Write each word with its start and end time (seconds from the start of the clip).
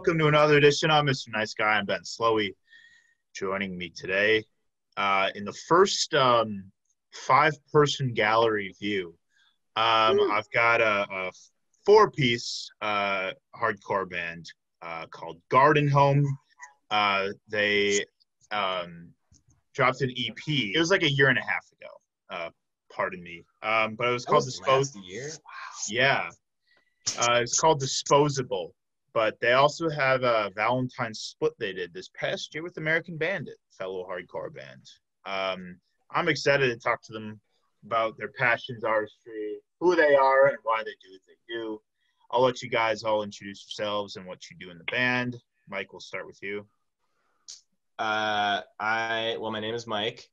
welcome 0.00 0.18
to 0.18 0.28
another 0.28 0.56
edition 0.56 0.90
I'm 0.90 1.04
Mr. 1.04 1.28
Nice 1.30 1.52
Guy. 1.52 1.66
I'm 1.66 1.84
Ben 1.84 2.00
Slowey. 2.04 2.54
Joining 3.34 3.76
me 3.76 3.90
today 3.94 4.42
uh, 4.96 5.28
in 5.34 5.44
the 5.44 5.52
first 5.52 6.14
um, 6.14 6.64
five-person 7.12 8.14
gallery 8.14 8.74
view, 8.80 9.08
um, 9.76 10.18
I've 10.32 10.50
got 10.54 10.80
a, 10.80 11.06
a 11.12 11.30
four-piece 11.84 12.70
uh, 12.80 13.32
hardcore 13.54 14.08
band 14.08 14.50
uh, 14.80 15.04
called 15.10 15.38
Garden 15.50 15.86
Home. 15.86 16.24
Uh, 16.90 17.26
they 17.50 18.02
um, 18.50 19.10
dropped 19.74 20.00
an 20.00 20.08
EP. 20.12 20.48
It 20.48 20.78
was 20.78 20.90
like 20.90 21.02
a 21.02 21.10
year 21.10 21.28
and 21.28 21.36
a 21.36 21.42
half 21.42 21.66
ago. 21.78 21.92
Uh, 22.30 22.50
pardon 22.90 23.22
me, 23.22 23.44
um, 23.62 23.96
but 23.96 24.08
it 24.08 24.12
was 24.12 24.24
That 24.24 24.30
called 24.30 24.46
was 24.46 24.54
Dispose. 24.54 24.96
last 24.96 25.06
year. 25.06 25.30
Yeah. 25.90 26.30
Uh, 27.18 27.40
it's 27.42 27.60
called 27.60 27.80
Disposable, 27.80 28.74
but 29.12 29.38
they 29.40 29.52
also 29.52 29.88
have 29.88 30.22
a 30.22 30.50
Valentine 30.54 31.14
split 31.14 31.52
they 31.58 31.72
did 31.72 31.92
this 31.92 32.10
past 32.14 32.54
year 32.54 32.62
with 32.62 32.76
American 32.76 33.16
Bandit, 33.16 33.58
fellow 33.70 34.06
hardcore 34.08 34.54
band. 34.54 34.88
Um, 35.26 35.78
I'm 36.10 36.28
excited 36.28 36.68
to 36.68 36.76
talk 36.76 37.02
to 37.04 37.12
them 37.12 37.40
about 37.84 38.16
their 38.18 38.32
passions, 38.38 38.84
artistry, 38.84 39.58
who 39.78 39.96
they 39.96 40.14
are, 40.14 40.48
and 40.48 40.58
why 40.62 40.82
they 40.84 40.92
do 41.02 41.12
what 41.12 41.20
they 41.26 41.54
do. 41.54 41.80
I'll 42.30 42.42
let 42.42 42.62
you 42.62 42.68
guys 42.68 43.02
all 43.02 43.22
introduce 43.22 43.64
yourselves 43.64 44.16
and 44.16 44.26
what 44.26 44.50
you 44.50 44.56
do 44.58 44.70
in 44.70 44.78
the 44.78 44.84
band. 44.84 45.40
Mike, 45.68 45.92
we'll 45.92 46.00
start 46.00 46.26
with 46.26 46.38
you. 46.42 46.66
Uh, 47.98 48.62
I 48.78 49.36
well, 49.38 49.50
my 49.50 49.60
name 49.60 49.74
is 49.74 49.86
Mike. 49.86 50.28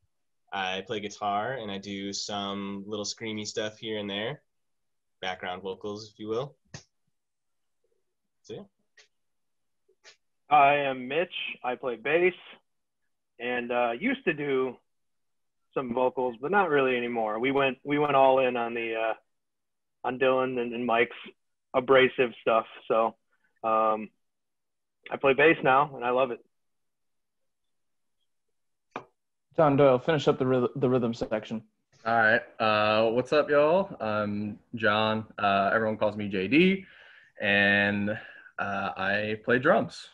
I 0.54 0.84
play 0.88 1.00
guitar 1.00 1.54
and 1.54 1.70
I 1.70 1.78
do 1.78 2.14
some 2.14 2.84
little 2.88 3.06
screamy 3.06 3.46
stuff 3.46 3.78
here 3.78 4.00
and 4.00 4.10
there, 4.10 4.42
background 5.22 5.62
vocals, 5.62 6.10
if 6.12 6.20
you 6.20 6.30
will. 6.30 6.56
So 8.48 8.54
yeah. 8.54 8.62
I 10.50 10.76
am 10.76 11.08
Mitch. 11.08 11.34
I 11.64 11.76
play 11.76 11.98
bass 11.98 12.34
and 13.40 13.72
uh, 13.72 13.92
used 14.00 14.24
to 14.24 14.34
do 14.34 14.78
some 15.74 15.94
vocals, 15.94 16.36
but 16.42 16.50
not 16.50 16.70
really 16.70 16.96
anymore. 16.96 17.40
We 17.40 17.52
went 17.52 17.78
we 17.84 18.00
went 18.00 18.16
all 18.16 18.40
in 18.40 18.56
on 18.56 18.74
the 18.74 18.96
uh, 18.96 19.14
on 20.08 20.18
Dylan 20.18 20.60
and, 20.60 20.74
and 20.74 20.86
Mike's 20.86 21.18
abrasive 21.74 22.32
stuff. 22.42 22.66
So 22.88 23.16
um, 23.64 24.10
I 25.12 25.18
play 25.20 25.34
bass 25.34 25.58
now, 25.62 25.96
and 25.96 26.06
I 26.06 26.12
love 26.12 26.32
it. 26.32 26.40
John 29.58 29.76
Doyle, 29.76 30.00
finish 30.00 30.28
up 30.28 30.40
the 30.40 30.46
rhythm, 30.46 30.70
the 30.76 30.90
rhythm 30.90 31.14
section. 31.14 31.64
All 32.06 32.16
right. 32.16 32.42
Uh, 32.60 33.12
what's 33.12 33.34
up, 33.34 33.50
y'all? 33.50 33.94
I'm 34.00 34.58
John. 34.76 35.26
Uh, 35.38 35.72
everyone 35.74 35.98
calls 35.98 36.16
me 36.16 36.32
JD, 36.32 36.86
and 37.42 38.18
uh, 38.60 38.92
I 38.98 39.38
play 39.44 39.60
drums 39.60 40.08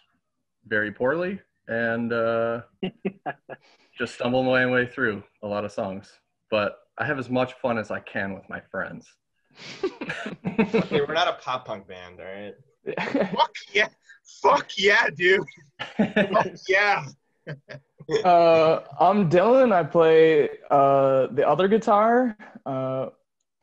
very 0.68 0.92
poorly 0.92 1.40
and 1.68 2.12
uh, 2.12 2.62
just 3.98 4.16
stumble 4.16 4.44
my 4.44 4.66
way 4.66 4.86
through 4.86 5.24
a 5.42 5.48
lot 5.48 5.66
of 5.66 5.72
songs. 5.72 6.12
But 6.50 6.78
I 6.98 7.06
have 7.06 7.20
as 7.20 7.30
much 7.30 7.54
fun 7.62 7.78
as 7.78 7.92
I 7.92 8.00
can 8.00 8.34
with 8.34 8.48
my 8.50 8.62
friends. 8.72 9.08
Okay, 10.46 11.02
we're 11.02 11.14
not 11.14 11.28
a 11.28 11.34
pop 11.34 11.66
punk 11.66 11.88
band, 11.88 12.20
all 12.20 12.26
right? 12.26 13.30
Fuck 13.32 13.56
yeah. 13.72 13.88
Fuck 14.42 14.78
yeah, 14.78 15.10
dude. 15.10 15.46
Fuck 15.98 16.48
yeah. 16.70 17.06
uh, 18.24 18.84
I'm 19.00 19.30
Dylan. 19.30 19.74
I 19.74 19.84
play 19.84 20.50
uh, 20.70 21.28
the 21.28 21.48
other 21.48 21.68
guitar. 21.68 22.38
Uh, 22.66 23.08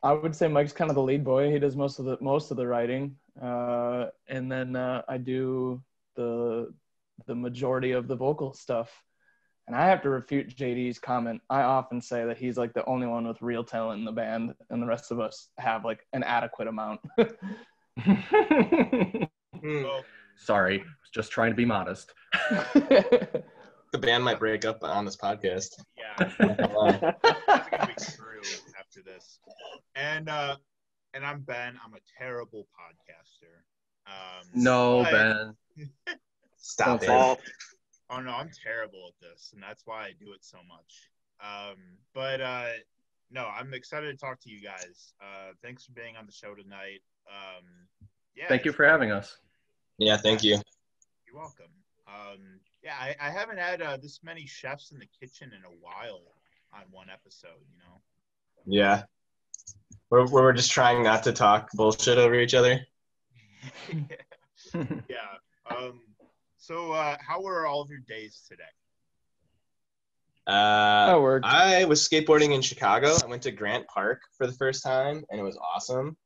I 0.03 0.13
would 0.13 0.35
say 0.35 0.49
Mike's 0.49 0.73
kind 0.73 0.91
of 0.91 0.95
the 0.95 1.03
lead 1.03 1.25
boy. 1.25 1.51
He 1.53 1.59
does 1.59 1.77
most 1.77 1.99
of 1.99 2.07
the 2.07 2.19
most 2.21 2.51
of 2.51 2.57
the 2.57 2.67
writing, 2.67 3.17
uh, 3.41 4.07
and 4.29 4.51
then 4.51 4.77
uh, 4.77 5.03
I 5.09 5.19
do 5.19 5.83
the 6.17 6.73
the 7.27 7.35
majority 7.35 7.93
of 7.93 8.09
the 8.09 8.17
vocal 8.17 8.53
stuff. 8.53 8.91
And 9.67 9.77
I 9.77 9.87
have 9.87 10.03
to 10.03 10.11
refute 10.11 10.49
JD's 10.57 10.99
comment. 10.99 11.41
I 11.49 11.63
often 11.63 12.01
say 12.01 12.25
that 12.25 12.39
he's 12.39 12.57
like 12.57 12.73
the 12.75 12.85
only 12.87 13.07
one 13.07 13.29
with 13.29 13.41
real 13.41 13.63
talent 13.63 14.01
in 14.01 14.05
the 14.05 14.11
band, 14.11 14.55
and 14.69 14.83
the 14.83 14.87
rest 14.87 15.13
of 15.13 15.21
us 15.21 15.49
have 15.59 15.85
like 15.85 16.05
an 16.13 16.23
adequate 16.25 16.67
amount. 16.69 17.01
Hmm. 19.63 19.85
Oh, 19.85 20.01
Sorry, 20.37 20.83
just 21.13 21.31
trying 21.31 21.51
to 21.51 21.57
be 21.57 21.65
modest. 21.67 22.13
The 23.93 23.99
band 23.99 24.23
might 24.23 24.39
break 24.39 24.65
up 24.65 24.85
on 24.85 25.05
this 25.05 25.17
podcast. 25.17 25.71
yeah. 25.99 26.15
Uh, 26.21 27.13
It's 27.25 27.69
gonna 27.69 27.87
be 27.89 27.95
true 28.05 28.41
after 28.79 29.03
this. 29.05 29.41
And 29.97 30.29
uh 30.29 30.57
and 31.15 31.25
I'm 31.25 31.41
Ben. 31.41 31.79
I'm 31.85 31.95
a 31.95 32.01
terrible 32.19 32.67
podcaster. 32.75 33.63
Um 34.07 34.47
No, 34.55 35.03
but- 35.05 35.13
Ben. 35.13 35.89
Stop 36.57 37.03
it. 37.03 37.09
All 37.09 37.39
Oh 38.11 38.21
no, 38.21 38.31
I'm 38.33 38.51
terrible 38.65 39.09
at 39.09 39.15
this, 39.21 39.53
and 39.55 39.63
that's 39.63 39.87
why 39.87 40.03
I 40.05 40.13
do 40.19 40.33
it 40.33 40.45
so 40.45 40.59
much. 40.69 41.11
Um, 41.41 41.77
but 42.13 42.41
uh 42.41 42.71
no, 43.31 43.47
I'm 43.47 43.73
excited 43.73 44.11
to 44.11 44.17
talk 44.17 44.41
to 44.43 44.51
you 44.51 44.61
guys. 44.61 45.15
Uh 45.23 45.53
thanks 45.63 45.85
for 45.85 45.93
being 45.93 46.17
on 46.17 46.27
the 46.27 46.33
show 46.33 46.55
tonight. 46.55 47.01
Um 47.29 47.65
yeah, 48.35 48.49
Thank 48.49 48.65
you 48.65 48.73
for 48.73 48.87
having 48.87 49.11
us. 49.11 49.39
Yeah, 49.99 50.17
thank 50.17 50.43
you. 50.43 50.59
You're 51.27 51.37
welcome. 51.37 51.67
Um, 52.07 52.61
yeah, 52.83 52.95
I, 52.99 53.15
I 53.21 53.31
haven't 53.31 53.59
had 53.59 53.83
uh, 53.83 53.97
this 53.99 54.21
many 54.23 54.47
chefs 54.47 54.93
in 54.93 54.99
the 54.99 55.07
kitchen 55.21 55.53
in 55.57 55.63
a 55.65 55.75
while 55.81 56.23
on 56.73 56.83
one 56.91 57.09
episode. 57.13 57.61
You 57.71 57.79
know. 57.79 58.01
Yeah. 58.65 59.03
We're, 60.11 60.27
we're 60.27 60.53
just 60.53 60.73
trying 60.73 61.03
not 61.03 61.23
to 61.25 61.33
talk 61.33 61.71
bullshit 61.73 62.19
over 62.19 62.35
each 62.35 62.55
other. 62.55 62.81
yeah. 64.75 65.17
Um, 65.71 66.01
so, 66.59 66.93
uh, 66.93 67.17
how 67.27 67.41
were 67.43 67.67
all 67.67 67.81
of 67.83 67.91
your 67.91 68.01
days 68.01 68.43
today? 68.49 68.63
Uh, 70.47 71.07
that 71.07 71.21
worked. 71.21 71.47
I 71.47 71.85
was 71.85 72.07
skateboarding 72.07 72.55
in 72.55 72.63
Chicago. 72.63 73.17
I 73.23 73.27
went 73.27 73.43
to 73.43 73.53
Grant 73.53 73.87
Park 73.87 74.23
for 74.37 74.47
the 74.47 74.53
first 74.53 74.83
time, 74.83 75.25
and 75.31 75.39
it 75.39 75.45
was 75.45 75.57
awesome. 75.59 76.17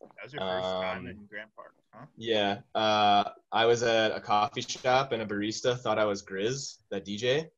That 0.00 0.24
was 0.24 0.32
your 0.32 0.42
first 0.42 0.68
time 0.68 0.98
Um, 1.00 1.06
in 1.08 1.26
Grant 1.28 1.50
Park, 1.54 1.74
huh? 1.92 2.06
Yeah, 2.16 2.60
uh, 2.74 3.24
I 3.52 3.66
was 3.66 3.82
at 3.82 4.12
a 4.12 4.20
coffee 4.20 4.62
shop, 4.62 5.12
and 5.12 5.20
a 5.20 5.26
barista 5.26 5.78
thought 5.78 5.98
I 5.98 6.04
was 6.04 6.22
GRiZ, 6.22 6.78
that 6.90 7.04
DJ, 7.04 7.48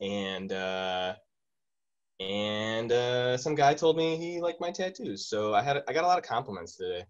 and 0.00 0.52
uh, 0.52 1.14
and 2.20 2.92
uh, 2.92 3.36
some 3.36 3.54
guy 3.54 3.74
told 3.74 3.96
me 3.96 4.16
he 4.16 4.40
liked 4.40 4.60
my 4.60 4.70
tattoos. 4.70 5.28
So 5.28 5.54
I 5.54 5.62
had 5.62 5.82
I 5.88 5.92
got 5.92 6.04
a 6.04 6.06
lot 6.06 6.18
of 6.18 6.24
compliments 6.24 6.76
today. 6.76 7.04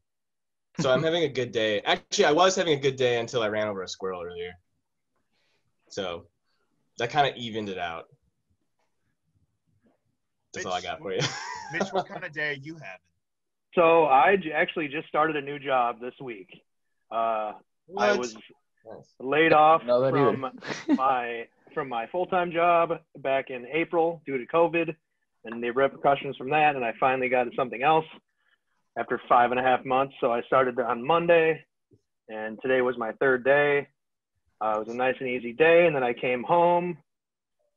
So 0.81 0.93
I'm 0.93 1.03
having 1.09 1.25
a 1.25 1.29
good 1.29 1.53
day. 1.53 1.81
Actually, 1.81 2.27
I 2.27 2.33
was 2.33 2.57
having 2.57 2.79
a 2.79 2.81
good 2.81 2.97
day 2.97 3.19
until 3.19 3.43
I 3.43 3.49
ran 3.49 3.69
over 3.69 3.83
a 3.83 3.89
squirrel 3.89 4.23
earlier. 4.23 4.53
So 5.91 6.27
that 6.99 7.11
kind 7.11 7.29
of 7.29 7.37
evened 7.37 7.69
it 7.69 7.79
out. 7.79 8.07
That's 10.53 10.67
all 10.67 10.73
I 10.73 10.81
got 10.81 11.01
for 11.01 11.13
you. 11.13 11.21
Mitch, 11.73 11.89
what 11.93 12.09
kind 12.09 12.25
of 12.25 12.33
day 12.33 12.51
are 12.51 12.53
you 12.53 12.75
having? 12.75 13.01
so 13.77 14.05
I 14.05 14.37
actually 14.55 14.89
just 14.89 15.07
started 15.07 15.37
a 15.37 15.43
new 15.43 15.59
job 15.59 16.01
this 16.01 16.15
week. 16.21 16.49
Uh, 17.11 17.53
I 17.97 18.17
was 18.17 18.35
laid 19.21 19.53
off 19.53 19.83
from 19.83 20.47
my 20.89 21.47
from 21.77 21.91
my 21.91 22.07
full 22.07 22.25
time 22.25 22.51
job 22.51 23.01
back 23.19 23.51
in 23.51 23.67
April 23.71 24.23
due 24.25 24.39
to 24.39 24.47
COVID 24.47 24.97
and 25.45 25.63
the 25.63 25.71
repercussions 25.71 26.35
from 26.39 26.49
that. 26.49 26.75
And 26.75 26.83
I 26.83 26.95
finally 26.99 27.29
got 27.29 27.47
something 27.55 27.83
else 27.83 28.07
after 28.99 29.21
five 29.29 29.51
and 29.51 29.61
a 29.61 29.63
half 29.63 29.85
months. 29.85 30.15
So 30.23 30.33
I 30.33 30.41
started 30.45 30.81
on 30.81 31.07
Monday, 31.07 31.63
and 32.31 32.59
today 32.63 32.81
was 32.81 32.97
my 32.97 33.13
third 33.21 33.45
day. 33.45 33.89
Uh, 34.59 34.77
it 34.77 34.87
was 34.87 34.89
a 34.89 34.97
nice 34.97 35.17
and 35.21 35.29
easy 35.29 35.53
day. 35.53 35.87
And 35.87 35.95
then 35.95 36.03
I 36.03 36.15
came 36.15 36.43
home 36.43 36.97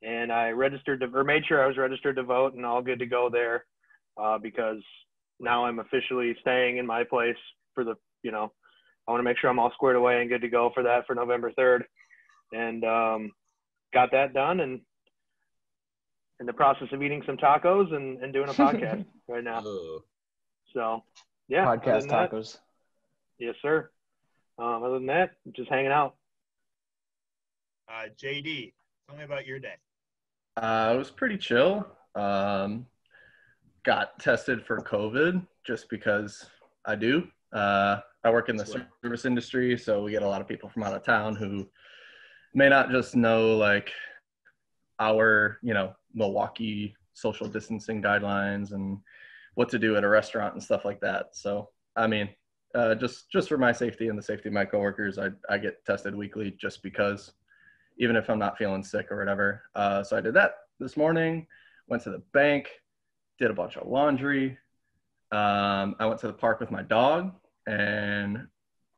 and 0.01 0.31
I 0.31 0.51
registered 0.51 1.01
to, 1.01 1.07
or 1.13 1.25
made 1.25 1.43
sure 1.45 1.61
I 1.61 1.67
was 1.67 1.77
registered 1.77 2.15
to 2.15 2.23
vote 2.23 2.53
and 2.53 2.65
all 2.65 2.81
good 2.81 2.99
to 2.99 3.05
go 3.05 3.29
there 3.29 3.65
uh, 4.17 4.37
because 4.37 4.81
now 5.41 5.65
I'm 5.65 5.79
officially 5.79 6.37
staying 6.39 6.77
in 6.77 6.87
my 6.87 7.03
place 7.03 7.35
for 7.75 7.83
the, 7.83 7.95
you 8.23 8.31
know, 8.31 8.53
I 9.05 9.11
want 9.11 9.19
to 9.19 9.25
make 9.25 9.37
sure 9.39 9.49
I'm 9.49 9.59
all 9.59 9.73
squared 9.73 9.97
away 9.97 10.21
and 10.21 10.29
good 10.29 10.41
to 10.41 10.47
go 10.47 10.71
for 10.73 10.83
that 10.83 11.05
for 11.05 11.15
November 11.15 11.51
3rd. 11.59 11.81
And 12.53 12.85
um, 12.85 13.31
got 13.93 14.11
that 14.11 14.33
done 14.33 14.59
and 14.59 14.81
in 16.39 16.45
the 16.45 16.53
process 16.53 16.87
of 16.91 17.01
eating 17.03 17.21
some 17.25 17.37
tacos 17.37 17.93
and, 17.93 18.21
and 18.23 18.31
doing 18.33 18.49
a 18.49 18.53
podcast 18.53 19.05
right 19.27 19.43
now. 19.43 19.61
So, 20.73 21.03
yeah. 21.47 21.65
Podcast 21.65 22.01
than 22.01 22.07
that- 22.09 22.31
tacos. 22.31 22.57
yes, 23.39 23.55
sir. 23.61 23.89
Um, 24.57 24.83
other 24.83 24.95
than 24.95 25.05
that, 25.07 25.31
just 25.55 25.69
hanging 25.69 25.91
out. 25.91 26.15
Uh, 27.89 28.09
JD, 28.21 28.73
tell 29.07 29.17
me 29.17 29.23
about 29.23 29.45
your 29.47 29.57
day. 29.59 29.75
Uh, 30.57 30.91
it 30.93 30.97
was 30.97 31.09
pretty 31.09 31.37
chill. 31.37 31.87
Um, 32.15 32.85
got 33.83 34.19
tested 34.19 34.65
for 34.65 34.77
COVID 34.81 35.45
just 35.65 35.89
because 35.89 36.45
I 36.85 36.95
do. 36.95 37.27
Uh, 37.53 37.99
I 38.23 38.29
work 38.31 38.49
in 38.49 38.57
the 38.57 38.65
service 38.65 39.23
industry, 39.25 39.77
so 39.77 40.03
we 40.03 40.11
get 40.11 40.23
a 40.23 40.27
lot 40.27 40.41
of 40.41 40.47
people 40.47 40.67
from 40.69 40.83
out 40.83 40.93
of 40.93 41.03
town 41.05 41.35
who 41.35 41.67
may 42.53 42.69
not 42.69 42.89
just 42.89 43.15
know 43.15 43.55
like 43.55 43.91
our, 44.99 45.57
you 45.61 45.73
know, 45.73 45.93
Milwaukee 46.13 46.95
social 47.13 47.47
distancing 47.47 48.01
guidelines 48.01 48.71
and 48.71 48.99
what 49.55 49.69
to 49.69 49.79
do 49.79 49.95
at 49.97 50.03
a 50.03 50.07
restaurant 50.07 50.53
and 50.53 50.63
stuff 50.63 50.85
like 50.85 50.99
that. 51.01 51.27
So, 51.33 51.69
I 51.95 52.07
mean, 52.07 52.29
uh, 52.75 52.95
just 52.95 53.31
just 53.31 53.49
for 53.49 53.57
my 53.57 53.71
safety 53.71 54.07
and 54.07 54.17
the 54.17 54.23
safety 54.23 54.49
of 54.49 54.53
my 54.53 54.65
coworkers. 54.65 55.17
I 55.17 55.29
I 55.49 55.57
get 55.57 55.83
tested 55.85 56.15
weekly 56.15 56.55
just 56.59 56.83
because, 56.83 57.33
even 57.97 58.15
if 58.15 58.29
I'm 58.29 58.39
not 58.39 58.57
feeling 58.57 58.83
sick 58.83 59.11
or 59.11 59.17
whatever. 59.17 59.63
Uh, 59.75 60.03
so 60.03 60.17
I 60.17 60.21
did 60.21 60.35
that 60.35 60.53
this 60.79 60.95
morning. 60.95 61.47
Went 61.87 62.03
to 62.03 62.11
the 62.11 62.21
bank, 62.33 62.69
did 63.39 63.49
a 63.49 63.53
bunch 63.53 63.77
of 63.77 63.87
laundry. 63.87 64.57
Um, 65.31 65.95
I 65.99 66.05
went 66.05 66.19
to 66.21 66.27
the 66.27 66.33
park 66.33 66.59
with 66.59 66.71
my 66.71 66.83
dog 66.83 67.33
and 67.67 68.47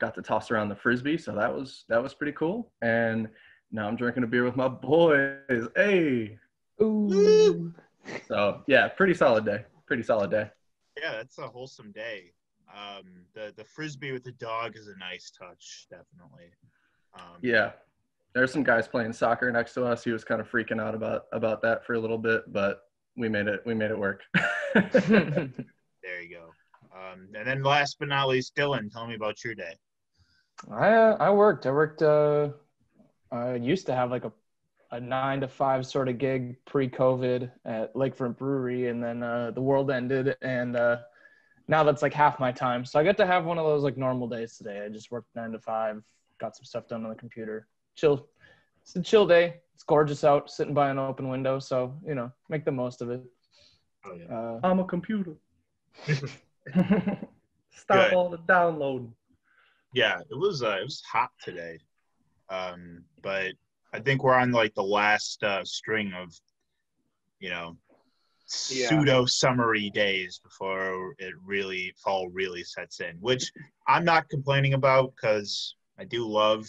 got 0.01 0.15
to 0.15 0.21
toss 0.21 0.51
around 0.51 0.67
the 0.67 0.75
frisbee. 0.75 1.17
So 1.17 1.33
that 1.35 1.53
was 1.53 1.85
that 1.87 2.01
was 2.03 2.13
pretty 2.13 2.33
cool. 2.33 2.71
And 2.81 3.29
now 3.71 3.87
I'm 3.87 3.95
drinking 3.95 4.23
a 4.23 4.27
beer 4.27 4.43
with 4.43 4.57
my 4.57 4.67
boys. 4.67 5.67
Hey. 5.75 6.37
Ooh. 6.81 7.73
So 8.27 8.63
yeah, 8.67 8.89
pretty 8.89 9.13
solid 9.13 9.45
day. 9.45 9.63
Pretty 9.85 10.03
solid 10.03 10.31
day. 10.31 10.49
Yeah, 11.01 11.11
that's 11.13 11.37
a 11.37 11.47
wholesome 11.47 11.91
day. 11.91 12.33
Um, 12.75 13.25
the 13.33 13.53
the 13.55 13.63
frisbee 13.63 14.11
with 14.11 14.23
the 14.23 14.31
dog 14.33 14.75
is 14.75 14.87
a 14.87 14.97
nice 14.97 15.31
touch, 15.31 15.87
definitely. 15.89 16.49
Um, 17.13 17.37
Yeah. 17.41 17.71
There's 18.33 18.51
some 18.53 18.63
guys 18.63 18.87
playing 18.87 19.11
soccer 19.11 19.51
next 19.51 19.73
to 19.73 19.83
us. 19.83 20.05
He 20.05 20.11
was 20.11 20.23
kind 20.23 20.39
of 20.41 20.49
freaking 20.49 20.81
out 20.81 20.95
about 20.95 21.25
about 21.31 21.61
that 21.61 21.85
for 21.85 21.93
a 21.93 21.99
little 21.99 22.17
bit, 22.17 22.51
but 22.51 22.81
we 23.15 23.29
made 23.29 23.47
it 23.47 23.61
we 23.65 23.73
made 23.73 23.91
it 23.91 23.99
work. 23.99 24.21
There 26.03 26.21
you 26.23 26.35
go. 26.35 26.49
Um, 26.97 27.27
and 27.35 27.47
then 27.47 27.61
last 27.63 27.97
but 27.99 28.07
not 28.07 28.27
least, 28.27 28.55
Dylan, 28.55 28.91
tell 28.91 29.05
me 29.05 29.13
about 29.15 29.43
your 29.43 29.53
day. 29.53 29.75
I 30.69 30.89
uh, 30.89 31.17
I 31.19 31.31
worked. 31.31 31.65
I 31.65 31.71
worked. 31.71 32.01
Uh, 32.01 32.49
I 33.31 33.55
used 33.55 33.85
to 33.87 33.95
have 33.95 34.11
like 34.11 34.25
a 34.25 34.31
a 34.91 34.99
nine 34.99 35.39
to 35.39 35.47
five 35.47 35.85
sort 35.85 36.09
of 36.09 36.17
gig 36.17 36.57
pre-COVID 36.65 37.49
at 37.65 37.93
Lakefront 37.93 38.37
Brewery, 38.37 38.87
and 38.89 39.01
then 39.01 39.23
uh, 39.23 39.51
the 39.51 39.61
world 39.61 39.89
ended, 39.89 40.35
and 40.41 40.75
uh, 40.75 40.97
now 41.69 41.83
that's 41.83 42.01
like 42.01 42.13
half 42.13 42.39
my 42.39 42.51
time. 42.51 42.83
So 42.83 42.99
I 42.99 43.03
get 43.03 43.15
to 43.17 43.25
have 43.25 43.45
one 43.45 43.57
of 43.57 43.65
those 43.65 43.83
like 43.83 43.97
normal 43.97 44.27
days 44.27 44.57
today. 44.57 44.83
I 44.85 44.89
just 44.89 45.09
worked 45.09 45.33
nine 45.33 45.53
to 45.53 45.59
five, 45.59 46.03
got 46.39 46.57
some 46.57 46.65
stuff 46.65 46.87
done 46.87 47.03
on 47.03 47.09
the 47.09 47.15
computer. 47.15 47.67
Chill. 47.95 48.27
It's 48.81 48.95
a 48.95 49.01
chill 49.01 49.25
day. 49.25 49.61
It's 49.73 49.83
gorgeous 49.83 50.23
out, 50.23 50.51
sitting 50.51 50.73
by 50.73 50.89
an 50.89 50.99
open 50.99 51.29
window. 51.29 51.59
So 51.59 51.97
you 52.05 52.15
know, 52.15 52.31
make 52.49 52.65
the 52.65 52.71
most 52.71 53.01
of 53.01 53.09
it. 53.09 53.23
Oh 54.05 54.13
yeah. 54.13 54.35
Uh, 54.35 54.59
I'm 54.63 54.79
a 54.79 54.85
computer. 54.85 55.35
Stop 57.73 58.09
Good. 58.09 58.13
all 58.13 58.29
the 58.29 58.39
downloading. 58.47 59.13
Yeah, 59.93 60.19
it 60.29 60.35
was 60.37 60.63
uh, 60.63 60.77
it 60.79 60.83
was 60.83 61.01
hot 61.11 61.31
today, 61.43 61.79
um, 62.49 63.03
but 63.21 63.53
I 63.93 63.99
think 63.99 64.23
we're 64.23 64.35
on 64.35 64.51
like 64.51 64.73
the 64.73 64.83
last 64.83 65.43
uh, 65.43 65.65
string 65.65 66.13
of, 66.13 66.33
you 67.39 67.49
know, 67.49 67.77
Yeah. 68.69 68.87
pseudo 68.87 69.25
summery 69.25 69.89
days 69.89 70.39
before 70.43 71.13
it 71.19 71.33
really 71.43 71.93
fall 72.03 72.29
really 72.29 72.63
sets 72.63 73.01
in. 73.01 73.17
Which 73.19 73.51
I'm 73.87 74.05
not 74.05 74.29
complaining 74.29 74.73
about 74.75 75.13
because 75.15 75.75
I 75.99 76.05
do 76.05 76.25
love 76.27 76.65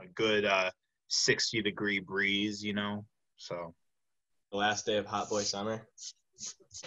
a 0.00 0.06
good 0.14 0.44
uh, 0.44 0.70
60 1.08 1.62
degree 1.62 1.98
breeze, 1.98 2.62
you 2.62 2.74
know. 2.74 3.04
So 3.36 3.74
The 4.52 4.58
last 4.58 4.86
day 4.86 4.98
of 4.98 5.06
Hot 5.06 5.28
Boy 5.28 5.42
Summer. 5.42 5.86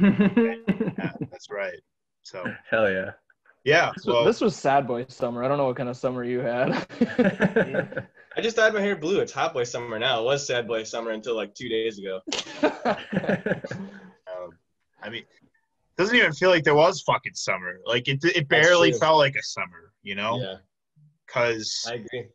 yeah, 0.00 1.12
that's 1.30 1.50
right. 1.50 1.80
So 2.22 2.44
Hell 2.70 2.90
yeah. 2.90 3.10
Yeah, 3.68 3.92
this, 3.94 4.06
was, 4.06 4.24
this 4.24 4.40
was 4.40 4.56
sad 4.56 4.86
boy 4.86 5.04
summer. 5.08 5.44
I 5.44 5.48
don't 5.48 5.58
know 5.58 5.66
what 5.66 5.76
kind 5.76 5.90
of 5.90 5.96
summer 5.98 6.24
you 6.24 6.40
had. 6.40 6.86
I 8.34 8.40
just 8.40 8.56
dyed 8.56 8.72
my 8.72 8.80
hair 8.80 8.96
blue. 8.96 9.20
It's 9.20 9.32
Hot 9.32 9.52
Boy 9.52 9.64
Summer 9.64 9.98
now. 9.98 10.20
It 10.20 10.24
was 10.24 10.46
Sad 10.46 10.66
Boy 10.66 10.84
Summer 10.84 11.10
until 11.10 11.36
like 11.36 11.54
two 11.54 11.68
days 11.68 11.98
ago. 11.98 12.20
Um, 14.30 14.50
I 15.02 15.08
mean, 15.10 15.24
doesn't 15.96 16.14
even 16.14 16.32
feel 16.32 16.50
like 16.50 16.64
there 16.64 16.74
was 16.74 17.02
fucking 17.02 17.34
summer. 17.34 17.80
Like 17.86 18.08
it, 18.08 18.22
it 18.24 18.48
barely 18.48 18.92
felt 18.92 19.18
like 19.18 19.34
a 19.36 19.42
summer, 19.42 19.92
you 20.02 20.14
know, 20.14 20.38
Yeah, 20.38 20.56
because 21.26 21.86
I 21.88 21.94
agree. 21.94 22.26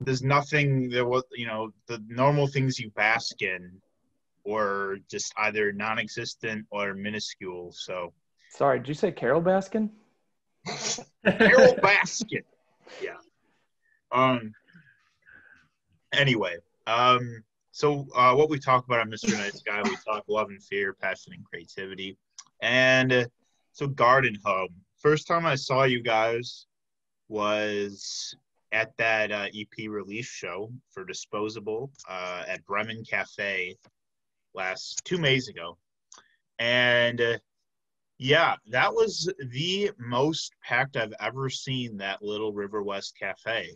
there's 0.00 0.22
nothing 0.22 0.90
that 0.90 1.06
was, 1.06 1.22
you 1.32 1.46
know, 1.46 1.72
the 1.86 2.02
normal 2.08 2.48
things 2.48 2.78
you 2.78 2.90
bask 2.90 3.40
in 3.40 3.80
were 4.44 4.98
just 5.10 5.32
either 5.38 5.72
non-existent 5.72 6.66
or 6.70 6.92
minuscule. 6.94 7.72
So 7.72 8.12
Sorry, 8.50 8.78
did 8.80 8.88
you 8.88 8.94
say 8.94 9.12
Carole 9.12 9.42
Baskin? 9.42 9.90
Carole 11.24 11.74
Baskin, 11.76 12.42
yeah. 13.02 13.16
Um. 14.12 14.52
Anyway, 16.12 16.56
um. 16.86 17.42
So 17.72 18.06
uh, 18.16 18.34
what 18.34 18.50
we 18.50 18.58
talk 18.58 18.86
about 18.86 19.00
on 19.00 19.10
Mr. 19.10 19.32
Nice 19.34 19.60
Guy, 19.62 19.80
we 19.84 19.96
talk 20.04 20.24
love 20.26 20.48
and 20.48 20.62
fear, 20.62 20.94
passion 20.94 21.32
and 21.34 21.44
creativity, 21.44 22.16
and 22.60 23.12
uh, 23.12 23.24
so 23.72 23.86
Garden 23.86 24.36
Home. 24.44 24.74
First 25.00 25.28
time 25.28 25.46
I 25.46 25.54
saw 25.54 25.84
you 25.84 26.02
guys 26.02 26.66
was 27.28 28.34
at 28.72 28.96
that 28.98 29.30
uh, 29.30 29.46
EP 29.54 29.88
release 29.88 30.26
show 30.26 30.72
for 30.90 31.04
Disposable 31.04 31.90
uh, 32.08 32.44
at 32.48 32.64
Bremen 32.64 33.04
Cafe 33.04 33.76
last 34.54 35.02
two 35.04 35.18
Mays 35.18 35.48
ago, 35.48 35.78
and 36.58 37.20
uh, 37.20 37.38
yeah, 38.18 38.56
that 38.70 38.92
was 38.92 39.32
the 39.50 39.90
most 39.98 40.52
packed 40.62 40.96
I've 40.96 41.14
ever 41.20 41.48
seen 41.48 41.96
that 41.98 42.22
Little 42.22 42.52
River 42.52 42.82
West 42.82 43.16
Cafe. 43.18 43.70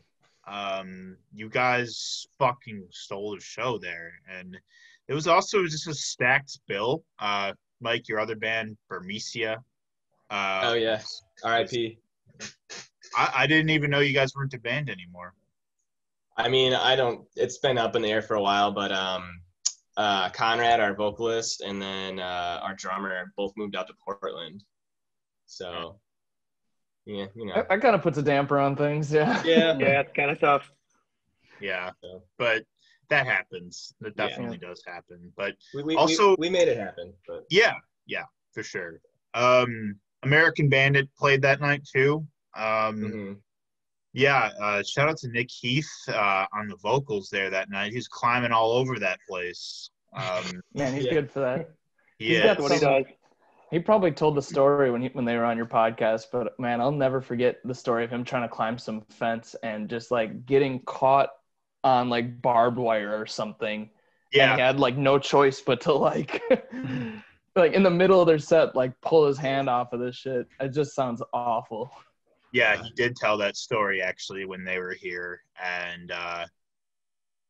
Um, 0.46 1.16
you 1.32 1.48
guys 1.48 2.26
fucking 2.38 2.88
stole 2.90 3.36
the 3.36 3.40
show 3.40 3.78
there, 3.78 4.12
and 4.28 4.58
it 5.06 5.14
was 5.14 5.28
also 5.28 5.64
just 5.66 5.86
a 5.86 5.94
stacked 5.94 6.58
bill. 6.66 7.04
Uh, 7.20 7.52
Mike, 7.80 8.08
your 8.08 8.18
other 8.18 8.36
band, 8.36 8.76
Burmecia. 8.90 9.58
Uh, 10.30 10.60
Oh 10.64 10.74
yeah. 10.74 11.00
R.I.P. 11.44 11.98
I, 13.16 13.32
I 13.34 13.46
didn't 13.46 13.70
even 13.70 13.90
know 13.90 14.00
you 14.00 14.14
guys 14.14 14.34
weren't 14.34 14.54
a 14.54 14.58
band 14.58 14.90
anymore. 14.90 15.34
I 16.36 16.48
mean, 16.48 16.72
I 16.72 16.96
don't. 16.96 17.26
It's 17.36 17.58
been 17.58 17.78
up 17.78 17.94
in 17.94 18.02
the 18.02 18.10
air 18.10 18.22
for 18.22 18.34
a 18.34 18.42
while, 18.42 18.72
but 18.72 18.90
um, 18.90 19.40
uh, 19.96 20.30
Conrad, 20.30 20.80
our 20.80 20.94
vocalist, 20.94 21.60
and 21.60 21.80
then 21.80 22.18
uh, 22.18 22.60
our 22.62 22.74
drummer 22.74 23.32
both 23.36 23.52
moved 23.56 23.76
out 23.76 23.86
to 23.88 23.94
Portland. 24.04 24.62
So, 25.46 25.98
yeah, 27.04 27.26
you 27.34 27.46
know, 27.46 27.54
That, 27.56 27.68
that 27.68 27.80
kind 27.82 27.94
of 27.94 28.02
puts 28.02 28.18
a 28.18 28.22
damper 28.22 28.58
on 28.58 28.76
things. 28.76 29.12
Yeah. 29.12 29.42
yeah, 29.44 29.76
Yeah, 29.78 30.00
it's 30.00 30.12
kind 30.14 30.30
of 30.30 30.40
tough. 30.40 30.70
Yeah, 31.60 31.90
So- 32.02 32.22
but 32.38 32.64
that 33.10 33.26
happens. 33.26 33.94
That 34.00 34.14
Yeah. 34.16 34.28
definitely 34.28 34.58
does 34.58 34.82
happen. 34.86 35.32
But 35.36 35.54
we, 35.74 35.82
we, 35.82 35.96
Also- 35.96 36.30
we, 36.30 36.48
we 36.48 36.50
made 36.50 36.68
it 36.68 36.78
happen. 36.78 37.12
But 37.28 37.44
Yeah, 37.50 37.74
yeah, 38.06 38.24
for 38.52 38.62
sure. 38.62 39.00
Um, 39.34 39.96
American 40.22 40.68
Bandit 40.68 41.08
played 41.18 41.42
that 41.42 41.60
night 41.60 41.86
too. 41.90 42.26
Um, 42.56 42.62
mhm. 43.00 43.36
Yeah, 44.14 44.50
uh, 44.60 44.82
shout 44.82 45.08
out 45.08 45.16
to 45.18 45.28
Nick 45.28 45.50
Heath 45.50 45.90
uh, 46.08 46.46
on 46.52 46.68
the 46.68 46.76
vocals 46.76 47.30
there 47.30 47.48
that 47.50 47.70
night. 47.70 47.92
He's 47.92 48.08
climbing 48.08 48.52
all 48.52 48.72
over 48.72 48.98
that 48.98 49.18
place. 49.28 49.90
Um, 50.14 50.60
Man, 50.74 50.94
he's 50.94 51.06
Yeah. 51.06 51.12
good 51.12 51.30
for 51.30 51.40
that. 51.40 51.70
he 52.18 52.36
got 52.36 52.36
is. 52.36 52.42
That's 52.42 52.62
what 52.62 52.72
he 52.72 52.78
does. 52.78 53.04
He 53.70 53.78
probably 53.78 54.12
told 54.12 54.34
the 54.34 54.42
story 54.42 54.90
when 54.90 55.00
he, 55.00 55.08
when 55.08 55.24
they 55.24 55.34
were 55.34 55.46
on 55.46 55.56
your 55.56 55.64
podcast, 55.64 56.26
but 56.30 56.58
man, 56.60 56.82
I'll 56.82 56.92
never 56.92 57.22
forget 57.22 57.56
the 57.64 57.74
story 57.74 58.04
of 58.04 58.10
him 58.10 58.22
trying 58.22 58.42
to 58.42 58.54
climb 58.54 58.76
some 58.76 59.00
fence 59.08 59.56
and 59.62 59.88
just 59.88 60.10
like 60.10 60.44
getting 60.44 60.80
caught 60.80 61.30
on 61.82 62.10
like 62.10 62.42
barbed 62.42 62.76
wire 62.76 63.18
or 63.18 63.24
something. 63.24 63.88
Yeah, 64.30 64.50
And 64.50 64.58
he 64.58 64.60
had 64.60 64.78
like 64.78 64.98
no 64.98 65.18
choice 65.18 65.62
but 65.62 65.80
to 65.82 65.94
like 65.94 66.42
like 67.56 67.72
in 67.72 67.82
the 67.82 67.90
middle 67.90 68.20
of 68.20 68.26
their 68.26 68.38
set, 68.38 68.76
like 68.76 69.00
pull 69.00 69.26
his 69.26 69.38
hand 69.38 69.70
off 69.70 69.94
of 69.94 70.00
this 70.00 70.16
shit. 70.16 70.46
It 70.60 70.68
just 70.74 70.94
sounds 70.94 71.22
awful. 71.32 71.90
Yeah, 72.52 72.82
he 72.82 72.90
did 72.94 73.16
tell 73.16 73.38
that 73.38 73.56
story 73.56 74.02
actually 74.02 74.44
when 74.44 74.64
they 74.64 74.78
were 74.78 74.94
here, 74.94 75.42
and 75.62 76.10
uh, 76.10 76.46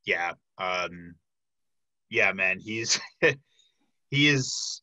yeah, 0.04 0.32
um, 0.59 1.14
yeah, 2.11 2.32
man, 2.32 2.59
he's 2.59 3.00
he 4.11 4.28
is 4.28 4.82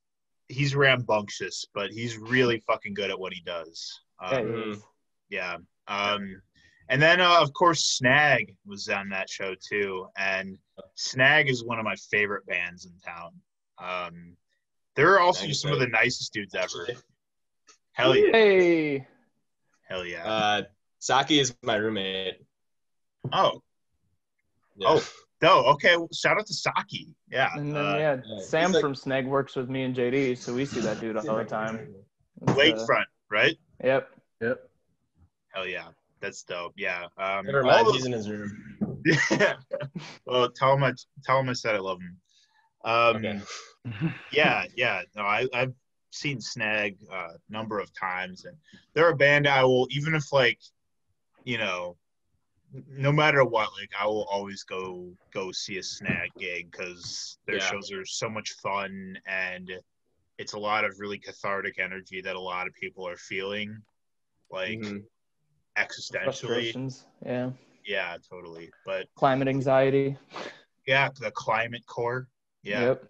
he's 0.50 0.76
rambunctious, 0.76 1.66
but 1.74 1.92
he's 1.92 2.18
really 2.18 2.60
fucking 2.68 2.94
good 2.94 3.10
at 3.10 3.20
what 3.20 3.34
he 3.34 3.42
does. 3.46 4.00
Yeah, 4.22 4.38
Um, 4.38 4.54
he. 4.54 4.80
Yeah. 5.30 5.58
Um, 5.88 6.42
and 6.90 7.02
then, 7.02 7.22
uh, 7.22 7.40
of 7.40 7.54
course, 7.54 7.86
Snag 7.86 8.56
was 8.66 8.90
on 8.90 9.10
that 9.10 9.30
show 9.30 9.54
too. 9.70 10.08
And 10.18 10.58
Snag 10.96 11.50
is 11.50 11.64
one 11.64 11.78
of 11.78 11.86
my 11.86 11.96
favorite 12.10 12.46
bands 12.48 12.86
in 12.86 12.94
town. 13.06 13.32
Um, 13.78 14.36
they're 14.96 15.20
also 15.20 15.46
just 15.46 15.62
some 15.62 15.72
of 15.72 15.80
the 15.80 15.88
nicest 15.88 16.34
dudes 16.34 16.56
ever. 16.56 16.88
Hell 17.94 18.16
yeah. 18.16 18.32
Hey, 18.32 19.08
Hell 19.90 20.06
yeah. 20.06 20.24
uh, 20.26 20.62
Saki 21.00 21.40
is 21.40 21.56
my 21.64 21.76
roommate. 21.76 22.36
oh, 23.34 23.62
Yeah. 24.78 24.88
Oh. 24.90 25.04
no. 25.42 25.66
Okay. 25.74 25.98
well, 25.98 26.10
Shout 26.14 26.38
out 26.40 26.46
to 26.48 26.54
Saki. 26.54 27.08
Yeah. 27.32 27.50
and 27.56 27.76
then 27.76 27.86
uh, 27.86 27.98
yeah, 27.98 28.18
yeah, 28.26 28.40
Sam 28.42 28.72
like- 28.72 28.82
from 28.82 28.96
Snag 28.96 29.26
works 29.26 29.56
with 29.56 29.70
me 29.70 29.84
and 29.84 29.96
JD, 29.96 30.38
so 30.38 30.54
we 30.54 30.66
see 30.66 30.80
that 30.82 31.00
dude 31.00 31.18
all 31.18 31.24
the 31.38 31.44
time. 31.44 31.94
It's, 32.44 32.52
uh, 32.52 32.56
Lakefront, 32.56 33.06
right? 33.32 33.58
Yep. 33.84 34.10
Yep. 34.42 34.70
Hell 35.54 35.68
yeah. 35.68 35.88
That's 36.22 36.44
dope. 36.44 36.74
Yeah. 36.78 37.06
Um, 37.18 37.46
Never 37.46 37.64
mind, 37.64 37.88
those- 37.88 37.96
he's 37.96 38.06
in 38.06 38.12
his 38.12 38.30
room. 38.30 38.96
yeah. 39.32 39.54
Well, 40.26 40.50
tell 40.52 40.74
him 40.76 40.84
I 40.84 40.94
tell 41.26 41.40
him 41.40 41.50
I 41.50 41.54
said 41.54 41.76
I 41.76 41.80
love 41.80 42.00
him. 42.00 42.18
Um, 42.86 43.16
Okay. 43.18 43.42
yeah, 44.32 44.66
yeah. 44.76 45.02
No, 45.16 45.24
I, 45.24 45.48
I've 45.54 45.74
seen 46.12 46.42
Snag 46.42 46.98
a 47.12 47.30
number 47.50 47.80
of 47.80 47.94
times, 47.94 48.46
and 48.46 48.58
they're 48.94 49.10
a 49.10 49.16
band 49.16 49.48
I 49.48 49.64
will 49.64 49.88
even 49.92 50.16
if 50.16 50.32
like, 50.32 50.60
you 51.44 51.58
know, 51.58 51.98
no 52.88 53.12
matter 53.12 53.44
what, 53.44 53.70
like 53.80 53.92
I 54.00 54.06
will 54.06 54.26
always 54.26 54.64
go 54.64 55.12
go 55.34 55.52
see 55.52 55.78
a 55.78 55.84
Snag 55.84 56.32
gig 56.38 56.72
because 56.72 57.38
their 57.46 57.58
Yeah. 57.58 57.70
shows 57.72 57.92
are 57.92 58.06
so 58.06 58.30
much 58.30 58.52
fun 58.62 59.18
and 59.26 59.72
it's 60.38 60.54
a 60.54 60.60
lot 60.60 60.86
of 60.86 61.00
really 61.00 61.18
cathartic 61.20 61.80
energy 61.80 62.22
that 62.22 62.36
a 62.36 62.40
lot 62.40 62.68
of 62.68 62.74
people 62.74 63.08
are 63.08 63.18
feeling, 63.18 63.82
like 64.50 64.80
Mhm. 64.80 65.04
existentially. 65.78 66.24
Frustrations. 66.24 67.06
Yeah. 67.26 67.52
Yeah, 67.86 68.18
totally. 68.30 68.72
But 68.86 69.08
Climate 69.16 69.48
anxiety. 69.48 70.18
yeah, 70.86 71.10
the 71.20 71.32
climate 71.32 71.86
core. 71.88 72.28
Yeah. 72.64 72.82
Yep. 72.82 73.04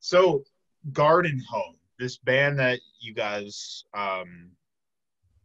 So, 0.00 0.44
Garden 0.92 1.40
Home, 1.48 1.77
this 1.98 2.16
band 2.18 2.58
that 2.58 2.80
you 3.00 3.12
guys 3.12 3.84
um, 3.94 4.50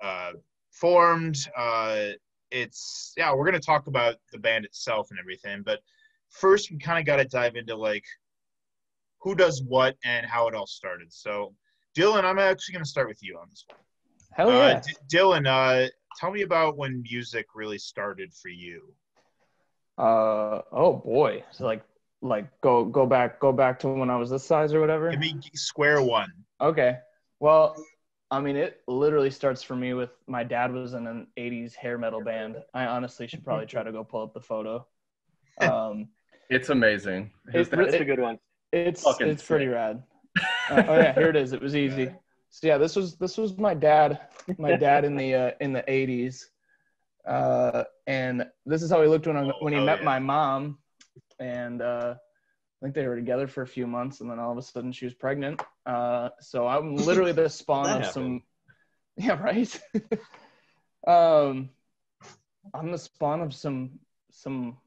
uh, 0.02 0.32
formed, 0.72 1.38
uh, 1.58 2.10
it's 2.52 3.14
yeah, 3.18 3.34
we're 3.34 3.46
gonna 3.46 3.60
talk 3.60 3.88
about 3.88 4.16
the 4.32 4.38
band 4.38 4.66
itself 4.66 5.08
and 5.10 5.20
everything, 5.20 5.64
but 5.64 5.80
first 6.30 6.72
we 6.72 6.78
kind 6.78 7.00
of 7.00 7.06
got 7.06 7.18
to 7.18 7.26
dive 7.26 7.56
into 7.56 7.76
like 7.76 8.06
who 9.22 9.36
does 9.36 9.64
what 9.64 9.96
and 10.04 10.26
how 10.26 10.48
it 10.48 10.54
all 10.56 10.68
started. 10.68 11.12
So, 11.12 11.54
Dylan, 11.98 12.24
I'm 12.24 12.40
actually 12.40 12.74
gonna 12.74 12.86
start 12.86 13.08
with 13.08 13.24
you 13.24 13.38
on 13.38 13.48
this 13.50 13.66
one. 13.68 13.78
Hell 14.34 14.50
Uh, 14.50 14.68
yeah. 14.70 14.82
D- 14.86 15.18
Dylan, 15.18 15.48
uh, 15.48 15.90
tell 16.20 16.32
me 16.32 16.42
about 16.42 16.78
when 16.78 17.02
music 17.02 17.48
really 17.56 17.78
started 17.80 18.34
for 18.34 18.50
you. 18.50 18.94
Uh 19.98 20.62
oh 20.72 21.02
boy. 21.04 21.44
So 21.52 21.66
like 21.66 21.84
like 22.24 22.48
go 22.62 22.86
go 22.86 23.06
back 23.06 23.40
go 23.40 23.52
back 23.52 23.80
to 23.82 23.90
when 23.90 24.10
I 24.10 24.16
was 24.18 24.30
this 24.30 24.44
size 24.46 24.74
or 24.74 24.80
whatever. 24.80 25.12
Give 25.12 25.20
me 25.20 25.36
square 25.54 26.02
one. 26.02 26.32
Okay. 26.62 26.98
Well, 27.40 27.76
I 28.32 28.40
mean, 28.40 28.56
it 28.56 28.82
literally 28.88 29.30
starts 29.30 29.62
for 29.62 29.76
me 29.76 29.94
with 29.94 30.10
my 30.28 30.44
dad 30.44 30.72
was 30.72 30.94
in 30.94 31.06
an 31.06 31.28
80s 31.38 31.76
hair 31.76 31.98
metal 31.98 32.24
band. 32.24 32.56
I 32.74 32.86
honestly 32.86 33.28
should 33.28 33.44
probably 33.44 33.66
try 33.68 33.84
to 33.84 33.92
go 33.92 34.04
pull 34.04 34.24
up 34.24 34.34
the 34.34 34.42
photo. 34.42 34.88
Um, 35.62 36.08
It's 36.50 36.70
amazing. 36.70 37.32
His 37.52 37.68
It 37.68 37.72
dad- 37.72 37.78
really- 37.80 37.92
That's 37.92 38.02
a 38.02 38.06
good 38.06 38.20
one. 38.20 38.40
it's 38.72 39.04
Fucking 39.04 39.28
it's 39.28 39.46
pretty 39.46 39.68
rad. 39.68 40.02
Uh, 40.70 40.84
oh 40.88 40.96
yeah, 40.96 41.14
here 41.14 41.30
it 41.30 41.36
is. 41.36 41.52
It 41.54 41.62
was 41.62 41.76
easy. 41.76 42.10
So 42.50 42.66
yeah, 42.68 42.78
this 42.80 42.96
was 42.96 43.18
this 43.18 43.38
was 43.38 43.56
my 43.58 43.74
dad, 43.76 44.22
my 44.58 44.76
dad 44.78 45.04
in 45.06 45.16
the 45.18 45.36
uh, 45.36 45.52
in 45.60 45.74
the 45.74 45.84
80s, 45.84 46.46
uh, 47.28 47.84
and 48.08 48.46
this 48.66 48.82
is 48.82 48.90
how 48.90 49.02
he 49.02 49.08
looked 49.08 49.28
when 49.28 49.38
I, 49.38 49.44
when 49.62 49.74
he 49.74 49.80
Oh, 49.80 49.86
met 49.86 50.00
yeah. 50.00 50.06
my 50.06 50.20
mom, 50.20 50.80
and 51.40 51.82
uh, 51.82 52.16
I 52.16 52.86
think 52.86 52.96
they 52.96 53.08
were 53.08 53.16
together 53.16 53.48
for 53.48 53.62
a 53.64 53.68
few 53.68 53.88
months, 53.88 54.22
and 54.22 54.30
then 54.30 54.40
all 54.40 54.52
of 54.52 54.58
a 54.58 54.62
sudden 54.62 54.92
she 54.92 55.06
was 55.06 55.14
pregnant. 55.14 55.62
Uh, 55.86 56.30
so 56.40 56.68
I'm 56.68 56.96
literally 57.06 57.32
the 57.32 57.50
spawn 57.50 57.92
of 57.92 58.06
some, 58.06 58.44
yeah, 59.18 59.42
right. 59.42 59.82
um, 61.08 61.70
I'm 62.74 62.92
the 62.92 62.98
spawn 62.98 63.42
of 63.42 63.54
some 63.54 64.00
some 64.32 64.78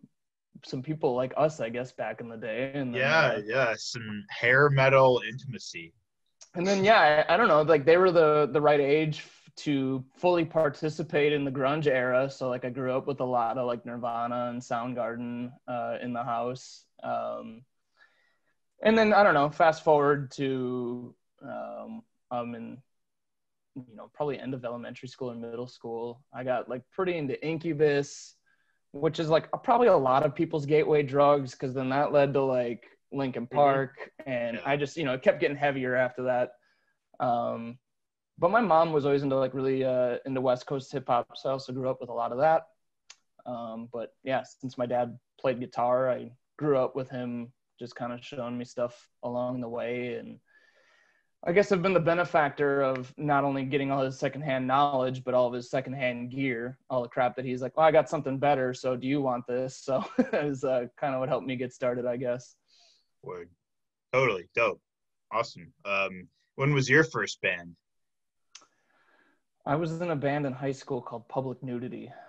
some 0.64 0.82
people 0.82 1.14
like 1.14 1.34
us, 1.36 1.60
I 1.60 1.68
guess, 1.68 1.92
back 1.92 2.20
in 2.20 2.28
the 2.28 2.36
day. 2.36 2.72
And 2.74 2.94
then, 2.94 3.00
Yeah, 3.00 3.26
uh, 3.26 3.40
yeah, 3.44 3.74
some 3.76 4.24
hair 4.30 4.70
metal 4.70 5.22
intimacy. 5.28 5.92
and 6.54 6.66
then 6.66 6.84
yeah, 6.84 7.24
I, 7.28 7.34
I 7.34 7.36
don't 7.36 7.48
know, 7.48 7.62
like 7.62 7.84
they 7.84 7.96
were 7.96 8.10
the 8.12 8.48
the 8.52 8.60
right 8.60 8.80
age 8.80 9.24
to 9.56 10.04
fully 10.16 10.44
participate 10.44 11.32
in 11.32 11.44
the 11.44 11.50
grunge 11.50 11.86
era. 11.86 12.30
So 12.30 12.48
like 12.48 12.64
I 12.64 12.70
grew 12.70 12.96
up 12.96 13.06
with 13.06 13.20
a 13.20 13.24
lot 13.24 13.58
of 13.58 13.66
like 13.66 13.86
Nirvana 13.86 14.50
and 14.50 14.60
Soundgarden 14.60 15.50
uh, 15.66 15.96
in 16.02 16.12
the 16.12 16.22
house. 16.22 16.84
Um, 17.02 17.62
and 18.82 18.96
then 18.96 19.12
I 19.12 19.22
don't 19.22 19.34
know, 19.34 19.48
fast 19.48 19.82
forward 19.82 20.30
to 20.32 21.14
um, 21.42 22.02
I'm 22.30 22.54
in 22.54 22.78
you 23.74 23.96
know 23.96 24.10
probably 24.14 24.38
end 24.38 24.54
of 24.54 24.64
elementary 24.64 25.08
school 25.08 25.30
and 25.30 25.40
middle 25.40 25.66
school. 25.66 26.22
I 26.32 26.44
got 26.44 26.68
like 26.68 26.82
pretty 26.92 27.16
into 27.16 27.42
Incubus, 27.46 28.34
which 28.92 29.18
is 29.18 29.28
like 29.28 29.48
probably 29.62 29.88
a 29.88 29.96
lot 29.96 30.24
of 30.24 30.34
people's 30.34 30.66
gateway 30.66 31.02
drugs 31.02 31.52
because 31.52 31.74
then 31.74 31.90
that 31.90 32.12
led 32.12 32.34
to 32.34 32.42
like 32.42 32.84
Linkin 33.12 33.46
Park, 33.46 34.10
and 34.26 34.60
I 34.66 34.76
just 34.76 34.96
you 34.96 35.04
know 35.04 35.14
it 35.14 35.22
kept 35.22 35.40
getting 35.40 35.56
heavier 35.56 35.94
after 35.94 36.24
that. 36.24 36.52
Um, 37.24 37.78
but 38.38 38.50
my 38.50 38.60
mom 38.60 38.92
was 38.92 39.06
always 39.06 39.22
into 39.22 39.36
like 39.36 39.54
really 39.54 39.84
uh, 39.84 40.16
into 40.26 40.40
West 40.40 40.66
Coast 40.66 40.92
hip 40.92 41.04
hop, 41.08 41.36
so 41.36 41.48
I 41.48 41.52
also 41.52 41.72
grew 41.72 41.88
up 41.88 42.00
with 42.00 42.10
a 42.10 42.14
lot 42.14 42.32
of 42.32 42.38
that. 42.38 42.66
Um, 43.46 43.88
but 43.92 44.12
yeah, 44.24 44.42
since 44.42 44.76
my 44.76 44.86
dad 44.86 45.18
played 45.40 45.60
guitar, 45.60 46.10
I 46.10 46.32
grew 46.58 46.78
up 46.78 46.96
with 46.96 47.08
him 47.10 47.52
just 47.78 47.94
kind 47.94 48.12
of 48.12 48.24
showing 48.24 48.58
me 48.58 48.64
stuff 48.64 49.08
along 49.22 49.60
the 49.60 49.68
way 49.68 50.14
and 50.14 50.38
I 51.46 51.52
guess 51.52 51.70
I've 51.70 51.82
been 51.82 51.94
the 51.94 52.00
benefactor 52.00 52.82
of 52.82 53.14
not 53.16 53.44
only 53.44 53.62
getting 53.62 53.92
all 53.92 54.04
his 54.04 54.18
secondhand 54.18 54.66
knowledge, 54.66 55.22
but 55.22 55.32
all 55.32 55.46
of 55.46 55.52
his 55.52 55.70
secondhand 55.70 56.32
gear, 56.32 56.76
all 56.90 57.02
the 57.02 57.08
crap 57.08 57.36
that 57.36 57.44
he's 57.44 57.62
like, 57.62 57.76
well, 57.76 57.86
I 57.86 57.92
got 57.92 58.10
something 58.10 58.38
better, 58.38 58.74
so 58.74 58.96
do 58.96 59.06
you 59.06 59.20
want 59.20 59.46
this? 59.46 59.76
So 59.86 60.04
is 60.32 60.64
uh, 60.64 60.86
kind 60.96 61.14
of 61.14 61.20
what 61.20 61.28
helped 61.28 61.46
me 61.46 61.54
get 61.54 61.72
started, 61.72 62.04
I 62.04 62.16
guess. 62.16 62.56
Word. 63.22 63.48
Totally 64.12 64.48
dope. 64.56 64.80
Awesome. 65.30 65.72
Um, 65.84 66.26
when 66.56 66.74
was 66.74 66.90
your 66.90 67.04
first 67.04 67.40
band? 67.42 67.76
I 69.66 69.74
was 69.74 70.00
in 70.00 70.10
a 70.10 70.16
band 70.16 70.46
in 70.46 70.52
high 70.52 70.72
school 70.72 71.00
called 71.02 71.26
Public 71.28 71.62
Nudity. 71.62 72.12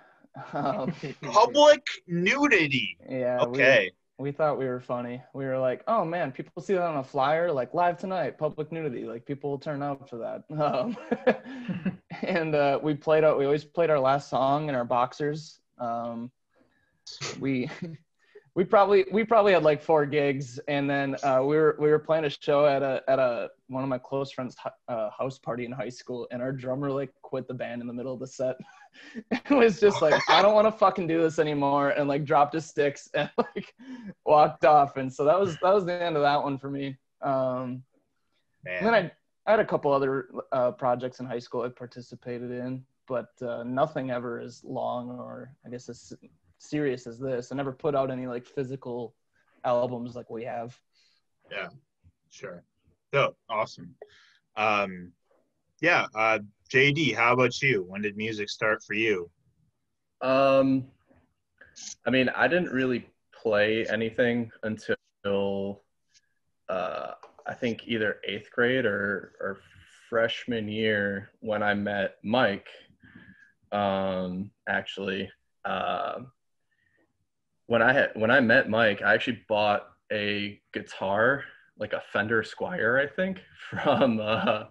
Um, 0.53 0.94
Public 1.24 1.84
nudity. 2.08 2.96
yeah. 3.10 3.38
we- 3.39 3.58
Okay. 3.58 3.91
we 4.20 4.32
thought 4.32 4.60
we 4.60 4.65
were 4.67 4.79
funny. 4.79 5.20
We 5.34 5.46
were 5.46 5.58
like, 5.58 5.84
oh 5.88 6.06
man, 6.06 6.32
people 6.32 6.62
see 6.62 6.74
that 6.74 6.84
on 6.84 6.98
a 6.98 7.03
flyer, 7.03 7.51
like 7.51 7.74
live 7.74 7.98
tonight, 7.98 8.38
public 8.38 8.72
nudity. 8.72 9.06
Like 9.06 9.25
people 9.25 9.50
will 9.50 9.58
turn 9.58 9.82
out 9.82 10.08
for 10.10 10.17
that. 10.17 10.44
Um, 10.51 10.96
and 12.22 12.53
uh, 12.53 12.79
we 12.84 12.94
played 12.94 13.24
out. 13.24 13.39
We 13.39 13.46
always 13.46 13.65
played 13.65 13.89
our 13.89 14.00
last 14.00 14.29
song 14.29 14.70
in 14.70 14.75
our 14.75 14.86
boxers. 14.86 15.60
Um, 15.79 16.29
we 17.39 17.70
we 18.58 18.66
probably 18.66 19.06
we 19.12 19.24
probably 19.24 19.54
had 19.54 19.62
like 19.62 19.84
four 19.84 20.04
gigs, 20.08 20.60
and 20.68 20.90
then 20.90 21.16
uh, 21.22 21.42
we 21.44 21.56
were 21.56 21.78
we 21.80 21.90
were 21.90 22.00
playing 22.00 22.26
a 22.26 22.30
show 22.30 22.66
at 22.66 22.82
a 22.82 23.04
at 23.08 23.20
a 23.20 23.50
one 23.68 23.84
of 23.84 23.90
my 23.90 24.00
close 24.00 24.32
friends' 24.32 24.58
uh, 24.88 25.12
house 25.12 25.38
party 25.38 25.64
in 25.64 25.72
high 25.72 25.90
school, 25.90 26.28
and 26.32 26.42
our 26.42 26.52
drummer 26.52 26.90
like 26.90 27.14
quit 27.22 27.48
the 27.48 27.54
band 27.54 27.82
in 27.82 27.88
the 27.88 27.94
middle 27.94 28.16
of 28.16 28.20
the 28.20 28.26
set. 28.26 28.56
it 29.32 29.52
was 29.52 29.80
just 29.80 30.02
like 30.02 30.20
I 30.28 30.42
don't 30.42 30.56
want 30.56 30.66
to 30.66 30.72
fucking 30.72 31.06
do 31.06 31.22
this 31.22 31.38
anymore, 31.38 31.92
and 31.92 32.10
like 32.10 32.26
dropped 32.26 32.56
his 32.56 32.66
sticks 32.66 33.08
and 33.14 33.30
like 33.38 33.76
walked 34.26 34.66
off, 34.66 34.98
and 34.98 35.14
so 35.14 35.24
that 35.24 35.40
was 35.40 35.56
that 35.62 35.72
was 35.72 35.86
the 35.86 35.94
end 35.94 36.16
of 36.16 36.24
that 36.24 36.42
one 36.42 36.58
for 36.58 36.72
me. 36.72 36.98
Um, 37.22 37.84
and 38.66 38.88
then 38.88 38.96
I, 38.96 39.12
I 39.46 39.52
had 39.52 39.60
a 39.60 39.66
couple 39.66 39.92
other 39.92 40.30
uh, 40.52 40.72
projects 40.72 41.20
in 41.20 41.28
high 41.28 41.38
school 41.38 41.62
I 41.62 41.70
participated 41.70 42.50
in, 42.50 42.84
but 43.08 43.30
uh, 43.40 43.62
nothing 43.64 44.10
ever 44.10 44.40
as 44.40 44.64
long 44.64 45.12
or 45.12 45.54
I 45.64 45.70
guess 45.70 45.90
as 45.90 46.12
serious 46.58 47.08
as 47.08 47.20
this. 47.20 47.52
I 47.52 47.56
never 47.56 47.72
put 47.72 47.96
out 47.96 48.12
any 48.12 48.28
like 48.28 48.46
physical 48.46 49.14
albums 49.64 50.16
like 50.16 50.30
we 50.30 50.44
have. 50.44 50.78
Yeah, 51.52 51.70
sure. 52.30 52.64
Dope. 53.12 53.38
Awesome. 53.50 53.96
Um, 54.56 55.12
yeah. 55.82 56.08
Uh, 56.16 56.40
JD, 56.74 57.16
how 57.16 57.34
about 57.34 57.62
you? 57.62 57.86
When 57.88 58.02
did 58.02 58.18
music 58.18 58.50
start 58.50 58.84
for 58.84 58.94
you? 58.94 59.30
Um, 60.22 60.86
I 62.06 62.10
mean, 62.10 62.30
I 62.30 62.48
didn't 62.48 62.72
really 62.72 63.08
play 63.34 63.86
anything 63.88 64.52
until 64.64 64.96
uh, 66.68 67.12
I 67.46 67.54
think 67.54 67.84
either 67.88 68.18
eighth 68.28 68.52
grade 68.52 68.86
or, 68.86 69.34
or 69.40 69.60
freshman 70.10 70.68
year 70.68 71.30
when 71.40 71.64
I 71.64 71.74
met 71.74 72.16
Mike. 72.24 72.68
Um, 73.72 74.52
actually, 74.68 75.30
um 75.66 76.32
when 77.67 77.81
I 77.81 77.93
had 77.93 78.12
when 78.15 78.31
I 78.31 78.39
met 78.39 78.69
Mike, 78.69 79.01
I 79.01 79.13
actually 79.13 79.43
bought 79.47 79.88
a 80.12 80.59
guitar, 80.74 81.43
like 81.77 81.93
a 81.93 82.01
Fender 82.12 82.41
Squier, 82.41 83.01
I 83.01 83.07
think, 83.13 83.39
from 83.69 84.19
uh, 84.21 84.63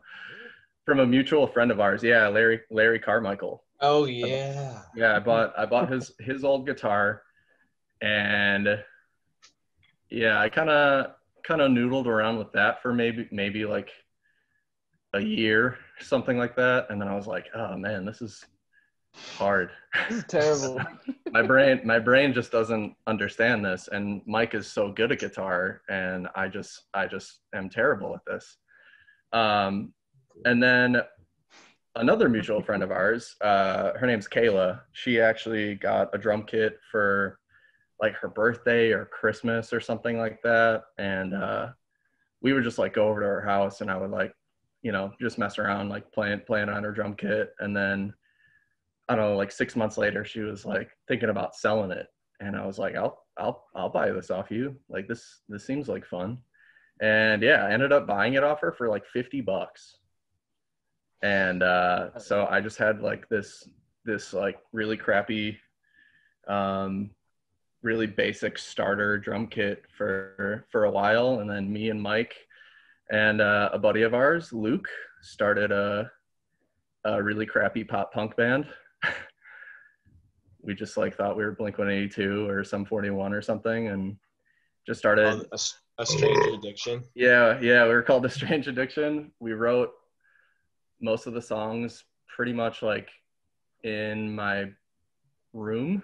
from 0.85 1.01
a 1.01 1.07
mutual 1.07 1.47
friend 1.47 1.71
of 1.71 1.81
ours. 1.81 2.03
Yeah, 2.03 2.29
Larry 2.29 2.61
Larry 2.71 2.99
Carmichael. 2.99 3.63
Oh 3.81 4.07
yeah. 4.07 4.83
Yeah, 4.97 5.17
I 5.17 5.21
bought 5.21 5.53
I 5.57 5.67
bought 5.67 5.91
his 5.91 6.13
his 6.19 6.45
old 6.45 6.67
guitar, 6.67 7.23
and 8.01 8.83
yeah, 10.11 10.41
I 10.41 10.49
kind 10.49 10.71
of 10.71 11.13
kind 11.45 11.61
of 11.61 11.71
noodled 11.71 12.07
around 12.07 12.39
with 12.39 12.53
that 12.53 12.83
for 12.83 12.95
maybe 12.95 13.29
maybe 13.31 13.67
like 13.67 13.91
a 15.13 15.21
year, 15.21 15.77
something 16.01 16.39
like 16.39 16.57
that, 16.57 16.87
and 16.89 17.01
then 17.01 17.09
I 17.09 17.15
was 17.15 17.27
like, 17.27 17.47
oh 17.55 17.77
man, 17.77 18.07
this 18.07 18.23
is 18.23 18.45
hard. 19.37 19.71
This 20.09 20.19
is 20.19 20.25
terrible. 20.25 20.81
my 21.31 21.43
brain 21.43 21.81
my 21.85 21.99
brain 21.99 22.33
just 22.33 22.53
doesn't 22.53 22.95
understand 23.07 23.65
this, 23.65 23.89
and 23.91 24.23
Mike 24.27 24.55
is 24.55 24.67
so 24.67 24.93
good 24.93 25.13
at 25.13 25.21
guitar, 25.21 25.83
and 25.89 26.29
I 26.35 26.49
just 26.49 26.83
I 26.95 27.07
just 27.07 27.41
am 27.55 27.69
terrible 27.69 28.15
at 28.15 28.25
this. 28.27 28.57
Um, 29.33 29.93
and 30.45 30.63
then 30.63 31.03
another 31.97 32.29
mutual 32.29 32.63
friend 32.63 32.83
of 32.83 32.91
ours, 32.91 33.35
uh, 33.41 33.93
her 33.95 34.07
name's 34.07 34.29
Kayla. 34.29 34.81
She 34.93 35.21
actually 35.21 35.75
got 35.75 36.15
a 36.15 36.19
drum 36.19 36.45
kit 36.45 36.79
for 36.91 37.39
like 38.01 38.15
her 38.17 38.29
birthday 38.29 38.91
or 38.91 39.07
Christmas 39.07 39.73
or 39.73 39.81
something 39.81 40.19
like 40.19 40.41
that. 40.43 40.85
And 40.99 41.35
uh, 41.35 41.69
we 42.43 42.53
would 42.53 42.65
just 42.65 42.79
like 42.79 42.95
go 42.95 43.09
over 43.09 43.21
to 43.21 43.27
her 43.27 43.41
house 43.41 43.81
and 43.81 43.91
I 43.91 43.97
would 43.97 44.11
like, 44.11 44.33
you 44.83 44.93
know, 44.93 45.13
just 45.21 45.39
mess 45.39 45.59
around, 45.59 45.89
like 45.89 46.13
playing 46.13 46.43
playing 46.47 46.69
on 46.69 46.85
her 46.85 46.93
drum 46.93 47.15
kit, 47.15 47.53
and 47.59 47.77
then 47.77 48.15
I 49.09 49.15
don't 49.15 49.31
know, 49.31 49.37
like 49.37 49.53
six 49.53 49.77
months 49.77 49.99
later, 49.99 50.25
she 50.25 50.41
was 50.41 50.65
like 50.65 50.91
thinking 51.07 51.29
about 51.29 51.55
selling 51.55 51.91
it, 51.93 52.09
and 52.41 52.57
I 52.57 52.67
was 52.67 52.79
like, 52.79 52.97
I'll 52.97 53.23
I'll 53.37 53.65
I'll 53.75 53.89
buy 53.89 54.11
this 54.11 54.31
off 54.31 54.51
you. 54.51 54.77
Like 54.89 55.07
this 55.07 55.41
this 55.49 55.67
seems 55.67 55.89
like 55.89 56.05
fun, 56.05 56.39
and 57.01 57.43
yeah, 57.43 57.65
I 57.65 57.73
ended 57.73 57.93
up 57.93 58.07
buying 58.07 58.35
it 58.35 58.45
off 58.45 58.61
her 58.61 58.73
for 58.73 58.89
like 58.89 59.07
fifty 59.07 59.41
bucks, 59.41 59.99
and 61.23 61.63
uh, 61.63 62.19
so 62.19 62.47
I 62.51 62.61
just 62.61 62.79
had 62.79 63.01
like 63.01 63.29
this 63.29 63.69
this 64.05 64.33
like 64.33 64.59
really 64.73 64.97
crappy, 64.97 65.59
um, 66.49 67.11
really 67.83 68.07
basic 68.07 68.59
starter 68.59 69.19
drum 69.19 69.47
kit 69.47 69.85
for 69.97 70.67
for 70.73 70.85
a 70.85 70.91
while, 70.91 71.41
and 71.41 71.49
then 71.49 71.73
me 71.73 71.91
and 71.91 72.03
Mike 72.03 72.35
and 73.11 73.41
uh, 73.41 73.71
a 73.73 73.79
buddy 73.79 74.03
of 74.03 74.15
ours, 74.15 74.53
Luke, 74.53 74.89
started 75.23 75.71
a 75.71 76.11
a 77.05 77.23
really 77.23 77.47
crappy 77.47 77.85
pop 77.85 78.13
punk 78.13 78.35
band 78.35 78.67
we 80.67 80.75
just 80.75 80.97
like 80.97 81.17
thought 81.17 81.37
we 81.37 81.45
were 81.45 81.53
Blink 81.53 81.79
182 81.79 82.49
or 82.49 82.65
Sum 82.65 82.85
41 82.85 83.33
or 83.33 83.41
something, 83.41 83.89
and 83.89 84.17
just 84.87 84.99
started. 84.99 85.47
a, 85.53 85.59
a 85.99 86.05
strange 86.07 86.47
addiction. 86.55 87.03
Yeah, 87.15 87.59
yeah, 87.61 87.85
we 87.85 87.91
were 87.91 88.03
called 88.03 88.27
a 88.27 88.31
strange 88.31 88.69
addiction. 88.69 89.31
We 89.41 89.53
wrote 89.53 89.93
most 91.01 91.27
of 91.27 91.33
the 91.35 91.43
songs 91.43 92.05
pretty 92.35 92.53
much 92.53 92.83
like 92.83 93.09
in 93.85 94.35
my 94.35 94.67
room, 95.53 96.03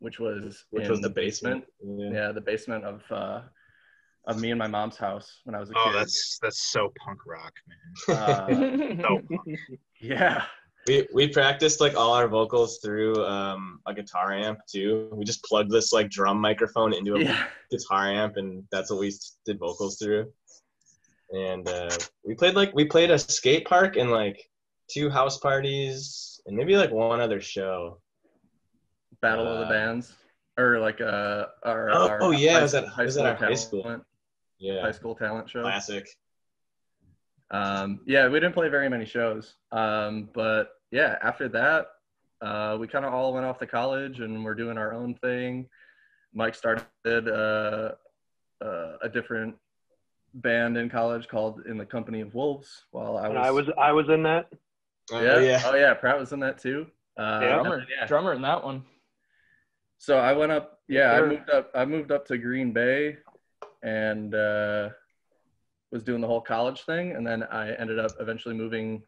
which 0.00 0.18
was 0.18 0.64
Which 0.70 0.84
in 0.84 0.90
was 0.90 1.00
the, 1.00 1.08
the 1.08 1.14
basement. 1.14 1.64
basement. 1.80 2.14
Yeah. 2.14 2.32
the 2.32 2.40
basement 2.40 2.84
of 2.84 3.02
uh, 3.10 3.40
of 4.26 4.38
me 4.40 4.50
and 4.50 4.58
my 4.58 4.66
mom's 4.66 4.96
house 4.96 5.40
when 5.44 5.54
I 5.54 5.60
was 5.60 5.70
a 5.70 5.72
Oh, 5.76 5.84
kid. 5.84 5.94
Oh, 5.94 5.98
that's 5.98 6.38
that's 6.42 6.70
so 6.72 6.92
punk 6.98 7.20
rock, 7.26 7.54
man. 7.68 8.16
uh, 8.16 9.02
So 9.02 9.20
punk. 9.28 9.58
yeah. 10.00 10.42
We 10.86 11.06
we 11.12 11.28
practiced 11.28 11.80
like 11.80 11.94
all 11.96 12.12
our 12.14 12.26
vocals 12.26 12.78
through 12.78 13.24
um, 13.26 13.80
a 13.86 13.94
guitar 13.94 14.32
amp 14.32 14.60
too. 14.66 15.08
We 15.12 15.24
just 15.24 15.44
plugged 15.44 15.70
this 15.70 15.92
like 15.92 16.10
drum 16.10 16.38
microphone 16.40 16.94
into 16.94 17.14
a 17.16 17.20
Yeah. 17.22 17.46
guitar 17.70 18.06
amp, 18.10 18.36
and 18.36 18.64
that's 18.72 18.90
what 18.90 18.98
we 19.00 19.12
did 19.44 19.58
vocals 19.58 19.98
through. 19.98 20.32
And 21.32 21.68
uh, 21.68 21.90
we 22.24 22.34
played 22.34 22.54
like 22.54 22.74
we 22.74 22.86
played 22.86 23.10
a 23.10 23.18
skate 23.18 23.66
park 23.66 23.96
and 23.96 24.10
like 24.10 24.38
two 24.90 25.10
house 25.10 25.38
parties 25.38 26.40
and 26.46 26.56
maybe 26.56 26.76
like 26.76 26.90
one 26.90 27.20
other 27.20 27.40
show. 27.40 28.00
Battle 29.20 29.46
of 29.46 29.58
the 29.58 29.66
Uh, 29.66 29.68
Bands, 29.68 30.14
or 30.58 30.78
like 30.80 31.00
uh, 31.02 31.44
our, 31.62 31.90
Oh, 31.90 32.08
our 32.08 32.22
oh, 32.22 32.30
yeah, 32.30 32.54
high, 32.54 32.62
was 32.62 32.74
at- 32.74 32.86
high 32.88 33.04
was 33.04 33.16
at 33.18 33.20
school 33.20 33.26
our 33.44 33.50
high 33.50 33.54
school. 33.54 33.82
talent, 33.82 34.02
Yeah, 34.58 34.80
high 34.80 34.92
school 34.92 35.14
talent 35.14 35.50
show. 35.50 35.60
classic. 35.60 36.08
Um, 37.50 38.00
yeah, 38.06 38.28
we 38.28 38.38
didn't 38.38 38.54
play 38.54 38.68
very 38.68 38.88
many 38.88 39.04
shows, 39.04 39.54
um, 39.72 40.28
but 40.32 40.70
yeah, 40.90 41.16
after 41.22 41.48
that, 41.48 41.88
uh, 42.40 42.76
we 42.80 42.86
kind 42.86 43.04
of 43.04 43.12
all 43.12 43.32
went 43.32 43.44
off 43.44 43.58
to 43.58 43.66
college 43.66 44.20
and 44.20 44.44
we're 44.44 44.54
doing 44.54 44.78
our 44.78 44.92
own 44.92 45.14
thing. 45.14 45.68
Mike 46.32 46.54
started 46.54 46.86
uh, 47.28 47.92
uh, 48.64 48.96
a 49.02 49.08
different 49.12 49.56
band 50.34 50.76
in 50.76 50.88
college 50.88 51.28
called 51.28 51.66
In 51.66 51.76
the 51.76 51.84
Company 51.84 52.20
of 52.20 52.34
Wolves, 52.34 52.84
while 52.92 53.16
I 53.16 53.28
was. 53.28 53.36
I 53.36 53.50
was 53.50 53.70
I 53.78 53.92
was 53.92 54.08
in 54.08 54.22
that. 54.22 54.48
Oh, 55.12 55.20
yeah, 55.20 55.40
yeah. 55.40 55.62
Oh 55.64 55.74
yeah, 55.74 55.92
Pratt 55.94 56.18
was 56.18 56.32
in 56.32 56.40
that 56.40 56.58
too. 56.58 56.86
Uh, 57.18 57.40
Yeah. 57.42 57.54
drummer, 57.54 57.86
yeah. 57.90 58.06
drummer 58.06 58.32
in 58.34 58.42
that 58.42 58.64
one. 58.64 58.84
So 59.98 60.18
I 60.18 60.32
went 60.32 60.52
up. 60.52 60.78
Yeah, 60.88 61.12
I 61.12 61.20
moved 61.20 61.50
up. 61.50 61.70
I 61.74 61.84
moved 61.84 62.12
up 62.12 62.26
to 62.28 62.38
Green 62.38 62.72
Bay, 62.72 63.18
and 63.82 64.34
uh, 64.34 64.90
was 65.90 66.02
doing 66.02 66.20
the 66.20 66.26
whole 66.26 66.40
college 66.40 66.82
thing, 66.82 67.12
and 67.12 67.26
then 67.26 67.42
I 67.44 67.72
ended 67.72 67.98
up 67.98 68.12
eventually 68.20 68.54
moving 68.54 69.02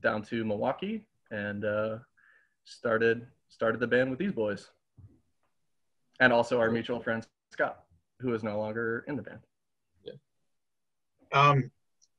down 0.00 0.22
to 0.22 0.44
Milwaukee 0.44 1.06
and 1.30 1.64
uh, 1.64 1.98
started 2.64 3.26
started 3.48 3.80
the 3.80 3.86
band 3.86 4.10
with 4.10 4.18
these 4.18 4.32
boys, 4.32 4.70
and 6.20 6.32
also 6.32 6.58
our 6.58 6.70
mutual 6.70 7.00
friend 7.00 7.26
Scott, 7.52 7.84
who 8.20 8.32
is 8.34 8.42
no 8.42 8.58
longer 8.58 9.04
in 9.08 9.16
the 9.16 9.22
band. 9.22 9.40
Yeah. 10.04 10.12
Um, 11.32 11.70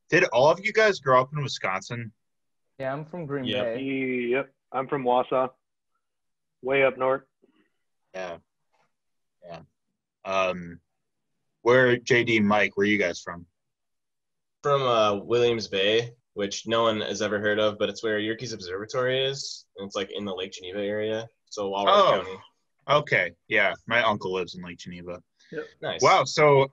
did 0.10 0.26
all 0.26 0.50
of 0.52 0.64
you 0.64 0.72
guys 0.72 1.00
grow 1.00 1.22
up 1.22 1.32
in 1.36 1.42
Wisconsin? 1.42 2.12
Yeah, 2.80 2.94
I'm 2.94 3.06
from 3.06 3.26
Green 3.26 3.46
Yep. 3.46 3.64
Bay. 3.66 3.82
Yep, 3.82 4.50
I'm 4.72 4.88
from 4.88 5.04
Wausau, 5.04 5.50
way 6.62 6.84
up 6.84 6.98
north. 6.98 7.24
Yeah. 8.14 8.38
Yeah. 9.44 9.60
Um, 10.26 10.80
where 11.64 11.98
JD, 11.98 12.44
Mike, 12.44 12.78
where 12.78 12.84
are 12.86 12.88
you 12.88 12.98
guys 12.98 13.20
from? 13.22 13.46
From 14.64 14.82
uh, 14.82 15.16
Williams 15.16 15.68
Bay, 15.68 16.14
which 16.36 16.66
no 16.68 16.84
one 16.84 17.02
has 17.02 17.22
ever 17.22 17.38
heard 17.38 17.60
of, 17.60 17.78
but 17.78 17.90
it's 17.90 18.02
where 18.02 18.18
Yerkes 18.18 18.54
Observatory 18.54 19.26
is, 19.26 19.66
and 19.78 19.86
it's 19.86 19.96
like 19.96 20.10
in 20.16 20.24
the 20.24 20.34
Lake 20.34 20.54
Geneva 20.54 20.80
area. 20.80 21.28
So 21.50 21.68
Walworth 21.70 21.94
Oh. 21.96 22.12
County. 22.24 22.40
Okay. 22.90 23.32
Yeah. 23.50 23.74
My 23.88 24.02
uncle 24.04 24.32
lives 24.34 24.56
in 24.56 24.64
Lake 24.64 24.78
Geneva. 24.78 25.22
Yep. 25.52 25.66
Nice. 25.82 26.02
Wow. 26.02 26.24
So 26.24 26.72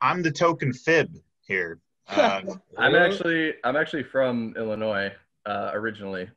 I'm 0.00 0.22
the 0.22 0.30
token 0.30 0.72
fib 0.72 1.14
here. 1.46 1.78
Um, 2.08 2.58
I'm 2.78 2.94
actually 2.94 3.52
I'm 3.64 3.76
actually 3.76 4.02
from 4.04 4.54
Illinois 4.56 5.12
uh, 5.44 5.70
originally, 5.74 6.28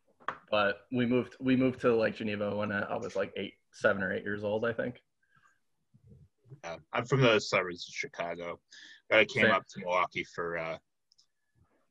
but 0.52 0.82
we 0.92 1.06
moved 1.06 1.36
we 1.40 1.56
moved 1.56 1.80
to 1.82 1.96
Lake 1.96 2.16
Geneva 2.16 2.54
when 2.56 2.72
I 2.74 2.98
was 2.98 3.16
like 3.16 3.32
eight, 3.38 3.54
seven 3.72 4.04
or 4.04 4.14
eight 4.14 4.24
years 4.24 4.44
old, 4.44 4.66
I 4.66 4.74
think. 4.74 5.02
uh, 6.66 6.76
I'm 6.92 7.06
from 7.06 7.22
the 7.22 7.40
suburbs 7.40 7.88
of 7.90 7.94
Chicago, 7.94 8.60
but 9.10 9.20
I 9.20 9.26
came 9.26 9.44
Same. 9.44 9.52
up 9.52 9.66
to 9.70 9.80
Milwaukee 9.80 10.26
for 10.36 10.58
uh, 10.58 10.78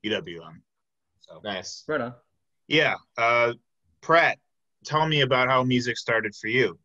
UWM. 0.05 0.61
So 1.21 1.41
Nice. 1.45 1.85
Right 1.87 2.01
on. 2.01 2.15
yeah. 2.67 2.95
Uh, 3.17 3.55
Pratt, 4.01 4.39
tell 4.85 5.07
me 5.07 5.21
about 5.23 5.49
how 5.49 5.63
music 5.65 5.99
started 5.99 6.35
for 6.35 6.49
you. 6.49 6.79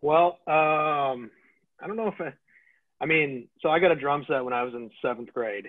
Well, 0.00 0.38
um, 0.46 1.30
I 1.80 1.86
don't 1.86 1.96
know 1.96 2.08
if 2.08 2.20
I, 2.20 2.32
I 3.00 3.06
mean, 3.06 3.48
so 3.60 3.68
I 3.68 3.78
got 3.78 3.92
a 3.92 3.96
drum 3.96 4.24
set 4.28 4.44
when 4.44 4.54
I 4.54 4.62
was 4.62 4.74
in 4.74 4.90
seventh 5.02 5.32
grade. 5.32 5.66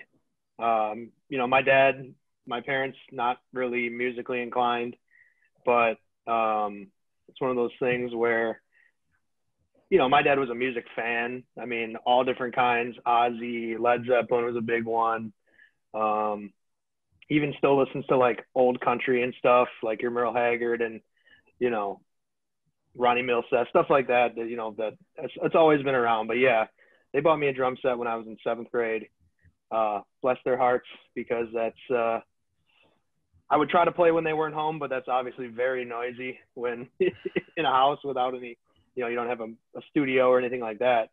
Um, 0.58 1.12
you 1.30 1.38
know, 1.38 1.48
my 1.48 1.62
dad, 1.62 2.14
my 2.48 2.62
parents, 2.62 2.98
not 3.12 3.38
really 3.54 3.90
musically 3.90 4.42
inclined, 4.42 4.96
but 5.66 5.98
um, 6.28 6.88
it's 7.28 7.42
one 7.42 7.50
of 7.50 7.58
those 7.58 7.72
things 7.80 8.14
where, 8.14 8.62
you 9.90 9.98
know, 9.98 10.08
my 10.08 10.22
dad 10.22 10.40
was 10.40 10.50
a 10.50 10.56
music 10.56 10.86
fan. 10.96 11.44
I 11.62 11.66
mean, 11.66 11.98
all 12.06 12.24
different 12.24 12.56
kinds. 12.56 12.96
Ozzy, 13.06 13.78
Led 13.80 14.06
Zeppelin 14.08 14.46
was 14.46 14.56
a 14.56 14.62
big 14.62 14.86
one. 14.86 15.34
Um, 15.96 16.52
even 17.30 17.54
still 17.58 17.80
listens 17.80 18.06
to 18.08 18.18
like 18.18 18.46
old 18.54 18.80
country 18.82 19.24
and 19.24 19.34
stuff, 19.40 19.68
like 19.82 20.02
your 20.02 20.12
Merle 20.12 20.34
Haggard 20.34 20.82
and, 20.82 21.02
you 21.58 21.70
know, 21.70 22.02
Ronnie 22.96 23.24
Milsap, 23.24 23.70
stuff 23.70 23.88
like 23.90 24.08
that. 24.08 24.36
That 24.36 24.48
you 24.50 24.58
know 24.58 24.76
that 24.78 24.94
it's, 25.18 25.34
it's 25.42 25.56
always 25.56 25.82
been 25.84 25.96
around. 25.96 26.28
But 26.28 26.38
yeah, 26.38 26.66
they 27.14 27.20
bought 27.20 27.38
me 27.38 27.48
a 27.48 27.54
drum 27.54 27.78
set 27.82 27.98
when 27.98 28.08
I 28.08 28.16
was 28.16 28.28
in 28.28 28.38
seventh 28.44 28.72
grade. 28.72 29.08
Uh, 29.72 30.02
bless 30.22 30.38
their 30.46 30.58
hearts, 30.58 30.88
because 31.16 31.48
that's 31.54 31.76
uh, 31.94 32.20
I 33.50 33.58
would 33.58 33.70
try 33.70 33.86
to 33.86 33.92
play 33.92 34.12
when 34.12 34.24
they 34.24 34.34
weren't 34.34 34.56
home, 34.56 34.80
but 34.80 34.90
that's 34.90 35.08
obviously 35.08 35.48
very 35.48 35.86
noisy 35.86 36.40
when 36.54 36.88
in 37.00 37.66
a 37.66 37.72
house 37.72 38.00
without 38.04 38.36
any, 38.36 38.58
you 38.96 39.04
know, 39.04 39.08
you 39.08 39.16
don't 39.16 39.28
have 39.30 39.42
a, 39.42 39.46
a 39.78 39.82
studio 39.90 40.30
or 40.30 40.40
anything 40.40 40.62
like 40.62 40.80
that. 40.80 41.10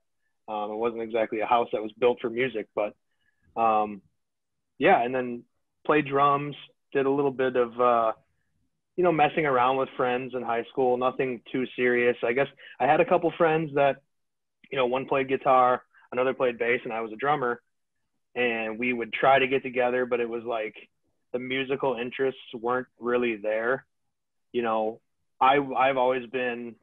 Um, 0.49 0.71
it 0.71 0.77
wasn't 0.77 1.03
exactly 1.03 1.41
a 1.41 1.47
house 1.47 1.69
that 1.73 1.83
was 1.83 1.93
built 1.99 2.19
for 2.21 2.31
music, 2.31 2.69
but 2.75 2.95
um, 3.61 4.03
yeah, 4.83 5.01
and 5.01 5.15
then 5.15 5.45
played 5.87 6.07
drums, 6.07 6.57
did 6.93 7.07
a 7.07 7.11
little 7.11 7.31
bit 7.31 7.55
of 7.55 7.81
uh, 7.81 8.13
you 8.97 9.05
know, 9.05 9.13
messing 9.13 9.47
around 9.47 9.77
with 9.77 9.89
friends 9.97 10.33
in 10.35 10.43
high 10.43 10.65
school, 10.71 10.97
nothing 10.97 11.41
too 11.53 11.65
serious. 11.77 12.17
I 12.25 12.33
guess 12.33 12.49
I 12.81 12.87
had 12.87 13.01
a 13.01 13.05
couple 13.05 13.33
friends 13.39 13.71
that, 13.77 13.99
you 14.73 14.77
know, 14.77 14.87
one 14.87 15.07
played 15.07 15.29
guitar, 15.29 15.85
another 16.11 16.35
played 16.35 16.59
bass, 16.59 16.81
and 16.83 16.93
I 16.93 17.01
was 17.01 17.13
a 17.13 17.17
drummer. 17.17 17.63
And 18.35 18.77
we 18.77 18.93
would 18.93 19.13
try 19.13 19.39
to 19.39 19.47
get 19.47 19.63
together, 19.63 20.05
but 20.05 20.19
it 20.19 20.29
was 20.29 20.43
like 20.43 20.75
the 21.33 21.39
musical 21.39 21.97
interests 21.97 22.41
weren't 22.53 22.89
really 22.99 23.37
there. 23.37 23.87
You 24.53 24.63
know, 24.63 25.01
I 25.41 25.59
I've 25.77 25.97
always 25.97 26.27
been 26.27 26.75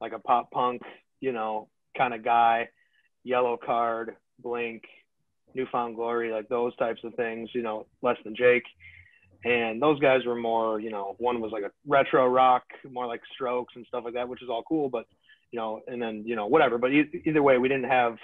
like 0.00 0.12
a 0.12 0.18
pop 0.18 0.50
punk, 0.50 0.82
you 1.20 1.30
know, 1.30 1.68
kind 1.96 2.14
of 2.14 2.24
guy, 2.24 2.68
Yellowcard, 3.24 4.16
blink, 4.42 4.82
New 5.54 5.66
Found 5.72 5.96
Glory, 5.96 6.32
like 6.32 6.48
those 6.48 6.74
types 6.76 7.00
of 7.04 7.14
things, 7.14 7.50
you 7.54 7.62
know, 7.62 7.86
less 8.02 8.16
than 8.24 8.34
Jake. 8.36 8.64
And 9.44 9.80
those 9.80 10.00
guys 10.00 10.24
were 10.24 10.34
more 10.34 10.80
you 10.80 10.90
know 10.90 11.16
one 11.18 11.40
was 11.40 11.52
like 11.52 11.64
a 11.64 11.70
retro 11.86 12.26
rock 12.26 12.64
more 12.90 13.06
like 13.06 13.20
strokes 13.34 13.74
and 13.76 13.84
stuff 13.86 14.02
like 14.04 14.14
that 14.14 14.28
which 14.28 14.42
is 14.42 14.48
all 14.48 14.62
cool 14.62 14.88
but 14.88 15.04
you 15.50 15.58
know 15.58 15.82
and 15.86 16.00
then 16.00 16.22
you 16.26 16.34
know 16.34 16.46
whatever. 16.46 16.78
But 16.78 16.92
e- 16.92 17.22
either 17.26 17.42
way 17.42 17.58
we 17.58 17.68
didn't 17.68 17.90
have 17.90 18.16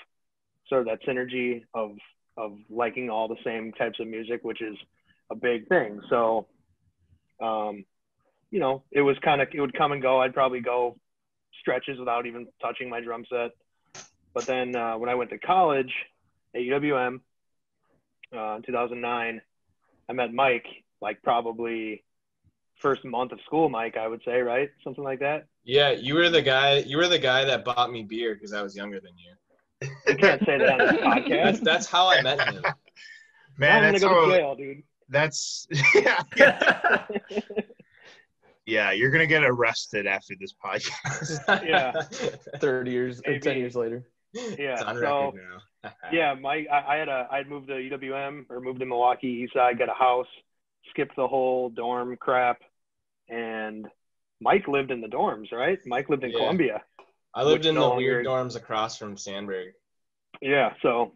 sort 0.68 0.80
of 0.80 0.86
that 0.86 1.06
synergy 1.06 1.64
of 1.74 1.92
of 2.36 2.56
liking 2.70 3.10
all 3.10 3.28
the 3.28 3.36
same 3.44 3.72
types 3.72 4.00
of 4.00 4.06
music 4.08 4.40
which 4.42 4.62
is 4.62 4.76
a 5.30 5.34
big 5.34 5.68
thing. 5.68 6.00
So 6.08 6.46
um 7.42 7.84
you 8.50 8.58
know 8.58 8.82
it 8.90 9.02
was 9.02 9.16
kind 9.22 9.42
of 9.42 9.48
it 9.52 9.60
would 9.60 9.76
come 9.76 9.92
and 9.92 10.00
go. 10.00 10.20
I'd 10.22 10.34
probably 10.34 10.60
go 10.60 10.96
stretches 11.60 11.98
without 11.98 12.24
even 12.24 12.46
touching 12.62 12.88
my 12.88 13.00
drum 13.02 13.24
set. 13.28 13.50
But 14.32 14.46
then 14.46 14.74
uh, 14.74 14.96
when 14.96 15.10
i 15.10 15.14
went 15.14 15.30
to 15.30 15.38
college 15.38 15.92
at 16.54 16.60
uwm 16.62 17.20
uh, 18.36 18.56
in 18.56 18.62
2009 18.62 19.40
i 20.08 20.12
met 20.12 20.32
mike 20.32 20.66
like 21.00 21.22
probably 21.22 22.02
first 22.80 23.04
month 23.04 23.30
of 23.32 23.38
school, 23.44 23.68
Mike. 23.68 23.96
I 23.96 24.08
would 24.08 24.22
say, 24.24 24.40
right? 24.40 24.70
Something 24.82 25.04
like 25.04 25.20
that. 25.20 25.46
Yeah, 25.64 25.90
you 25.90 26.14
were 26.14 26.30
the 26.30 26.42
guy. 26.42 26.78
You 26.78 26.96
were 26.96 27.08
the 27.08 27.18
guy 27.18 27.44
that 27.44 27.64
bought 27.64 27.90
me 27.92 28.02
beer 28.02 28.34
because 28.34 28.52
I 28.52 28.62
was 28.62 28.74
younger 28.74 29.00
than 29.00 29.12
you. 29.18 29.88
You 30.08 30.16
can't 30.16 30.42
say 30.44 30.58
that 30.58 30.72
on 30.72 30.78
this 30.78 30.90
That's 31.02 31.04
podcast. 31.04 31.60
that's 31.64 31.86
how 31.86 32.08
I 32.08 32.22
met 32.22 32.40
him. 32.40 32.62
Man, 33.58 33.84
I'm 33.84 33.92
that's 33.92 34.02
gonna 34.02 34.14
go 34.14 34.30
to 34.30 34.36
jail, 34.36 34.54
dude. 34.56 34.82
that's 35.08 35.66
yeah, 35.94 36.22
yeah. 36.36 37.06
Yeah, 38.66 38.92
you're 38.92 39.10
gonna 39.10 39.26
get 39.26 39.42
arrested 39.42 40.06
after 40.06 40.34
this 40.38 40.54
podcast. 40.54 41.64
Yeah. 41.66 41.92
30 42.60 42.90
years 42.90 43.20
or 43.26 43.38
10 43.38 43.56
years 43.56 43.74
later. 43.74 44.04
Yeah, 44.32 44.74
it's 44.74 44.82
on 44.82 44.96
so- 44.96 45.00
record 45.26 45.34
now. 45.34 45.58
Yeah, 46.12 46.34
Mike. 46.34 46.66
I, 46.70 46.94
I 46.94 46.96
had 46.96 47.08
a. 47.08 47.28
I'd 47.30 47.48
moved 47.48 47.68
to 47.68 47.74
UWM 47.74 48.46
or 48.50 48.60
moved 48.60 48.80
to 48.80 48.86
Milwaukee 48.86 49.28
East 49.44 49.54
Side, 49.54 49.78
got 49.78 49.88
a 49.88 49.94
house, 49.94 50.26
skipped 50.90 51.16
the 51.16 51.26
whole 51.26 51.70
dorm 51.70 52.16
crap, 52.16 52.60
and 53.28 53.86
Mike 54.40 54.68
lived 54.68 54.90
in 54.90 55.00
the 55.00 55.08
dorms, 55.08 55.52
right? 55.52 55.78
Mike 55.86 56.08
lived 56.08 56.24
in 56.24 56.30
Yeah. 56.30 56.38
Columbia. 56.38 56.82
I 57.32 57.44
lived 57.44 57.64
in 57.64 57.76
no 57.76 57.90
the 57.90 57.96
weird 57.96 58.26
dorms 58.26 58.56
across 58.56 58.98
from 58.98 59.16
Sandburg. 59.16 59.72
Yeah, 60.42 60.74
so 60.82 61.14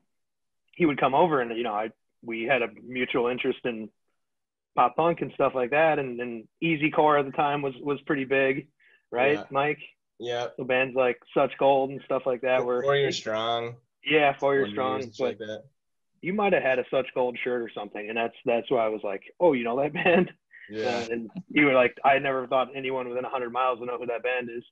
he 0.76 0.86
would 0.86 0.98
come 1.00 1.14
over, 1.14 1.40
and 1.40 1.56
you 1.56 1.62
know, 1.64 1.74
I 1.74 1.90
we 2.22 2.44
had 2.44 2.62
a 2.62 2.68
mutual 2.82 3.26
interest 3.28 3.58
in 3.64 3.90
pop 4.76 4.96
punk 4.96 5.20
and 5.20 5.32
stuff 5.34 5.52
like 5.54 5.70
that, 5.70 5.98
and, 5.98 6.20
and 6.20 6.48
Easy 6.60 6.90
Core 6.90 7.18
at 7.18 7.26
the 7.26 7.32
time 7.32 7.62
was 7.62 7.74
was 7.80 8.00
pretty 8.02 8.24
big, 8.24 8.68
right, 9.10 9.34
Yeah. 9.34 9.44
Mike? 9.50 9.80
Yeah. 10.18 10.48
So 10.56 10.64
bands 10.64 10.94
like 10.94 11.18
Such 11.34 11.52
Gold 11.58 11.90
and 11.90 12.00
stuff 12.04 12.22
like 12.24 12.42
that 12.42 12.64
were 12.64 12.82
Four 12.82 12.96
years 12.96 13.16
strong. 13.16 13.76
Yeah, 14.06 14.34
four 14.38 14.54
years 14.54 14.70
strong. 14.70 15.02
and 15.02 15.12
But 15.18 15.24
like 15.24 15.38
that. 15.38 15.64
you 16.22 16.32
might 16.34 16.52
have 16.52 16.62
had 16.62 16.78
a 16.78 16.84
Such 16.90 17.06
Gold 17.14 17.38
shirt 17.42 17.62
or 17.62 17.70
something, 17.74 18.08
and 18.08 18.16
that's 18.16 18.34
that's 18.44 18.70
why 18.70 18.84
I 18.84 18.88
was 18.88 19.02
like, 19.04 19.22
oh, 19.40 19.52
you 19.52 19.64
know 19.64 19.80
that 19.80 19.92
band? 20.04 20.30
Yeah. 20.70 20.86
Uh, 20.86 21.06
and 21.10 21.30
you 21.48 21.66
were 21.66 21.74
like, 21.74 21.96
I 22.04 22.18
never 22.18 22.46
thought 22.46 22.68
anyone 22.74 23.08
within 23.08 23.24
hundred 23.24 23.50
miles 23.50 23.78
would 23.80 23.86
know 23.88 23.98
who 23.98 24.06
that 24.06 24.22
band 24.22 24.48
is. 24.54 24.64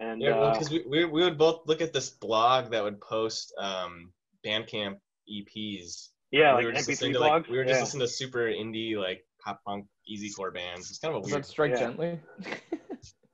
And 0.00 0.20
Yeah, 0.20 0.30
well, 0.38 0.44
uh, 0.48 0.52
because 0.54 0.70
we, 0.70 0.84
we, 0.88 1.04
we 1.04 1.22
would 1.22 1.38
both 1.38 1.62
look 1.66 1.80
at 1.80 1.92
this 1.92 2.10
blog 2.10 2.70
that 2.72 2.82
would 2.82 3.00
post 3.00 3.52
um, 3.58 4.12
Bandcamp 4.44 4.96
EPs. 5.30 6.08
yeah, 6.32 6.56
we 6.56 6.64
like 6.64 6.64
were 6.64 6.72
just 6.72 6.88
MP3 6.88 6.90
listening 6.90 7.12
to 7.12 7.18
blogs. 7.20 7.30
like 7.42 7.48
we 7.48 7.58
were 7.58 7.64
just 7.64 7.76
yeah. 7.76 7.82
listening 7.84 8.00
to 8.00 8.08
super 8.08 8.46
indie 8.46 8.96
like 8.96 9.24
pop 9.44 9.60
punk 9.64 9.86
easy 10.08 10.30
core 10.30 10.50
bands. 10.50 10.90
It's 10.90 10.98
kind 10.98 11.14
of 11.14 11.20
a 11.20 11.22
Does 11.22 11.30
weird. 11.32 11.44
that 11.44 11.48
strike 11.48 11.70
Yeah. 11.72 11.78
gently? 11.78 12.20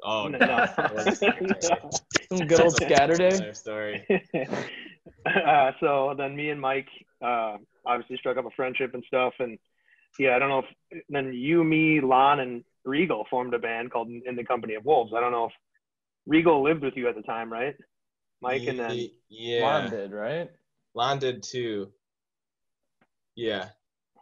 Oh 0.03 0.29
No, 0.29 0.39
no, 0.39 0.47
no. 0.47 0.67
That 0.77 0.95
wasn't 0.95 1.17
scary. 1.17 1.49
Some 2.31 2.47
good 2.47 2.61
old 2.61 2.75
Scatterday. 2.75 3.35
Another 3.35 3.55
story. 3.55 4.07
uh, 5.27 5.73
so 5.81 6.15
then 6.17 6.37
me 6.37 6.51
and 6.51 6.61
Mike 6.61 6.89
uh, 7.25 7.57
obviously 7.85 8.17
struck 8.17 8.37
up 8.37 8.47
a 8.47 8.51
friendship 8.57 8.95
and 8.95 9.05
stuff, 9.07 9.35
and 9.39 9.59
yeah, 10.19 10.37
I 10.37 10.39
don't 10.39 10.49
know 10.49 10.63
if 10.91 11.03
then 11.09 11.33
you, 11.35 11.63
me, 11.65 12.01
Lon, 12.01 12.41
and 12.41 12.65
Regal 12.85 13.27
formed 13.29 13.55
a 13.55 13.59
band 13.59 13.91
called 13.91 14.09
In 14.09 14.37
the 14.37 14.45
Company 14.45 14.75
of 14.75 14.85
Wolves. 14.85 15.13
I 15.17 15.21
don't 15.21 15.33
know 15.33 15.47
if 15.47 15.53
Regal 16.27 16.63
lived 16.63 16.83
with 16.83 16.97
you 16.97 17.09
at 17.09 17.17
the 17.17 17.23
time, 17.23 17.53
right, 17.53 17.75
Mike? 18.41 18.63
And 18.67 18.79
then 18.79 19.09
yeah, 19.29 19.63
Lon 19.63 19.91
did, 19.91 20.13
right? 20.13 20.51
Lon 20.95 21.19
did 21.19 21.43
too. 21.43 21.93
Yeah, 23.35 23.69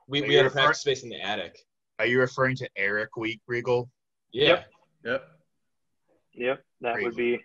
we 0.09 0.23
we 0.23 0.31
you 0.31 0.37
had 0.39 0.47
a 0.47 0.49
refer- 0.49 0.61
practice 0.61 0.81
space 0.81 1.03
in 1.03 1.11
the 1.11 1.21
attic. 1.21 1.59
Are 1.99 2.07
you 2.07 2.19
referring 2.19 2.57
to 2.57 2.69
Eric 2.77 3.17
Week 3.17 3.41
Regal? 3.47 3.89
Yeah. 4.33 4.49
Yep. 4.49 4.67
Yep. 5.05 5.29
yep, 6.35 6.65
that 6.81 7.03
would 7.03 7.15
be 7.15 7.41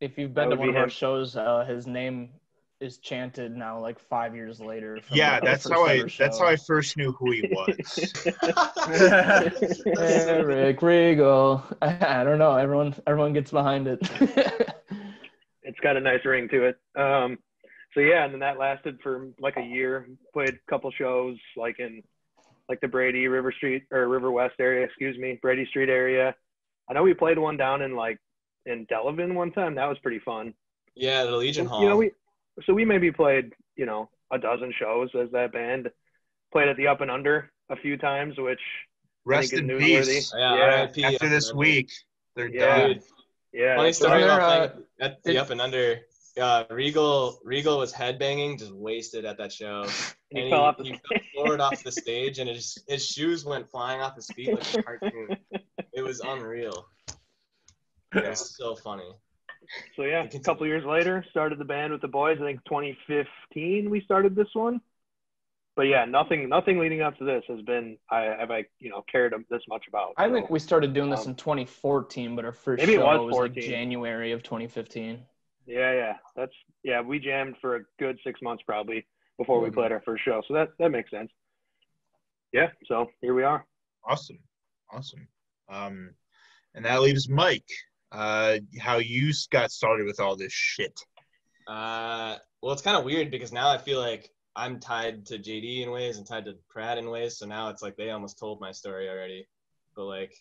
If 0.00 0.16
you've 0.16 0.32
been 0.32 0.50
to 0.50 0.56
one 0.56 0.68
be 0.68 0.70
of 0.70 0.76
our 0.76 0.88
shows, 0.88 1.36
uh, 1.36 1.64
his 1.68 1.86
name 1.86 2.30
is 2.80 2.96
chanted 2.98 3.54
now 3.54 3.78
like 3.78 3.98
five 3.98 4.34
years 4.34 4.60
later. 4.60 4.98
from 5.02 5.16
Yeah, 5.16 5.38
the 5.38 5.46
that's 5.46 5.68
how 5.68 5.84
I 5.84 5.98
ever 5.98 6.08
that's 6.18 6.38
how 6.38 6.46
I 6.46 6.56
first 6.56 6.96
knew 6.96 7.12
who 7.12 7.32
he 7.32 7.42
was. 7.52 8.24
Eric 9.98 10.80
Regal. 10.80 11.62
I, 11.82 12.24
don't 12.24 12.38
know. 12.38 12.56
Everyone, 12.56 12.94
everyone 13.06 13.32
gets 13.34 13.50
behind 13.50 13.86
it. 13.86 13.98
it's 15.62 15.80
got 15.80 15.96
a 15.96 16.00
nice 16.00 16.24
ring 16.24 16.48
to 16.48 16.68
it. 16.68 16.78
Um, 16.98 17.38
so 17.92 18.00
yeah, 18.00 18.24
and 18.24 18.32
then 18.32 18.40
that 18.40 18.58
lasted 18.58 18.98
for 19.02 19.28
like 19.38 19.56
a 19.56 19.62
year. 19.62 20.08
Played 20.32 20.50
a 20.50 20.70
couple 20.70 20.90
shows 20.92 21.36
like 21.56 21.78
in 21.78 22.02
like 22.68 22.80
the 22.80 22.88
Brady 22.88 23.28
River 23.28 23.52
Street 23.52 23.84
or 23.90 24.08
River 24.08 24.30
West 24.30 24.54
area, 24.58 24.86
excuse 24.86 25.18
me, 25.18 25.38
Brady 25.42 25.66
Street 25.66 25.88
area. 25.90 26.34
I 26.88 26.94
know 26.94 27.02
we 27.02 27.14
played 27.14 27.38
one 27.38 27.56
down 27.56 27.82
in 27.82 27.94
like 27.94 28.18
in 28.64 28.86
Delavan 28.86 29.34
one 29.34 29.52
time. 29.52 29.74
That 29.74 29.88
was 29.88 29.98
pretty 29.98 30.20
fun. 30.20 30.54
Yeah, 30.94 31.24
the 31.24 31.36
Legion 31.36 31.66
Hall. 31.66 31.82
You 31.82 31.88
know, 31.88 31.96
we 31.96 32.10
so 32.66 32.74
we 32.74 32.84
maybe 32.84 33.10
played 33.12 33.52
you 33.76 33.86
know 33.86 34.08
a 34.32 34.38
dozen 34.38 34.72
shows 34.78 35.10
as 35.20 35.30
that 35.32 35.52
band. 35.52 35.90
Played 36.52 36.68
at 36.68 36.76
the 36.76 36.88
Up 36.88 37.00
and 37.00 37.10
Under 37.10 37.50
a 37.68 37.76
few 37.76 37.96
times, 37.96 38.36
which 38.38 38.60
Rest 39.24 39.52
in 39.52 39.68
peace. 39.78 40.32
yeah, 40.36 40.56
yeah, 40.56 40.80
RIP 40.82 41.04
After 41.04 41.28
this 41.28 41.50
and 41.50 41.58
week, 41.58 41.90
they're 42.34 42.48
Yeah. 42.48 42.78
done. 42.78 42.88
Dude, 42.94 43.02
yeah, 43.52 43.76
Funny 43.76 43.92
story 43.92 44.22
Wasn't 44.22 44.32
about 44.32 44.48
there, 44.50 44.68
playing 44.70 44.84
at 45.00 45.22
the 45.22 45.32
did- 45.32 45.38
Up 45.38 45.50
and 45.50 45.60
Under. 45.60 46.00
Uh, 46.40 46.64
Regal 46.70 47.38
Regal 47.44 47.76
was 47.78 47.92
headbanging, 47.92 48.58
just 48.58 48.72
wasted 48.72 49.24
at 49.24 49.36
that 49.38 49.52
show. 49.52 49.84
he 50.30 50.40
and 50.42 50.50
fell 50.50 50.62
off 50.62 50.76
the 50.78 50.84
he 50.84 50.90
fell 50.92 51.18
forward 51.34 51.60
off 51.60 51.82
the 51.82 51.90
stage, 52.04 52.38
and 52.38 52.48
his 52.48 52.78
his 52.88 53.04
shoes 53.06 53.44
went 53.44 53.68
flying 53.68 54.00
off 54.00 54.14
his 54.16 54.28
feet 54.28 54.52
like 54.52 54.74
a 54.74 54.82
cartoon. 54.82 55.36
It 55.92 56.02
was 56.02 56.20
unreal. 56.20 56.86
It 58.14 58.28
was 58.28 58.56
so 58.56 58.76
funny. 58.76 59.10
So 59.96 60.02
yeah, 60.02 60.24
a 60.32 60.38
couple 60.40 60.66
years 60.66 60.84
later, 60.84 61.24
started 61.30 61.58
the 61.58 61.64
band 61.64 61.92
with 61.92 62.00
the 62.02 62.08
boys. 62.08 62.38
I 62.40 62.44
think 62.44 62.64
2015 62.64 63.90
we 63.90 64.00
started 64.02 64.34
this 64.34 64.48
one. 64.54 64.80
But 65.76 65.82
yeah, 65.82 66.04
nothing 66.04 66.48
nothing 66.48 66.78
leading 66.78 67.00
up 67.00 67.16
to 67.18 67.24
this 67.24 67.42
has 67.48 67.60
been 67.62 67.96
I 68.10 68.22
have 68.38 68.50
I 68.50 68.64
you 68.78 68.90
know 68.90 69.02
cared 69.10 69.34
this 69.50 69.62
much 69.68 69.84
about. 69.88 70.14
I 70.16 70.28
So, 70.28 70.34
think 70.34 70.50
we 70.50 70.58
started 70.58 70.92
doing 70.92 71.10
this 71.10 71.24
Um, 71.24 71.30
in 71.30 71.36
2014, 71.36 72.36
but 72.36 72.44
our 72.44 72.52
first 72.52 72.80
maybe 72.82 72.94
it 72.94 72.98
show 72.98 73.04
was 73.04 73.32
was, 73.32 73.40
like 73.40 73.54
January 73.54 74.32
of 74.32 74.42
2015. 74.42 75.24
yeah 75.66 75.92
yeah 75.92 76.16
that's 76.34 76.52
yeah 76.82 77.00
we 77.00 77.18
jammed 77.18 77.56
for 77.60 77.76
a 77.76 77.80
good 77.98 78.18
six 78.24 78.40
months 78.42 78.62
probably 78.66 79.06
before 79.38 79.60
we 79.60 79.70
Mhm. 79.70 79.74
played 79.74 79.92
our 79.92 80.00
first 80.00 80.24
show. 80.24 80.42
So 80.48 80.54
that 80.54 80.76
that 80.78 80.90
makes 80.90 81.10
sense. 81.10 81.30
Yeah, 82.52 82.72
so 82.86 83.10
here 83.20 83.32
we 83.34 83.44
are. 83.44 83.64
Awesome, 84.04 84.40
awesome. 84.90 85.28
Um, 85.68 86.14
and 86.74 86.84
that 86.84 87.00
leaves 87.00 87.28
Mike. 87.28 87.68
Uh, 88.12 88.58
how 88.78 88.98
you 88.98 89.32
got 89.50 89.70
started 89.70 90.06
with 90.06 90.20
all 90.20 90.36
this 90.36 90.52
shit? 90.52 90.98
Uh, 91.66 92.36
well, 92.62 92.72
it's 92.72 92.82
kind 92.82 92.96
of 92.96 93.04
weird 93.04 93.30
because 93.30 93.52
now 93.52 93.68
I 93.68 93.78
feel 93.78 94.00
like 94.00 94.30
I'm 94.56 94.80
tied 94.80 95.26
to 95.26 95.38
JD 95.38 95.82
in 95.82 95.90
ways 95.90 96.18
and 96.18 96.26
tied 96.26 96.44
to 96.46 96.56
Pratt 96.68 96.98
in 96.98 97.08
ways. 97.08 97.38
So 97.38 97.46
now 97.46 97.68
it's 97.68 97.82
like 97.82 97.96
they 97.96 98.10
almost 98.10 98.38
told 98.38 98.60
my 98.60 98.72
story 98.72 99.08
already. 99.08 99.46
But 99.94 100.04
like, 100.04 100.34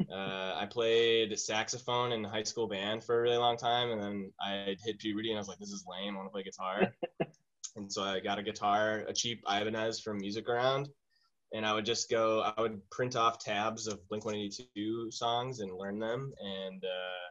uh, 0.12 0.54
I 0.56 0.66
played 0.68 1.38
saxophone 1.38 2.12
in 2.12 2.24
high 2.24 2.42
school 2.42 2.66
band 2.66 3.02
for 3.04 3.18
a 3.18 3.22
really 3.22 3.38
long 3.38 3.56
time, 3.56 3.90
and 3.90 4.02
then 4.02 4.32
I 4.40 4.76
hit 4.84 4.98
puberty 4.98 5.30
and 5.30 5.38
I 5.38 5.40
was 5.40 5.48
like, 5.48 5.58
this 5.58 5.70
is 5.70 5.86
lame. 5.88 6.14
I 6.14 6.16
want 6.18 6.28
to 6.28 6.32
play 6.32 6.42
guitar. 6.42 6.92
and 7.76 7.90
so 7.90 8.02
I 8.02 8.20
got 8.20 8.38
a 8.38 8.42
guitar, 8.42 9.04
a 9.08 9.12
cheap 9.12 9.42
Ibanez 9.48 10.00
from 10.00 10.18
Music 10.18 10.48
Around. 10.48 10.88
And 11.54 11.64
I 11.64 11.72
would 11.72 11.86
just 11.86 12.10
go, 12.10 12.40
I 12.40 12.60
would 12.60 12.80
print 12.90 13.16
off 13.16 13.38
tabs 13.38 13.86
of 13.86 14.06
Blink 14.08 14.24
182 14.24 15.10
songs 15.10 15.60
and 15.60 15.72
learn 15.72 15.98
them. 15.98 16.32
And, 16.40 16.84
uh, 16.84 17.26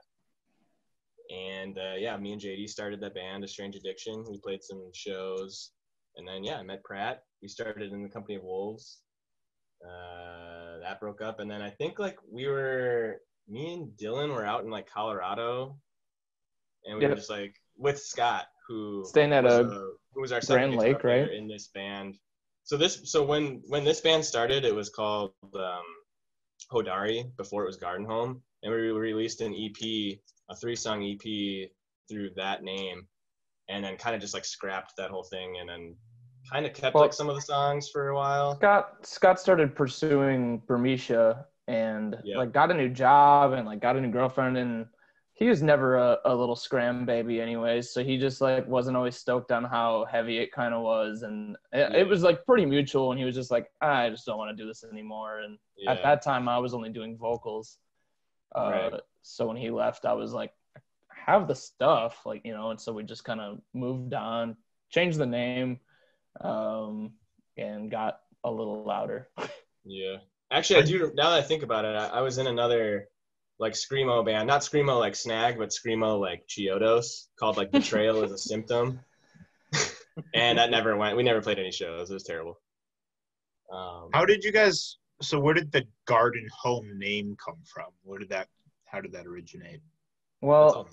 and 1.30 1.78
uh, 1.78 1.96
yeah, 1.98 2.16
me 2.18 2.34
and 2.34 2.42
JD 2.42 2.70
started 2.70 3.02
that 3.02 3.16
band, 3.16 3.44
A 3.44 3.48
Strange 3.48 3.76
Addiction. 3.76 4.24
We 4.30 4.40
played 4.40 4.64
some 4.64 4.90
shows, 4.94 5.72
and 6.18 6.28
then 6.28 6.44
yeah, 6.44 6.58
I 6.58 6.64
met 6.64 6.84
Pratt. 6.84 7.24
We 7.42 7.48
started 7.48 7.92
in 7.92 8.04
the 8.04 8.10
Company 8.10 8.36
of 8.36 8.44
Wolves. 8.44 9.00
Uh, 9.84 10.80
that 10.82 11.00
broke 11.00 11.22
up, 11.22 11.40
and 11.40 11.50
then 11.50 11.62
I 11.62 11.70
think 11.70 12.00
like 12.00 12.18
we 12.32 12.48
were, 12.48 13.18
me 13.48 13.74
and 13.74 13.90
Dylan 13.98 14.34
were 14.34 14.46
out 14.46 14.64
in 14.64 14.70
like 14.70 14.90
Colorado, 14.90 15.78
and 16.86 16.98
we 16.98 17.06
were 17.06 17.16
just 17.16 17.30
like 17.30 17.56
with 17.78 18.00
Scott, 18.00 18.46
who 18.68 19.04
Staying 19.06 19.34
at 19.34 19.44
was, 19.44 19.54
a 19.54 19.60
uh, 19.62 19.80
who 20.14 20.22
was 20.22 20.32
our 20.32 20.42
second 20.42 20.76
Grand 20.76 20.82
Lake, 20.82 21.04
right? 21.04 21.32
in 21.32 21.48
this 21.48 21.68
band. 21.68 22.18
So 22.66 22.78
this, 22.78 23.00
so 23.12 23.24
when 23.24 23.62
when 23.68 23.84
this 23.84 24.02
band 24.02 24.26
started, 24.26 24.66
it 24.66 24.74
was 24.74 24.90
called 24.90 25.32
um, 25.56 25.84
Hodari 26.72 27.24
before 27.38 27.64
it 27.64 27.68
was 27.68 27.78
Garden 27.78 28.06
Home, 28.08 28.42
and 28.64 28.74
we 28.74 28.80
released 28.92 29.42
an 29.42 29.54
EP, 29.54 30.18
a 30.50 30.56
three 30.56 30.76
song 30.76 31.04
EP 31.04 31.70
through 32.10 32.32
that 32.36 32.64
name, 32.64 33.08
and 33.70 33.84
then 33.84 33.98
kind 33.98 34.16
of 34.16 34.22
just 34.22 34.34
like 34.34 34.46
scrapped 34.46 34.94
that 34.98 35.12
whole 35.12 35.24
thing, 35.24 35.58
and 35.60 35.70
then 35.70 35.96
kind 36.52 36.66
of 36.66 36.74
kept 36.74 36.96
Well- 36.96 37.04
like 37.04 37.14
some 37.14 37.30
of 37.30 37.36
the 37.36 37.42
songs 37.42 37.90
for 37.90 38.10
a 38.10 38.16
while. 38.16 38.56
Scott 38.56 39.06
Scott 39.06 39.40
started 39.40 39.76
pursuing 39.76 40.62
Burmecia 40.68 41.46
and 41.68 42.18
Yeah. 42.24 42.38
like 42.38 42.52
got 42.52 42.72
a 42.72 42.74
new 42.74 42.90
job 42.90 43.54
and 43.54 43.68
like 43.68 43.80
got 43.80 43.96
a 43.96 44.02
new 44.02 44.12
girlfriend 44.12 44.58
and 44.58 44.88
he 45.36 45.50
was 45.50 45.62
never 45.62 45.98
a, 45.98 46.18
a 46.26 46.34
little 46.36 46.56
scram 46.56 47.06
baby 47.06 47.42
anyways 47.42 47.92
so 47.92 48.04
he 48.04 48.18
just 48.18 48.40
like 48.42 48.66
wasn't 48.68 48.96
always 48.96 49.16
stoked 49.18 49.52
on 49.52 49.64
how 49.64 50.06
heavy 50.10 50.38
it 50.40 50.52
kind 50.52 50.74
of 50.74 50.82
was 50.82 51.24
and 51.24 51.56
it, 51.74 51.80
Yeah. 51.92 51.98
it 51.98 52.08
was 52.08 52.24
like 52.24 52.46
pretty 52.46 52.66
mutual 52.66 53.12
and 53.12 53.20
he 53.20 53.26
was 53.26 53.36
just 53.36 53.52
like 53.52 53.68
"Ah, 53.82 54.00
I 54.04 54.10
just 54.10 54.26
don't 54.26 54.38
want 54.38 54.56
to 54.56 54.62
do 54.64 54.68
this 54.68 54.84
anymore 54.92 55.40
and 55.40 55.58
Yeah. 55.78 55.92
at 55.92 56.04
that 56.04 56.22
time 56.22 56.48
I 56.48 56.58
was 56.58 56.74
only 56.74 56.90
doing 56.90 57.18
vocals 57.18 57.78
uh, 58.56 58.90
Right. 58.92 59.02
so 59.22 59.48
when 59.48 59.58
he 59.58 59.70
left 59.70 60.06
I 60.06 60.14
was 60.14 60.32
like 60.34 60.54
I 60.78 60.80
have 61.32 61.48
the 61.48 61.56
stuff 61.56 62.26
like 62.26 62.42
you 62.46 62.54
know 62.54 62.70
and 62.72 62.80
so 62.80 62.94
we 62.94 63.04
just 63.04 63.26
kind 63.26 63.42
of 63.42 63.60
moved 63.74 64.14
on 64.14 64.56
changed 64.90 65.18
the 65.18 65.26
name 65.26 65.80
um, 66.42 67.12
and 67.58 67.90
got 67.92 68.20
a 68.44 68.52
little 68.52 68.84
louder. 68.84 69.30
Yeah. 69.88 70.18
Actually, 70.52 70.80
I 70.80 70.82
do. 70.84 71.12
Now 71.16 71.30
that 71.30 71.38
I 71.40 71.42
think 71.44 71.62
about 71.62 71.86
it, 71.86 71.96
I, 71.96 72.08
I 72.08 72.22
was 72.22 72.40
in 72.40 72.48
another 72.48 73.08
like 73.60 73.74
screamo 73.74 74.26
band, 74.26 74.48
not 74.48 74.62
screamo 74.62 75.00
like 75.00 75.16
Snag, 75.16 75.58
but 75.58 75.70
screamo 75.70 76.20
like 76.20 76.46
Chiodos, 76.48 77.28
called 77.40 77.58
like 77.58 77.72
Betrayal 77.72 78.24
is 78.24 78.32
a 78.32 78.38
Symptom, 78.52 79.00
and 80.34 80.58
that 80.58 80.72
never 80.72 80.96
went. 80.98 81.16
We 81.18 81.24
never 81.24 81.42
played 81.42 81.60
any 81.60 81.72
shows. 81.72 82.10
It 82.10 82.14
was 82.14 82.24
terrible. 82.24 82.60
Um, 83.72 84.10
How 84.14 84.26
did 84.26 84.44
you 84.44 84.52
guys? 84.52 84.98
So 85.22 85.40
where 85.40 85.54
did 85.54 85.72
the 85.72 85.86
Garden 86.06 86.48
Home 86.62 87.00
name 87.00 87.38
come 87.44 87.60
from? 87.66 87.88
Where 88.04 88.20
did 88.20 88.30
that? 88.30 88.48
How 88.86 89.02
did 89.02 89.14
that 89.14 89.26
originate? 89.26 89.82
Well, 90.42 90.88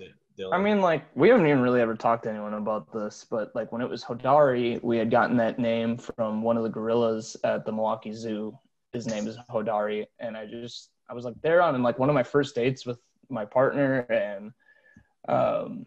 I 0.53 0.59
mean, 0.59 0.81
like, 0.81 1.05
we 1.14 1.29
haven't 1.29 1.46
even 1.46 1.61
really 1.61 1.81
ever 1.81 1.94
talked 1.94 2.25
to 2.25 2.31
anyone 2.31 2.55
about 2.55 2.92
this, 2.92 3.27
but 3.29 3.55
like 3.55 3.70
when 3.70 3.83
it 3.83 3.88
was 3.88 4.03
Hodari, 4.03 4.83
we 4.83 4.96
had 4.96 5.11
gotten 5.11 5.37
that 5.37 5.59
name 5.59 5.98
from 5.98 6.42
one 6.42 6.57
of 6.57 6.62
the 6.62 6.70
gorillas 6.70 7.37
at 7.44 7.66
the 7.66 7.72
Milwaukee 7.72 8.12
Zoo. 8.12 8.57
His 8.92 9.07
name 9.07 9.27
is 9.27 9.37
Hodari, 9.51 10.07
and 10.20 10.37
I 10.37 10.46
just 10.46 10.90
I 11.12 11.14
was 11.14 11.27
like 11.27 11.42
there 11.42 11.61
on 11.61 11.83
like 11.83 11.98
one 11.98 12.09
of 12.09 12.14
my 12.14 12.22
first 12.22 12.55
dates 12.55 12.87
with 12.87 12.98
my 13.29 13.44
partner, 13.44 13.98
and 13.98 14.53
um, 15.29 15.85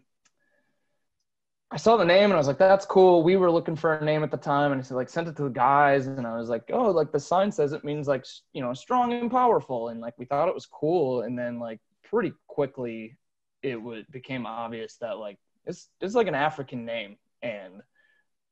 I 1.68 1.78
saw 1.78 1.96
the 1.96 2.04
name 2.04 2.26
and 2.26 2.34
I 2.34 2.36
was 2.36 2.46
like, 2.46 2.58
that's 2.58 2.86
cool. 2.86 3.24
We 3.24 3.34
were 3.34 3.50
looking 3.50 3.74
for 3.74 3.94
a 3.94 4.04
name 4.04 4.22
at 4.22 4.30
the 4.30 4.36
time, 4.36 4.70
and 4.70 4.80
I 4.80 4.84
said 4.84 4.94
like 4.94 5.08
sent 5.08 5.26
it 5.26 5.36
to 5.38 5.42
the 5.42 5.50
guys, 5.50 6.06
and 6.06 6.24
I 6.24 6.38
was 6.38 6.48
like, 6.48 6.70
oh, 6.72 6.92
like 6.92 7.10
the 7.10 7.18
sign 7.18 7.50
says 7.50 7.72
it 7.72 7.82
means 7.82 8.06
like 8.06 8.24
you 8.52 8.62
know 8.62 8.72
strong 8.72 9.12
and 9.14 9.28
powerful, 9.28 9.88
and 9.88 10.00
like 10.00 10.14
we 10.16 10.26
thought 10.26 10.48
it 10.48 10.54
was 10.54 10.66
cool, 10.66 11.22
and 11.22 11.36
then 11.36 11.58
like 11.58 11.80
pretty 12.04 12.32
quickly 12.46 13.18
it 13.64 13.82
would 13.82 14.08
became 14.12 14.46
obvious 14.46 14.96
that 14.98 15.18
like 15.18 15.38
it's 15.64 15.88
it's 16.00 16.14
like 16.14 16.28
an 16.28 16.36
African 16.36 16.84
name, 16.84 17.16
and 17.42 17.82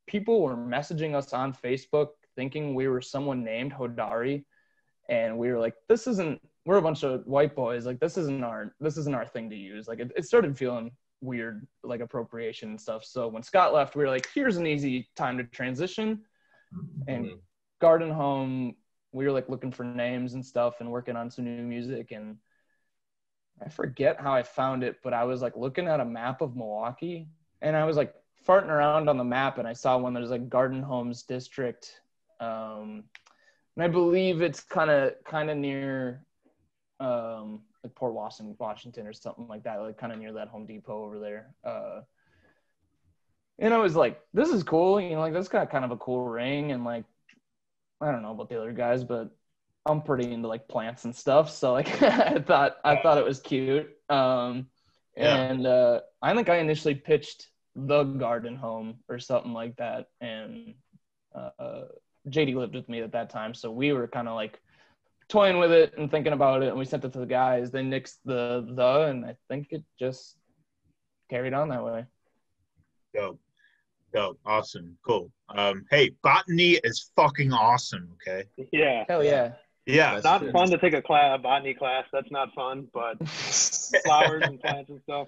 people 0.09 0.43
were 0.43 0.57
messaging 0.57 1.15
us 1.15 1.33
on 1.33 1.55
Facebook 1.55 2.09
thinking 2.35 2.75
we 2.75 2.89
were 2.89 3.01
someone 3.01 3.45
named 3.45 3.73
Hodari, 3.73 4.45
and 5.09 5.39
we 5.39 5.53
were 5.53 5.61
like, 5.61 5.75
this 5.89 6.09
isn't. 6.09 6.41
We're 6.65 6.79
a 6.79 6.83
bunch 6.83 7.03
of 7.03 7.27
white 7.27 7.55
boys. 7.55 7.85
Like 7.87 8.01
this 8.01 8.17
isn't 8.17 8.43
our 8.43 8.75
this 8.81 8.97
isn't 8.97 9.15
our 9.15 9.27
thing 9.27 9.51
to 9.51 9.57
use. 9.57 9.87
Like 9.87 10.01
it, 10.01 10.13
it 10.17 10.25
started 10.25 10.57
feeling 10.57 10.91
weird, 11.21 11.67
like 11.83 12.01
appropriation 12.01 12.71
and 12.71 12.81
stuff. 12.81 13.05
So 13.05 13.29
when 13.29 13.43
Scott 13.43 13.73
left, 13.73 13.97
we 13.97 14.05
were 14.05 14.11
like, 14.11 14.29
here's 14.35 14.57
an 14.57 14.67
easy 14.67 15.09
time 15.17 15.39
to 15.39 15.45
transition. 15.45 16.25
And 17.09 17.27
Mhm. 17.27 17.41
Garden 17.81 18.11
Home, 18.11 18.77
we 19.13 19.25
were 19.27 19.33
like 19.33 19.49
looking 19.49 19.73
for 19.73 19.85
names 19.85 20.35
and 20.35 20.45
stuff 20.45 20.81
and 20.81 20.91
working 20.91 21.17
on 21.17 21.31
some 21.31 21.45
new 21.45 21.63
music 21.63 22.13
and 22.13 22.39
I 23.65 23.69
forget 23.69 24.21
how 24.21 24.35
I 24.35 24.43
found 24.43 24.83
it, 24.83 24.97
but 25.03 25.15
I 25.15 25.25
was 25.25 25.41
like 25.41 25.57
looking 25.57 25.87
at 25.87 26.01
a 26.01 26.05
map 26.05 26.41
of 26.41 26.57
Milwaukee 26.57 27.29
and 27.63 27.77
I 27.77 27.85
was 27.85 27.97
like 27.97 28.13
farting 28.47 28.69
around 28.69 29.09
on 29.09 29.17
the 29.17 29.25
map 29.25 29.59
and 29.59 29.69
I 29.69 29.73
saw 29.73 29.97
one 29.97 30.13
that 30.15 30.21
was 30.21 30.31
like 30.31 30.49
Garden 30.49 30.83
Homes 30.83 31.23
District. 31.23 32.01
Um, 32.41 33.05
and 33.77 33.85
I 33.85 33.89
believe 33.89 34.43
it's 34.43 34.61
kind 34.63 34.91
of 34.91 35.15
kind 35.25 35.51
of 35.51 35.57
near 35.57 36.25
um, 37.01 37.63
like 37.83 37.95
Port 37.95 38.15
Washington, 38.15 38.57
Washington 38.59 39.07
or 39.07 39.13
something 39.13 39.49
like 39.49 39.65
that, 39.65 39.81
like 39.81 39.99
kind 39.99 40.13
of 40.13 40.19
near 40.19 40.33
that 40.35 40.49
Home 40.49 40.67
Depot 40.67 41.05
over 41.05 41.19
there. 41.19 41.55
Uh, 41.65 42.03
and 43.59 43.73
I 43.73 43.79
was 43.79 43.95
like, 43.97 44.21
this 44.33 44.49
is 44.51 44.63
cool, 44.63 45.01
you 45.01 45.11
know, 45.11 45.21
like 45.21 45.33
that's 45.33 45.49
got 45.49 45.71
kind 45.71 45.85
of 45.85 45.91
a 45.91 45.97
cool 45.97 46.27
ring 46.27 46.73
and 46.73 46.85
like 46.85 47.05
I 48.01 48.13
don't 48.13 48.23
know 48.23 48.33
about 48.33 48.49
the 48.49 48.59
other 48.61 48.73
guys, 48.73 49.05
but 49.05 49.31
I'm 49.87 50.03
pretty 50.03 50.33
into 50.33 50.49
like 50.49 50.69
plants 50.69 51.05
and 51.05 51.15
stuff. 51.15 51.51
So 51.51 51.73
like 51.73 52.03
I 52.03 52.41
thought 52.41 52.77
I 52.85 52.97
thought 52.97 53.19
it 53.19 53.25
was 53.25 53.41
cute. 53.41 53.91
Um 54.11 54.69
Yeah. 55.17 55.39
and 55.47 55.67
uh 55.67 56.01
I 56.23 56.35
think 56.35 56.49
I 56.49 56.59
initially 56.59 56.95
pitched 56.95 57.49
the 57.77 58.05
garden 58.05 58.57
home 58.57 58.97
or 59.09 59.19
something 59.19 59.53
like 59.53 59.77
that. 59.77 60.09
And 60.21 60.75
uh 61.35 61.85
JD 62.29 62.55
lived 62.55 62.75
with 62.75 62.89
me 62.89 63.01
at 63.03 63.13
that 63.13 63.31
time. 63.31 63.55
So 63.55 63.71
we 63.71 63.93
were 63.93 64.09
kind 64.09 64.29
of 64.29 64.35
like 64.35 64.61
toying 65.29 65.59
with 65.59 65.73
it 65.73 65.95
and 65.99 66.11
thinking 66.11 66.33
about 66.33 66.63
it 66.63 66.69
and 66.69 66.79
we 66.79 66.85
sent 66.85 67.05
it 67.05 67.13
to 67.13 67.19
the 67.19 67.27
guys. 67.27 67.71
They 67.71 67.83
nixed 67.83 68.19
the 68.25 68.67
the 68.69 69.03
and 69.09 69.25
I 69.25 69.37
think 69.49 69.69
it 69.71 69.83
just 69.99 70.37
carried 71.31 71.55
on 71.55 71.69
that 71.71 71.85
way. 71.85 72.07
Dope. 73.15 73.41
Dope. 74.13 74.39
Awesome. 74.47 74.97
Cool. 75.07 75.31
Um, 75.49 75.85
hey, 75.91 76.11
botany 76.23 76.73
is 76.85 77.11
fucking 77.17 77.53
awesome. 77.53 78.09
Okay. 78.15 78.45
Yeah. 78.73 79.05
Hell 79.09 79.25
yeah. 79.25 79.53
Yeah. 79.87 80.15
That's 80.15 80.25
Not 80.25 80.41
good. 80.41 80.53
fun 80.53 80.71
to 80.71 80.79
take 80.79 80.95
a 80.95 81.03
class, 81.03 81.37
a 81.39 81.43
botany 81.43 81.75
class. 81.75 82.05
That's 82.13 82.31
not 82.31 82.53
fun, 82.55 82.89
but 82.93 83.27
flowers 83.29 84.43
and 84.45 84.61
plants 84.61 84.91
and 84.91 85.01
stuff. 85.03 85.27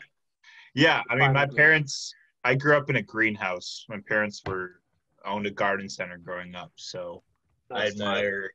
Yeah. 0.75 1.03
I 1.11 1.17
mean, 1.17 1.33
my 1.33 1.47
parents. 1.47 2.15
I 2.45 2.55
grew 2.55 2.77
up 2.77 2.89
in 2.91 2.97
a 2.97 3.03
greenhouse. 3.03 3.85
My 3.89 3.99
parents 4.09 4.41
were 4.47 4.81
owned 5.25 5.47
a 5.47 5.51
garden 5.51 5.89
center 5.89 6.17
growing 6.17 6.55
up, 6.55 6.71
so 6.77 7.25
I 7.73 7.79
Nice. 7.85 7.93
admire 7.95 8.53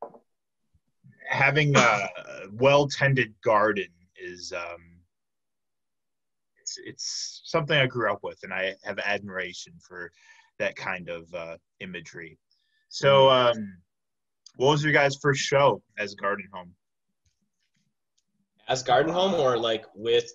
having 1.31 1.75
a 1.77 2.09
well 2.51 2.87
tended 2.87 3.33
garden 3.43 3.87
is 4.17 4.53
um 4.53 4.81
it's 6.61 6.77
it's 6.85 7.41
something 7.45 7.77
I 7.77 7.87
grew 7.87 8.11
up 8.11 8.19
with 8.23 8.39
and 8.43 8.53
I 8.53 8.75
have 8.83 8.99
admiration 8.99 9.73
for 9.79 10.11
that 10.59 10.75
kind 10.75 11.09
of 11.09 11.33
uh 11.33 11.57
imagery. 11.79 12.37
So 12.89 13.29
um 13.29 13.77
what 14.55 14.71
was 14.71 14.83
your 14.83 14.93
guys' 14.93 15.15
first 15.21 15.41
show 15.41 15.81
as 15.97 16.13
Garden 16.15 16.47
Home? 16.53 16.75
As 18.67 18.83
Garden 18.83 19.11
Home 19.11 19.33
or 19.33 19.57
like 19.57 19.85
with 19.95 20.29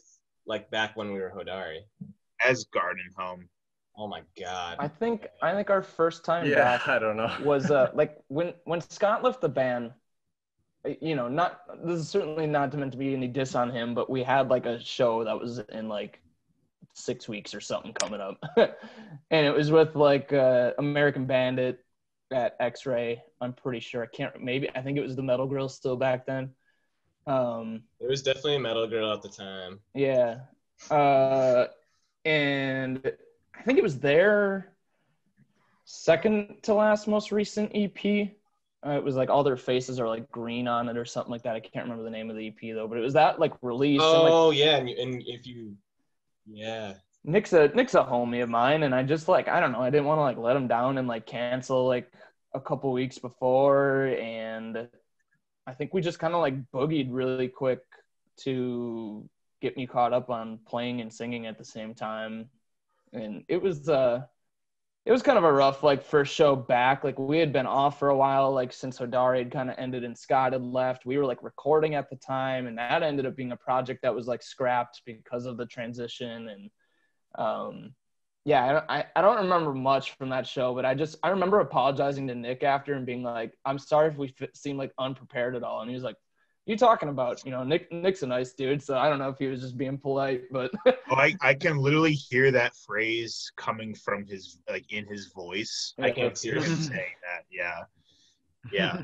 like 0.47 0.71
back 0.71 0.97
when 0.97 1.13
we 1.13 1.21
were 1.21 1.31
Hodari? 1.31 1.81
As 2.41 2.65
Garden 2.65 3.11
Home. 3.19 3.49
Oh 3.99 4.09
my 4.09 4.23
god. 4.39 4.77
I 4.81 4.89
think 4.89 5.29
I 5.43 5.53
think 5.53 5.71
our 5.71 5.83
first 5.83 6.25
time 6.25 6.47
Yeah, 6.47 6.79
back 6.79 6.89
I 6.89 6.99
don't 6.99 7.17
know. 7.17 7.31
was 7.45 7.71
uh 7.71 7.91
like 7.95 8.19
when 8.29 8.55
when 8.65 8.81
Scott 8.81 9.23
left 9.23 9.41
the 9.41 9.49
band 9.49 9.93
you 11.01 11.15
know 11.17 11.29
not 11.29 11.61
this 11.85 12.01
is 12.01 12.09
certainly 12.09 12.47
not 12.47 12.73
meant 12.75 12.93
to 12.93 12.99
be 12.99 13.15
any 13.15 13.29
diss 13.29 13.55
on 13.55 13.71
him 13.71 13.95
but 13.95 14.09
we 14.11 14.23
had 14.23 14.49
like 14.49 14.67
a 14.67 14.81
show 14.83 15.25
that 15.25 15.39
was 15.39 15.59
in 15.59 15.89
like 15.89 16.21
six 16.95 17.29
weeks 17.29 17.55
or 17.55 17.61
something 17.61 17.93
coming 17.93 18.21
up 18.21 18.43
and 18.57 19.47
it 19.47 19.55
was 19.55 19.71
with 19.71 19.95
like 19.95 20.33
uh 20.33 20.73
American 20.79 21.27
Bandit 21.27 21.85
at 22.33 22.57
X-Ray 22.59 23.23
I'm 23.41 23.53
pretty 23.53 23.81
sure 23.81 24.03
I 24.03 24.07
can't 24.07 24.43
maybe 24.43 24.69
I 24.75 24.81
think 24.83 24.99
it 24.99 25.03
was 25.03 25.17
the 25.17 25.23
Metal 25.23 25.47
Grill 25.47 25.69
still 25.69 25.97
back 25.97 26.27
then 26.27 26.51
um 27.27 27.83
It 28.01 28.09
was 28.09 28.23
definitely 28.23 28.57
a 28.57 28.61
Metal 28.61 28.87
Grill 28.87 29.13
at 29.13 29.23
the 29.23 29.29
time. 29.29 29.81
yeah. 29.95 30.39
Uh, 30.91 31.67
and 32.25 33.01
I 33.59 33.63
think 33.63 33.79
it 33.79 33.83
was 33.83 33.99
their 33.99 34.73
second 35.85 36.57
to 36.63 36.75
last 36.75 37.09
most 37.09 37.33
recent 37.33 37.73
EP. 37.75 38.31
Uh, 38.85 38.91
it 38.91 39.05
was 39.05 39.17
like 39.17 39.31
all 39.31 39.43
their 39.43 39.57
faces 39.57 39.99
are 39.99 40.09
like 40.09 40.31
green 40.31 40.69
on 40.69 40.89
it 40.89 40.97
or 40.97 41.05
something 41.05 41.31
like 41.31 41.43
that. 41.43 41.57
I 41.57 41.61
can't 41.61 41.85
remember 41.85 42.05
the 42.05 42.11
name 42.11 42.31
of 42.31 42.37
the 42.37 42.49
EP 42.49 42.75
though, 42.75 42.87
but 42.87 42.99
it 42.99 43.03
was 43.03 43.15
that 43.15 43.41
like 43.41 43.53
release. 43.63 44.01
and, 44.01 44.23
like, 44.23 44.33
Oh 44.33 44.51
yeah, 44.51 44.77
and, 44.77 44.89
and 44.89 45.23
if 45.27 45.47
you, 45.47 45.75
yeah, 46.47 46.95
Nick's 47.25 47.53
a 47.53 47.69
Nick's 47.69 47.95
a 47.95 48.05
homie 48.05 48.43
of 48.43 48.49
mine, 48.49 48.83
and 48.85 48.95
I 48.95 49.03
just 49.03 49.29
like 49.29 49.49
I 49.49 49.61
don't 49.61 49.73
know, 49.73 49.81
I 49.81 49.91
didn't 49.91 50.07
want 50.07 50.19
to 50.19 50.23
like 50.23 50.39
let 50.39 50.57
him 50.57 50.69
down 50.69 50.99
and 50.99 51.09
like 51.09 51.27
cancel 51.27 51.87
like 51.87 52.11
a 52.55 52.61
couple 52.61 52.93
weeks 52.93 53.19
before, 53.19 54.07
and 54.21 54.89
I 55.67 55.75
think 55.75 55.93
we 55.93 56.01
just 56.01 56.19
kind 56.19 56.35
of 56.35 56.41
like 56.41 56.55
boogied 56.71 57.09
really 57.11 57.49
quick 57.49 57.81
to 58.43 59.29
get 59.61 59.77
me 59.77 59.87
caught 59.87 60.13
up 60.13 60.31
on 60.31 60.61
playing 60.69 61.01
and 61.01 61.13
singing 61.13 61.47
at 61.47 61.59
the 61.59 61.65
same 61.65 61.95
time, 61.95 62.49
and 63.13 63.43
it 63.49 63.61
was 63.61 63.89
uh 63.89 64.23
it 65.07 65.13
was 65.13 65.23
kind 65.23 65.39
of 65.39 65.45
a 65.45 65.53
rough 65.53 65.85
like 65.85 66.03
first 66.05 66.35
show 66.35 66.57
back. 66.57 67.05
Like 67.05 67.19
we 67.19 67.39
had 67.39 67.53
been 67.53 67.67
off 67.67 67.99
for 68.01 68.09
a 68.09 68.17
while, 68.17 68.53
like 68.53 68.73
since 68.73 68.99
Hodari 68.99 69.39
had 69.39 69.53
kind 69.53 69.71
of 69.71 69.77
ended 69.79 70.05
and 70.05 70.19
Scott 70.19 70.53
had 70.53 70.63
left. 70.63 71.07
We 71.07 71.17
were 71.17 71.25
like 71.25 71.45
recording 71.45 71.95
at 71.95 72.11
the 72.11 72.17
time, 72.17 72.67
and 72.67 72.77
that 72.79 73.05
ended 73.05 73.25
up 73.25 73.37
being 73.37 73.53
a 73.53 73.57
project 73.57 74.03
that 74.03 74.15
was 74.15 74.27
like 74.27 74.43
scrapped 74.43 75.03
because 75.07 75.47
of 75.47 75.57
the 75.59 75.67
transition. 75.67 76.49
And 76.49 76.71
um, 77.37 77.95
yeah, 78.45 78.65
I, 78.65 78.73
don't- 78.73 78.91
I 78.91 79.05
I 79.17 79.21
don't 79.23 79.45
remember 79.45 79.73
much 79.75 80.13
from 80.17 80.31
that 80.31 80.47
show, 80.47 80.75
but 80.75 80.85
I 80.85 80.95
just 80.95 81.17
I 81.23 81.29
remember 81.31 81.61
apologizing 81.61 82.27
to 82.29 82.35
Nick 82.35 82.65
after 82.65 82.95
and 82.95 83.07
being 83.07 83.23
like, 83.23 83.55
I'm 83.65 83.79
sorry 83.79 84.11
if 84.11 84.17
we 84.19 84.35
f- 84.41 84.49
seemed 84.55 84.79
like 84.79 84.93
unprepared 84.99 85.55
at 85.57 85.63
all. 85.63 85.83
And 85.83 85.89
he 85.91 85.95
was 85.95 86.05
like, 86.05 86.17
"You 86.67 86.77
talking 86.77 87.09
about? 87.09 87.45
You 87.45 87.53
know, 87.53 87.65
Nick 87.65 87.91
Nick's 87.93 88.23
a 88.23 88.27
nice 88.27 88.53
dude, 88.53 88.83
so 88.83 88.99
I 88.99 89.09
don't 89.09 89.19
know 89.19 89.29
if 89.31 89.39
he 89.39 89.47
was 89.47 89.61
just 89.61 89.79
being 89.79 89.97
polite, 89.99 90.43
but 90.51 90.71
Oh, 90.87 91.15
I, 91.17 91.35
I 91.41 91.55
can 91.55 91.79
literally 91.79 92.13
hear 92.15 92.51
that 92.51 92.75
phrase 92.77 93.51
coming 93.57 93.95
from 93.95 94.27
his 94.27 94.59
like 94.69 94.93
in 94.93 95.07
his 95.07 95.29
voice. 95.33 95.95
I 95.99 96.09
Yeah. 96.09 96.15
can 96.15 96.33
hear 96.43 96.55
him 96.57 96.77
saying 96.77 97.15
that. 97.23 97.45
Yeah. 97.51 97.83
Yeah. 98.73 99.03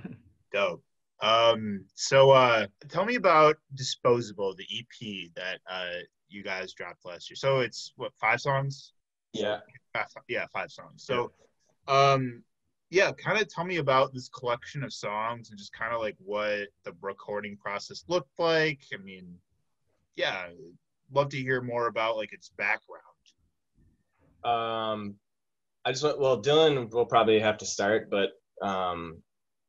Dope. 0.53 0.83
Um, 1.23 1.85
so 1.95 2.33
uh 2.33 2.67
tell 2.89 3.05
me 3.05 3.15
about 3.15 3.57
Disposable, 3.75 4.55
the 4.57 4.67
EP 4.77 5.31
that 5.37 5.61
uh 5.71 6.03
you 6.29 6.43
guys 6.43 6.73
dropped 6.73 7.05
last 7.05 7.31
year. 7.31 7.37
So 7.37 7.61
it's 7.61 7.93
what 7.97 8.13
five 8.21 8.41
songs? 8.41 8.93
yeah. 9.33 9.61
Yeah, 10.29 10.47
five 10.53 10.71
songs. 10.73 11.05
So 11.05 11.31
um 11.87 12.43
yeah, 12.93 13.11
kind 13.13 13.41
of 13.41 13.49
tell 13.49 13.65
me 13.65 13.79
about 13.79 14.13
this 14.13 14.29
collection 14.29 14.85
of 14.85 14.93
songs 14.93 15.49
and 15.49 15.59
just 15.59 15.73
kind 15.73 15.95
of 15.95 16.01
like 16.03 16.17
what 16.19 16.69
the 16.85 16.95
recording 17.01 17.57
process 17.57 18.05
looked 18.07 18.39
like. 18.39 18.81
I 18.93 18.99
mean, 18.99 19.39
yeah, 20.15 20.49
love 21.11 21.31
to 21.31 21.39
hear 21.39 21.63
more 21.63 21.87
about 21.87 22.17
like 22.19 22.35
its 22.35 22.51
background. 22.51 23.03
Um, 24.45 25.15
I 25.87 25.93
just 25.93 26.05
want, 26.05 26.21
well, 26.21 26.43
Dylan 26.43 26.91
will 26.93 27.07
probably 27.07 27.41
have 27.41 27.59
to 27.59 27.67
start, 27.67 28.11
but 28.11 28.31
um, 28.61 29.23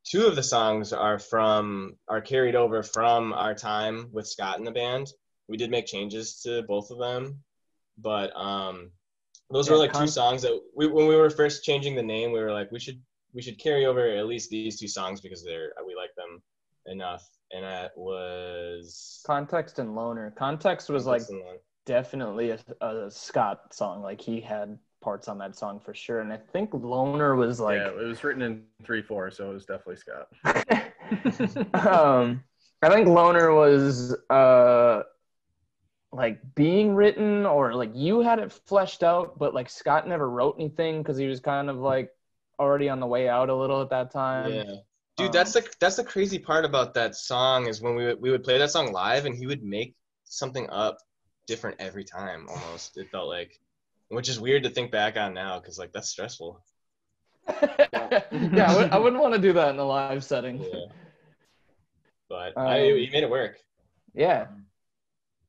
two 0.04 0.26
of 0.26 0.36
the 0.36 0.42
songs 0.42 0.92
are 0.92 1.18
from 1.18 1.96
are 2.08 2.20
carried 2.20 2.54
over 2.54 2.82
from 2.82 3.32
our 3.32 3.54
time 3.54 4.10
with 4.12 4.28
Scott 4.28 4.58
in 4.58 4.64
the 4.64 4.70
band. 4.70 5.10
We 5.48 5.56
did 5.56 5.70
make 5.70 5.86
changes 5.86 6.42
to 6.42 6.62
both 6.62 6.90
of 6.90 6.98
them, 6.98 7.42
but 7.96 8.36
um, 8.36 8.90
those 9.50 9.70
were 9.70 9.76
Yeah, 9.76 9.82
like 9.82 9.92
two 9.92 10.06
songs 10.08 10.42
that 10.42 10.60
we 10.76 10.88
when 10.88 11.06
we 11.06 11.16
were 11.16 11.30
first 11.30 11.64
changing 11.64 11.94
the 11.94 12.02
name, 12.02 12.32
we 12.32 12.40
were 12.40 12.52
like 12.52 12.70
we 12.70 12.80
should 12.80 13.00
we 13.34 13.42
should 13.42 13.58
carry 13.58 13.84
over 13.84 14.08
at 14.08 14.26
least 14.26 14.48
these 14.50 14.78
two 14.78 14.88
songs 14.88 15.20
because 15.20 15.44
they're 15.44 15.72
we 15.86 15.94
like 15.94 16.14
them 16.16 16.40
enough. 16.86 17.28
And 17.52 17.64
that 17.64 17.92
was 17.96 19.22
Context 19.26 19.78
and 19.78 19.94
Loner. 19.94 20.30
Context 20.30 20.88
was 20.88 21.06
like 21.06 21.22
definitely 21.84 22.50
a, 22.50 22.58
a 22.80 23.10
Scott 23.10 23.74
song. 23.74 24.02
Like 24.02 24.20
he 24.20 24.40
had 24.40 24.78
parts 25.02 25.28
on 25.28 25.38
that 25.38 25.56
song 25.56 25.80
for 25.80 25.94
sure. 25.94 26.20
And 26.20 26.32
I 26.32 26.36
think 26.36 26.70
Loner 26.72 27.36
was 27.36 27.60
like 27.60 27.78
yeah, 27.78 27.88
it 27.88 28.06
was 28.06 28.24
written 28.24 28.42
in 28.42 28.62
three 28.84 29.02
four, 29.02 29.30
so 29.30 29.50
it 29.50 29.54
was 29.54 29.66
definitely 29.66 29.96
Scott. 29.96 30.28
um 31.86 32.42
I 32.82 32.88
think 32.88 33.08
Loner 33.08 33.52
was 33.52 34.14
uh 34.30 35.02
like 36.12 36.40
being 36.54 36.94
written 36.94 37.44
or 37.44 37.74
like 37.74 37.90
you 37.94 38.20
had 38.20 38.38
it 38.38 38.52
fleshed 38.52 39.02
out, 39.02 39.38
but 39.38 39.52
like 39.52 39.68
Scott 39.68 40.08
never 40.08 40.30
wrote 40.30 40.56
anything 40.58 41.02
because 41.02 41.16
he 41.16 41.26
was 41.26 41.40
kind 41.40 41.68
of 41.68 41.78
like 41.78 42.10
already 42.58 42.88
on 42.88 43.00
the 43.00 43.06
way 43.06 43.28
out 43.28 43.50
a 43.50 43.54
little 43.54 43.80
at 43.82 43.90
that 43.90 44.10
time. 44.10 44.52
Yeah. 44.52 44.74
Dude, 45.16 45.32
that's 45.32 45.52
the 45.52 45.66
that's 45.78 45.96
the 45.96 46.04
crazy 46.04 46.38
part 46.38 46.64
about 46.64 46.94
that 46.94 47.14
song 47.14 47.68
is 47.68 47.80
when 47.80 47.94
we 47.94 48.04
would, 48.06 48.20
we 48.20 48.30
would 48.30 48.42
play 48.42 48.58
that 48.58 48.70
song 48.70 48.92
live 48.92 49.26
and 49.26 49.36
he 49.36 49.46
would 49.46 49.62
make 49.62 49.94
something 50.24 50.68
up 50.70 50.98
different 51.46 51.80
every 51.80 52.04
time 52.04 52.46
almost. 52.48 52.96
It 52.96 53.10
felt 53.10 53.28
like 53.28 53.60
which 54.08 54.28
is 54.28 54.40
weird 54.40 54.64
to 54.64 54.70
think 54.70 54.90
back 54.90 55.16
on 55.16 55.32
now 55.32 55.60
cuz 55.60 55.78
like 55.78 55.92
that's 55.92 56.08
stressful. 56.08 56.60
yeah, 57.48 58.22
I, 58.32 58.76
would, 58.76 58.90
I 58.90 58.98
wouldn't 58.98 59.22
want 59.22 59.34
to 59.34 59.40
do 59.40 59.52
that 59.52 59.70
in 59.70 59.78
a 59.78 59.84
live 59.84 60.24
setting. 60.24 60.62
Yeah. 60.62 60.86
But 62.28 62.56
Um, 62.56 62.66
I 62.66 62.80
he 62.80 63.10
made 63.12 63.22
it 63.22 63.30
work. 63.30 63.60
Yeah. 64.14 64.46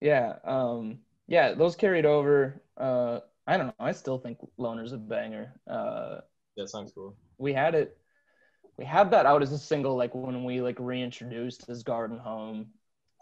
Yeah. 0.01 0.35
Um, 0.43 0.99
yeah, 1.27 1.53
those 1.53 1.75
carried 1.75 2.05
over. 2.05 2.61
Uh, 2.77 3.21
I 3.47 3.57
don't 3.57 3.67
know. 3.67 3.73
I 3.79 3.91
still 3.91 4.17
think 4.17 4.37
Loner's 4.57 4.93
a 4.93 4.97
banger. 4.97 5.53
Uh, 5.67 6.21
That 6.57 6.69
sounds 6.69 6.91
cool. 6.93 7.15
we 7.37 7.53
had 7.53 7.75
it 7.75 7.97
we 8.77 8.85
had 8.85 9.11
that 9.11 9.25
out 9.25 9.41
as 9.41 9.51
a 9.51 9.57
single 9.57 9.95
like 9.95 10.13
when 10.15 10.43
we 10.43 10.61
like 10.61 10.77
reintroduced 10.79 11.65
his 11.65 11.83
garden 11.83 12.17
home. 12.17 12.67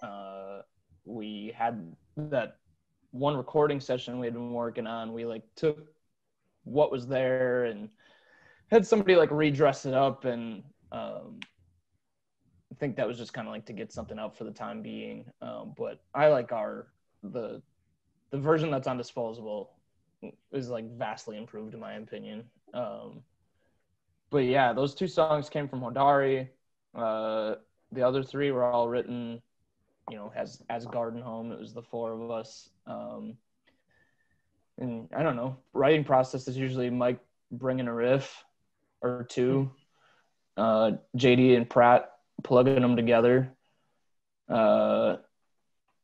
Uh 0.02 0.62
we 1.06 1.54
had 1.56 1.96
that 2.18 2.58
one 3.12 3.36
recording 3.38 3.80
session 3.80 4.20
we 4.20 4.26
had 4.28 4.34
been 4.34 4.54
working 4.54 4.88
on. 4.88 5.14
We 5.14 5.26
like 5.26 5.44
took 5.56 5.78
what 6.64 6.92
was 6.92 7.08
there 7.08 7.66
and 7.66 7.90
had 8.72 8.86
somebody 8.88 9.16
like 9.16 9.30
redress 9.32 9.86
it 9.86 9.94
up 9.94 10.26
and 10.26 10.64
um 10.92 11.40
i 12.72 12.76
think 12.80 12.96
that 12.96 13.08
was 13.08 13.18
just 13.18 13.34
kind 13.34 13.48
of 13.48 13.54
like 13.54 13.66
to 13.66 13.74
get 13.74 13.92
something 13.92 14.18
out 14.18 14.36
for 14.38 14.46
the 14.46 14.52
time 14.52 14.82
being. 14.82 15.26
Um 15.42 15.74
but 15.78 16.02
i 16.16 16.28
like 16.28 16.52
our 16.52 16.88
the 17.22 17.62
the 18.32 18.38
version 18.40 18.72
that's 18.72 18.88
on 18.88 18.98
disposable 18.98 19.72
is 20.52 20.70
like 20.70 20.90
vastly 20.98 21.38
improved 21.38 21.74
in 21.74 21.80
my 21.80 21.94
opinion 21.94 22.46
um 22.74 23.24
but 24.34 24.46
yeah, 24.46 24.74
those 24.74 24.96
two 24.96 25.08
songs 25.08 25.48
came 25.48 25.68
from 25.70 25.82
Hodari. 25.82 26.50
Uh, 26.96 27.56
the 27.92 28.02
other 28.02 28.24
three 28.24 28.50
were 28.52 28.64
all 28.64 28.90
written, 28.90 29.44
you 30.10 30.18
know, 30.18 30.34
as 30.36 30.64
as 30.70 30.88
Garden 30.88 31.22
Home. 31.22 31.52
It 31.52 31.60
was 31.60 31.72
the 31.72 31.84
four 31.84 32.12
of 32.12 32.32
us. 32.32 32.68
Um, 32.88 33.38
and 34.80 35.08
I 35.16 35.22
don't 35.22 35.36
know, 35.36 35.58
writing 35.72 36.04
process 36.04 36.48
is 36.48 36.58
usually 36.58 36.90
Mike 36.90 37.20
bringing 37.52 37.88
a 37.88 37.94
riff 37.94 38.44
or 39.04 39.28
two, 39.30 39.70
uh, 40.58 40.94
JD 41.16 41.56
and 41.56 41.70
Pratt 41.70 42.10
plugging 42.44 42.82
them 42.82 42.96
together. 42.96 43.54
Uh, 44.50 45.18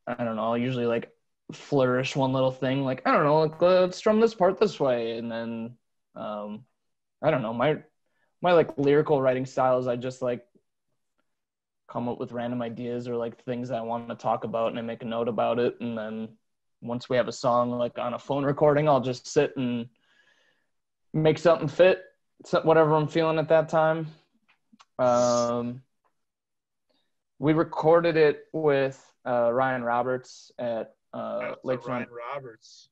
I 0.06 0.22
don't 0.22 0.36
know. 0.36 0.44
I'll 0.44 0.56
usually 0.56 0.86
like 0.86 1.10
flourish 1.52 2.14
one 2.14 2.32
little 2.32 2.52
thing, 2.52 2.84
like 2.84 3.02
I 3.06 3.12
don't 3.12 3.24
know, 3.24 3.40
like, 3.40 3.60
let's 3.60 3.96
strum 3.96 4.20
this 4.20 4.34
part 4.34 4.60
this 4.60 4.78
way, 4.78 5.18
and 5.18 5.30
then 5.32 5.74
um, 6.14 6.64
I 7.22 7.30
don't 7.30 7.42
know. 7.42 7.54
My 7.54 7.78
my 8.42 8.52
like 8.52 8.76
lyrical 8.78 9.20
writing 9.20 9.46
style 9.46 9.78
is 9.78 9.86
I 9.86 9.96
just 9.96 10.22
like 10.22 10.46
come 11.88 12.08
up 12.08 12.18
with 12.18 12.32
random 12.32 12.62
ideas 12.62 13.08
or 13.08 13.16
like 13.16 13.42
things 13.44 13.70
I 13.70 13.80
want 13.80 14.08
to 14.08 14.14
talk 14.14 14.44
about 14.44 14.68
and 14.68 14.78
I 14.78 14.82
make 14.82 15.02
a 15.02 15.06
note 15.06 15.28
about 15.28 15.58
it 15.58 15.76
and 15.80 15.98
then 15.98 16.28
once 16.80 17.08
we 17.10 17.16
have 17.16 17.26
a 17.26 17.32
song 17.32 17.72
like 17.72 17.98
on 17.98 18.14
a 18.14 18.18
phone 18.18 18.44
recording 18.44 18.88
I'll 18.88 19.00
just 19.00 19.26
sit 19.26 19.56
and 19.56 19.88
make 21.12 21.36
something 21.36 21.66
fit 21.68 22.04
whatever 22.62 22.94
I'm 22.94 23.08
feeling 23.08 23.38
at 23.38 23.48
that 23.48 23.68
time. 23.68 24.06
Um, 24.98 25.82
we 27.38 27.52
recorded 27.52 28.16
it 28.16 28.44
with 28.52 29.02
uh, 29.26 29.50
Ryan 29.52 29.82
Roberts 29.82 30.52
at 30.58 30.94
uh, 31.12 31.54
Lakefront 31.64 32.06
Roberts, 32.10 32.88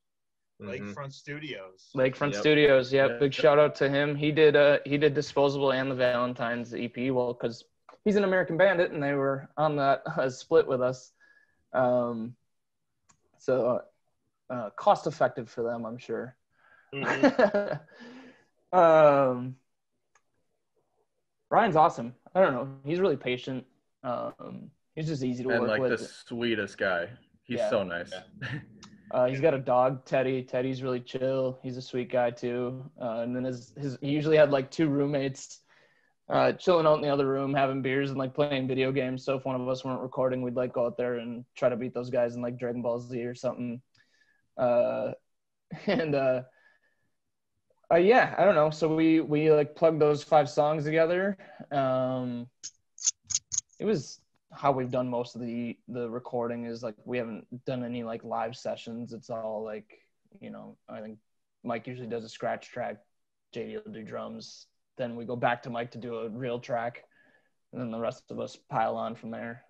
Lakefront 0.61 1.13
Studios. 1.13 1.91
Lakefront 1.97 2.33
Yep. 2.33 2.41
Studios. 2.41 2.93
Yeah, 2.93 3.07
Yeah. 3.07 3.19
big 3.19 3.33
shout 3.33 3.59
out 3.59 3.75
to 3.77 3.89
him. 3.89 4.15
He 4.17 4.33
did 4.33 4.57
uh 4.57 4.79
he 4.85 4.99
did 4.99 5.15
Disposable 5.15 5.73
and 5.73 5.91
the 5.91 5.95
Valentine's 5.95 6.75
EP. 6.75 7.11
Well, 7.13 7.33
because 7.33 7.65
he's 8.05 8.17
an 8.17 8.25
American 8.25 8.57
Bandit 8.57 8.91
and 8.91 9.03
they 9.03 9.13
were 9.13 9.49
on 9.57 9.77
that 9.77 10.03
uh, 10.17 10.29
split 10.29 10.67
with 10.67 10.83
us. 10.83 11.13
Um, 11.73 12.35
so 13.39 13.83
uh, 14.51 14.71
cost 14.77 15.07
effective 15.07 15.49
for 15.51 15.63
them, 15.63 15.85
I'm 15.85 15.99
sure. 15.99 16.35
Mhm. 16.95 17.81
um, 18.73 19.57
Ryan's 21.51 21.77
awesome. 21.77 22.15
I 22.35 22.41
don't 22.41 22.53
know. 22.53 22.69
He's 22.85 22.99
really 23.01 23.17
patient. 23.17 23.65
Um, 24.03 24.71
he's 24.95 25.07
just 25.07 25.23
easy 25.23 25.45
to 25.45 25.51
and 25.51 25.61
work 25.61 25.71
like 25.71 25.81
with. 25.81 25.99
the 25.99 25.99
sweetest 26.27 26.79
guy. 26.79 27.09
He's 27.45 27.59
Yeah. 27.59 27.71
so 27.71 27.83
nice. 27.85 28.13
Uh, 29.11 29.27
he's 29.27 29.41
got 29.41 29.55
a 29.55 29.59
dog, 29.59 30.05
Teddy. 30.05 30.43
Teddy's 30.43 30.83
really 30.83 31.01
chill. 31.01 31.59
He's 31.63 31.77
a 31.77 31.83
sweet 31.83 32.11
guy 32.11 32.31
too. 32.31 32.91
Uh, 33.01 33.21
and 33.21 33.35
then 33.35 33.45
his, 33.45 33.73
his 33.77 33.99
he 34.01 34.11
usually 34.11 34.37
had 34.37 34.51
like 34.51 34.71
two 34.71 34.89
roommates, 34.89 35.61
uh, 36.29 36.53
chilling 36.53 36.87
out 36.87 36.97
in 36.97 37.03
the 37.03 37.09
other 37.09 37.27
room, 37.27 37.55
having 37.55 37.81
beers 37.81 38.11
and 38.11 38.19
like 38.19 38.35
playing 38.35 38.69
video 38.69 38.93
games. 38.93 39.25
So 39.25 39.37
if 39.37 39.45
one 39.45 39.59
of 39.59 39.67
us 39.69 39.85
weren't 39.85 40.03
recording, 40.03 40.43
we'd 40.43 40.57
like 40.57 40.75
go 40.75 40.87
out 40.87 40.97
there 40.99 41.15
and 41.15 41.45
try 41.57 41.71
to 41.71 41.77
beat 41.77 41.95
those 41.95 42.11
guys 42.11 42.35
in 42.35 42.43
like 42.43 42.59
Dragon 42.59 42.83
Ball 42.83 43.01
Z 43.01 43.25
or 43.25 43.35
something. 43.35 43.81
Uh, 44.59 45.13
and 45.87 46.15
uh, 46.15 46.43
uh, 47.91 47.97
yeah, 47.97 48.35
I 48.37 48.45
don't 48.45 48.55
know. 48.55 48.71
So 48.71 48.95
we 48.95 49.21
we 49.21 49.51
like 49.51 49.75
plugged 49.75 50.01
those 50.01 50.23
five 50.23 50.51
songs 50.51 50.85
together. 50.85 51.39
Um, 51.73 52.49
it 53.79 53.87
was 53.87 54.21
how 54.53 54.73
we've 54.73 54.91
done 54.91 55.09
most 55.09 55.35
of 55.35 55.41
the 55.41 55.77
the 55.89 56.09
recording 56.09 56.65
is 56.65 56.83
like 56.83 56.95
we 57.05 57.19
haven't 57.19 57.47
done 57.65 57.85
any 57.85 58.03
like 58.03 58.25
live 58.25 58.57
sessions. 58.57 59.13
It's 59.13 59.31
all 59.31 59.63
like 59.65 59.99
you 60.41 60.51
know 60.51 60.77
I 60.89 61.01
think 61.01 61.19
Mike 61.65 61.87
usually 61.87 62.09
does 62.09 62.25
a 62.25 62.29
scratch 62.29 62.71
track, 62.71 62.99
JD 63.55 63.85
will 63.85 63.93
do 63.93 64.03
drums. 64.03 64.67
Then 64.97 65.17
we 65.17 65.25
go 65.25 65.37
back 65.37 65.63
to 65.63 65.71
Mike 65.71 65.93
to 65.93 65.99
do 65.99 66.17
a 66.17 66.29
real 66.29 66.59
track, 66.59 67.05
and 67.73 67.81
then 67.81 67.91
the 67.91 68.01
rest 68.01 68.31
of 68.31 68.41
us 68.41 68.57
pile 68.69 68.97
on 68.97 69.15
from 69.15 69.31
there. 69.31 69.65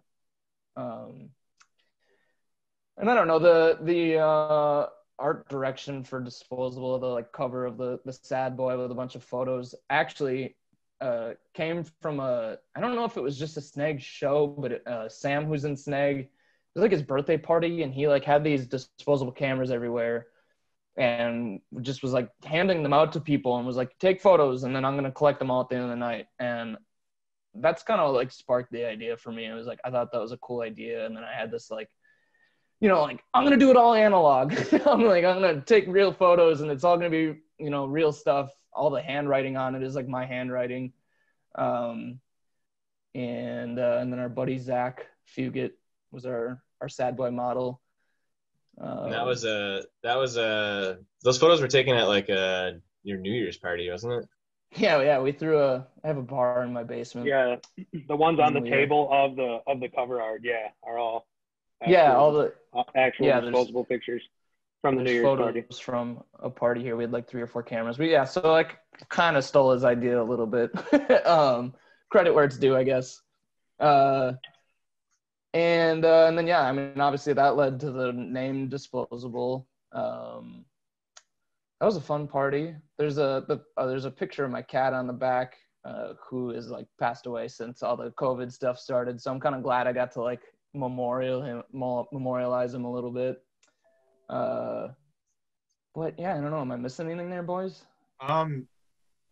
Um, 0.76 1.30
and 2.96 3.10
I 3.10 3.14
don't 3.14 3.28
know 3.28 3.38
the 3.38 3.78
the 3.82 4.18
uh, 4.18 4.86
art 5.18 5.48
direction 5.48 6.04
for 6.04 6.20
disposable, 6.20 6.98
the 6.98 7.06
like 7.06 7.32
cover 7.32 7.66
of 7.66 7.76
the 7.76 7.98
the 8.04 8.12
sad 8.12 8.56
boy 8.56 8.78
with 8.78 8.90
a 8.90 8.94
bunch 8.94 9.14
of 9.14 9.24
photos. 9.24 9.74
Actually, 9.90 10.56
uh, 11.00 11.30
came 11.54 11.84
from 12.00 12.20
a 12.20 12.56
I 12.74 12.80
don't 12.80 12.94
know 12.94 13.04
if 13.04 13.16
it 13.16 13.22
was 13.22 13.38
just 13.38 13.56
a 13.56 13.60
Snag 13.60 14.00
show, 14.00 14.46
but 14.46 14.86
uh, 14.86 15.08
Sam 15.08 15.46
who's 15.46 15.64
in 15.64 15.76
Snag, 15.76 16.18
it 16.18 16.30
was 16.74 16.82
like 16.82 16.92
his 16.92 17.02
birthday 17.02 17.36
party, 17.36 17.82
and 17.82 17.92
he 17.92 18.08
like 18.08 18.24
had 18.24 18.44
these 18.44 18.66
disposable 18.66 19.32
cameras 19.32 19.70
everywhere, 19.70 20.26
and 20.96 21.60
just 21.82 22.02
was 22.02 22.12
like 22.12 22.30
handing 22.44 22.82
them 22.82 22.92
out 22.92 23.12
to 23.12 23.20
people 23.20 23.56
and 23.56 23.66
was 23.66 23.76
like, 23.76 23.96
take 23.98 24.20
photos, 24.20 24.64
and 24.64 24.74
then 24.74 24.84
I'm 24.84 24.96
gonna 24.96 25.12
collect 25.12 25.38
them 25.38 25.50
all 25.50 25.60
at 25.60 25.68
the 25.68 25.76
end 25.76 25.84
of 25.84 25.90
the 25.90 25.96
night, 25.96 26.26
and 26.38 26.76
that's 27.54 27.82
kind 27.82 28.00
of 28.00 28.14
like 28.14 28.30
sparked 28.32 28.72
the 28.72 28.84
idea 28.84 29.16
for 29.16 29.32
me. 29.32 29.46
It 29.46 29.54
was 29.54 29.66
like 29.66 29.80
I 29.84 29.90
thought 29.90 30.12
that 30.12 30.20
was 30.20 30.32
a 30.32 30.38
cool 30.38 30.62
idea, 30.62 31.06
and 31.06 31.16
then 31.16 31.24
I 31.24 31.32
had 31.32 31.50
this 31.50 31.70
like. 31.70 31.88
You 32.80 32.88
know, 32.88 33.02
like 33.02 33.24
I'm 33.34 33.42
gonna 33.42 33.56
do 33.56 33.70
it 33.70 33.76
all 33.76 33.92
analog. 33.92 34.52
I'm 34.86 35.02
like 35.02 35.24
I'm 35.24 35.40
gonna 35.40 35.60
take 35.62 35.88
real 35.88 36.12
photos, 36.12 36.60
and 36.60 36.70
it's 36.70 36.84
all 36.84 36.96
gonna 36.96 37.10
be 37.10 37.34
you 37.58 37.70
know 37.70 37.86
real 37.86 38.12
stuff 38.12 38.52
all 38.72 38.90
the 38.90 39.02
handwriting 39.02 39.56
on 39.56 39.74
it 39.74 39.82
is 39.82 39.94
like 39.94 40.08
my 40.08 40.26
handwriting 40.26 40.92
um 41.54 42.20
and 43.14 43.78
uh, 43.78 43.98
and 44.00 44.12
then 44.12 44.20
our 44.20 44.28
buddy 44.28 44.58
zach 44.58 45.06
fugit 45.36 45.72
was 46.10 46.26
our 46.26 46.62
our 46.80 46.88
sad 46.88 47.16
boy 47.16 47.30
model 47.30 47.80
um, 48.80 49.10
that 49.10 49.26
was 49.26 49.44
a 49.44 49.82
that 50.02 50.16
was 50.16 50.36
a 50.36 50.98
those 51.24 51.38
photos 51.38 51.60
were 51.60 51.68
taken 51.68 51.96
at 51.96 52.06
like 52.06 52.28
a 52.28 52.80
your 53.02 53.18
New 53.18 53.32
Year's 53.32 53.56
party, 53.56 53.90
wasn't 53.90 54.12
it? 54.12 54.28
yeah 54.76 55.00
yeah 55.00 55.18
we 55.18 55.32
threw 55.32 55.58
a 55.58 55.86
i 56.04 56.06
have 56.06 56.18
a 56.18 56.22
bar 56.22 56.62
in 56.62 56.72
my 56.72 56.84
basement 56.84 57.26
yeah, 57.26 57.56
the 58.06 58.16
ones 58.16 58.38
on 58.38 58.52
the 58.52 58.60
Yeah. 58.60 58.70
table 58.76 59.08
of 59.10 59.34
the 59.34 59.60
of 59.66 59.80
the 59.80 59.88
cover 59.88 60.20
art, 60.20 60.42
yeah, 60.44 60.68
are 60.82 60.98
all 60.98 61.26
yeah 61.86 62.14
all 62.14 62.32
the 62.32 62.52
uh, 62.74 62.82
actual 62.94 63.26
yeah, 63.26 63.40
disposable 63.40 63.84
pictures 63.84 64.22
from 64.82 64.96
the 64.96 65.02
New 65.02 65.12
Year's 65.12 65.24
photos 65.24 65.44
party. 65.44 65.64
from 65.80 66.22
a 66.40 66.50
party 66.50 66.82
here 66.82 66.96
we 66.96 67.04
had 67.04 67.12
like 67.12 67.28
three 67.28 67.42
or 67.42 67.46
four 67.46 67.62
cameras 67.62 67.96
but 67.96 68.08
yeah 68.08 68.24
so 68.24 68.40
like 68.40 68.78
kind 69.08 69.36
of 69.36 69.44
stole 69.44 69.72
his 69.72 69.84
idea 69.84 70.20
a 70.20 70.22
little 70.22 70.46
bit 70.46 70.70
um 71.26 71.74
credit 72.10 72.34
where 72.34 72.44
it's 72.44 72.58
due, 72.58 72.76
I 72.76 72.84
guess. 72.84 73.20
Uh, 73.78 74.32
and 75.54 76.04
uh, 76.04 76.26
and 76.26 76.36
then 76.36 76.46
yeah, 76.46 76.62
I 76.62 76.72
mean, 76.72 77.00
obviously 77.00 77.32
that 77.34 77.56
led 77.56 77.80
to 77.80 77.90
the 77.90 78.12
name 78.12 78.68
Disposable. 78.68 79.66
Um, 79.92 80.64
that 81.80 81.86
was 81.86 81.96
a 81.96 82.00
fun 82.00 82.26
party. 82.26 82.74
There's 82.98 83.18
a 83.18 83.44
the, 83.48 83.60
uh, 83.76 83.86
there's 83.86 84.04
a 84.04 84.10
picture 84.10 84.44
of 84.44 84.50
my 84.50 84.62
cat 84.62 84.92
on 84.92 85.06
the 85.06 85.12
back, 85.12 85.56
uh, 85.84 86.14
who 86.28 86.50
is 86.50 86.68
like 86.68 86.86
passed 86.98 87.26
away 87.26 87.48
since 87.48 87.82
all 87.82 87.96
the 87.96 88.10
COVID 88.12 88.52
stuff 88.52 88.78
started. 88.78 89.20
So 89.20 89.30
I'm 89.30 89.40
kind 89.40 89.54
of 89.54 89.62
glad 89.62 89.86
I 89.86 89.92
got 89.92 90.12
to 90.12 90.22
like 90.22 90.42
memorial 90.74 91.42
him, 91.42 91.62
memorialize 91.72 92.74
him 92.74 92.84
a 92.84 92.92
little 92.92 93.12
bit. 93.12 93.42
Uh, 94.28 94.88
but 95.94 96.18
yeah, 96.18 96.34
I 96.36 96.40
don't 96.40 96.50
know. 96.50 96.60
Am 96.60 96.72
I 96.72 96.76
missing 96.76 97.08
anything 97.08 97.30
there, 97.30 97.42
boys? 97.42 97.84
Um, 98.20 98.66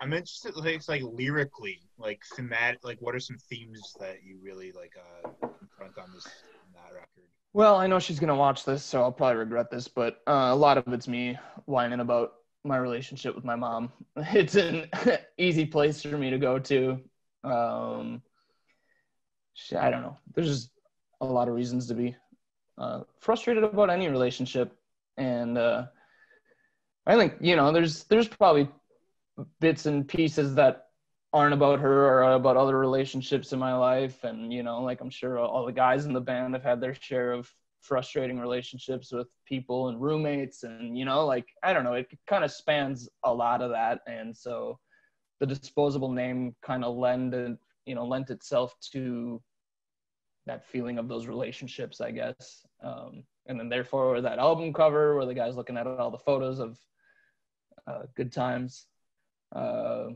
I'm 0.01 0.13
interested, 0.13 0.57
like, 0.57 0.75
it's 0.75 0.89
like 0.89 1.03
lyrically, 1.03 1.81
like 1.99 2.23
thematic, 2.35 2.85
like 2.85 3.01
what 3.01 3.15
are 3.15 3.21
some 3.21 3.39
themes 3.39 3.97
that 4.01 4.23
you 4.25 4.39
really 4.43 4.73
like 4.73 4.93
uh 4.97 5.29
confront 5.59 5.99
on 5.99 6.13
this 6.15 6.27
on 6.27 6.73
that 6.75 6.93
record? 6.95 7.25
Well, 7.53 7.77
I 7.77 7.87
know 7.87 7.99
she's 7.99 8.21
gonna 8.21 8.37
watch 8.37 8.65
this, 8.65 8.85
so 8.85 9.03
I'll 9.03 9.13
probably 9.13 9.37
regret 9.37 9.71
this, 9.71 9.89
but 9.89 10.21
uh, 10.27 10.51
a 10.51 10.55
lot 10.55 10.77
of 10.77 10.93
it's 10.93 11.09
me 11.09 11.39
whining 11.65 12.01
about 12.01 12.35
my 12.65 12.77
relationship 12.77 13.35
with 13.35 13.45
my 13.45 13.57
mom. 13.57 13.93
It's 14.17 14.57
an 14.57 14.91
easy 15.39 15.65
place 15.65 16.03
for 16.03 16.19
me 16.19 16.31
to 16.31 16.39
go 16.39 16.59
to. 16.59 17.01
Um, 17.45 18.23
I 19.79 19.91
don't 19.91 20.03
know. 20.03 20.17
There's 20.35 20.49
just 20.49 20.71
a 21.21 21.27
lot 21.27 21.49
of 21.49 21.55
reasons 21.55 21.87
to 21.87 21.95
be 21.95 22.15
uh, 22.77 23.03
frustrated 23.21 23.65
about 23.65 23.89
any 23.89 24.09
relationship, 24.09 24.77
and 25.17 25.57
uh, 25.57 25.87
I 27.07 27.17
think 27.17 27.35
you 27.41 27.57
know 27.57 27.73
there's 27.73 28.05
there's 28.05 28.29
probably 28.29 28.69
bits 29.61 29.87
and 29.87 30.07
pieces 30.07 30.55
that 30.55 30.87
aren't 31.33 31.55
about 31.55 31.81
her 31.81 32.07
or 32.07 32.33
about 32.33 32.57
other 32.57 32.79
relationships 32.79 33.53
in 33.53 33.59
my 33.59 33.75
life. 33.75 34.25
And 34.25 34.53
you 34.53 34.63
know 34.63 34.83
like 34.83 35.01
i'm 35.01 35.11
sure 35.11 35.39
all 35.39 35.67
the 35.67 35.73
guys 35.73 36.07
in 36.07 36.13
the 36.13 36.21
band 36.21 36.55
have 36.55 36.63
had 36.63 36.81
their 36.81 36.95
share 36.95 37.33
of 37.33 37.51
frustrating 37.83 38.41
relationships 38.41 39.13
with 39.13 39.29
people 39.47 39.89
and 39.89 40.01
roommates. 40.01 40.63
And 40.65 40.99
you 40.99 41.05
know 41.05 41.27
like 41.27 41.47
i 41.63 41.73
don't 41.73 41.85
know 41.85 41.95
it 41.95 42.09
kind 42.27 42.45
of 42.45 42.51
spans 42.51 43.09
a 43.25 43.33
lot 43.33 43.63
of 43.63 43.71
that. 43.71 44.01
And 44.07 44.37
so 44.37 44.79
the 45.41 45.47
disposable 45.47 46.11
name 46.13 46.57
kind 46.63 46.85
of 46.85 46.97
lended 46.97 47.57
you 47.85 47.95
know 47.95 48.07
lent 48.07 48.31
itself 48.31 48.75
to 48.93 49.41
that 50.47 50.65
feeling 50.65 50.99
of 50.99 51.09
those 51.09 51.27
relationships 51.27 52.01
i 52.01 52.11
guess. 52.11 52.65
Um, 52.83 53.25
and 53.49 53.59
then 53.59 53.69
therefore 53.69 54.21
that 54.21 54.39
album 54.39 54.73
cover 54.73 55.17
where 55.17 55.27
the 55.27 55.35
guy's 55.35 55.57
looking 55.57 55.77
at 55.77 55.87
all 55.87 56.11
the 56.11 56.19
photos 56.19 56.59
of 56.59 56.79
uh, 57.87 58.03
good 58.17 58.33
times 58.33 58.87
uh, 59.55 60.07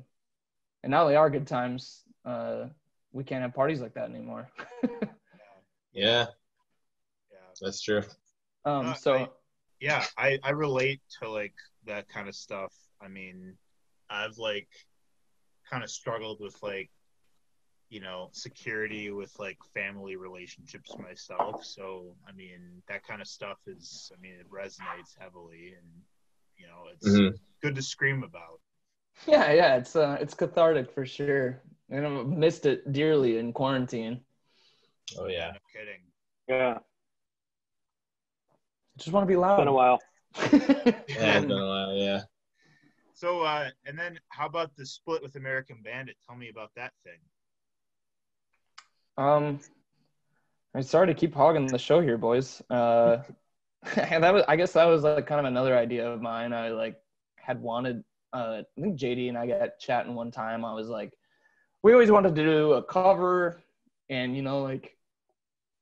and 0.83 0.91
now 0.91 1.07
they 1.07 1.15
are 1.15 1.31
good 1.31 1.47
times. 1.47 2.03
Uh, 2.25 2.65
we 3.13 3.23
can't 3.23 3.43
have 3.43 3.55
parties 3.55 3.81
like 3.81 3.95
that 3.95 4.09
anymore. 4.11 4.49
Yeah, 5.93 6.27
Yeah. 7.33 7.39
that's 7.61 7.81
true. 7.83 8.03
um, 8.65 8.87
Uh, 8.87 8.95
so 8.95 9.15
I- 9.15 9.29
yeah 9.81 10.05
I, 10.17 10.39
I 10.45 10.51
relate 10.51 11.01
to 11.21 11.29
like 11.29 11.55
that 11.87 12.09
kind 12.09 12.29
of 12.29 12.35
stuff 12.37 12.73
i 13.01 13.09
mean 13.09 13.57
i've 14.11 14.37
like 14.39 14.69
kind 15.69 15.83
of 15.83 15.91
struggled 15.91 16.39
with 16.41 16.57
like 16.63 16.91
you 17.91 18.01
know 18.01 18.29
security 18.33 19.11
with 19.11 19.33
like 19.39 19.59
family 19.75 20.17
relationships 20.17 20.97
myself 20.99 21.65
so 21.65 22.15
i 22.29 22.33
mean 22.33 22.83
that 22.89 23.03
kind 23.07 23.21
of 23.21 23.27
stuff 23.29 23.59
is 23.67 24.11
i 24.17 24.21
mean 24.21 24.35
it 24.35 24.49
resonates 24.51 25.19
heavily 25.19 25.75
and 25.77 25.87
you 26.57 26.67
know 26.67 26.85
it's 26.93 27.05
Mhm. 27.07 27.39
good 27.63 27.75
to 27.75 27.83
scream 27.83 28.23
about 28.23 28.61
yeah, 29.27 29.53
yeah, 29.53 29.77
it's 29.77 29.97
uh, 29.97 30.17
it's 30.19 30.33
cathartic 30.33 30.91
for 30.95 31.05
sure. 31.05 31.61
And 31.91 32.07
I 32.07 32.23
missed 32.23 32.65
it 32.65 32.91
dearly 32.91 33.37
in 33.37 33.53
quarantine. 33.53 34.21
Oh 35.19 35.27
yeah. 35.27 35.53
no 35.53 35.59
kidding 35.75 36.01
Yeah, 36.49 36.79
Just 38.97 39.13
want 39.13 39.25
to 39.25 39.29
be 39.29 39.35
it's 39.35 39.41
loud. 39.43 39.59
been 39.59 39.69
a 39.69 39.73
while. 39.73 39.99
Yeah, 40.41 41.37
it's 41.37 41.47
been 41.47 41.51
a 41.59 41.69
while. 41.69 41.95
Yeah. 41.97 42.21
so 43.13 43.43
uh 43.43 43.69
and 43.85 43.99
then 43.99 44.19
how 44.29 44.47
about 44.47 44.75
the 44.77 44.87
split 44.87 45.23
with 45.23 45.37
american 45.37 45.83
bandit 45.83 46.17
tell 46.27 46.37
me 46.37 46.49
about 46.49 46.71
that 46.77 46.93
thing 47.05 47.19
Um, 49.21 49.61
I'm 50.75 50.83
sorry 50.83 51.09
to 51.09 51.15
keep 51.15 51.35
hogging 51.35 51.67
the 51.67 51.79
show 51.79 52.01
here, 52.01 52.17
boys. 52.17 52.63
Uh, 52.71 53.19
that 53.95 54.33
was, 54.33 54.45
I 54.49 54.57
guess, 54.57 54.73
that 54.73 54.87
was 54.87 55.03
like 55.03 55.27
kind 55.27 55.41
of 55.41 55.45
another 55.45 55.77
idea 55.77 56.11
of 56.11 56.23
mine. 56.23 56.55
I 56.55 56.71
like 56.71 56.97
had 57.37 57.61
wanted. 57.61 58.03
Uh, 58.33 58.63
I 58.79 58.81
think 58.81 58.99
JD 58.99 59.29
and 59.29 59.37
I 59.37 59.47
got 59.47 59.79
chatting 59.79 60.15
one 60.15 60.31
time. 60.31 60.65
I 60.65 60.73
was 60.73 60.89
like, 60.89 61.13
we 61.83 61.93
always 61.93 62.11
wanted 62.11 62.35
to 62.35 62.43
do 62.43 62.73
a 62.75 62.83
cover, 62.83 63.61
and 64.09 64.35
you 64.35 64.43
know, 64.43 64.63
like 64.63 64.97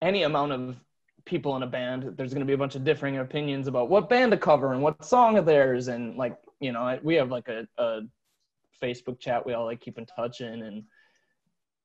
any 0.02 0.24
amount 0.24 0.52
of 0.52 0.76
people 1.24 1.54
in 1.56 1.62
a 1.62 1.66
band, 1.66 2.14
there's 2.16 2.32
going 2.32 2.40
to 2.40 2.46
be 2.46 2.54
a 2.54 2.58
bunch 2.58 2.74
of 2.74 2.84
differing 2.84 3.18
opinions 3.18 3.68
about 3.68 3.88
what 3.88 4.08
band 4.08 4.32
to 4.32 4.38
cover 4.38 4.72
and 4.72 4.82
what 4.82 5.04
song 5.04 5.36
of 5.36 5.46
theirs, 5.46 5.86
and 5.86 6.16
like 6.16 6.36
you 6.58 6.72
know, 6.72 6.98
we 7.04 7.14
have 7.14 7.30
like 7.30 7.46
a, 7.46 7.68
a 7.76 8.00
Facebook 8.82 9.20
chat 9.20 9.46
we 9.46 9.52
all 9.52 9.66
like 9.66 9.80
keep 9.80 9.96
in 9.96 10.06
touch 10.06 10.40
in, 10.40 10.62
and 10.62 10.82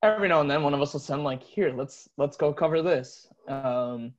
every 0.03 0.27
now 0.27 0.41
and 0.41 0.51
then 0.51 0.61
one 0.61 0.73
of 0.73 0.81
us 0.81 0.93
will 0.93 0.99
send 0.99 1.23
like 1.23 1.41
here 1.41 1.73
let's 1.75 2.09
let's 2.17 2.37
go 2.37 2.53
cover 2.53 2.81
this. 2.81 3.27
Um 3.47 4.13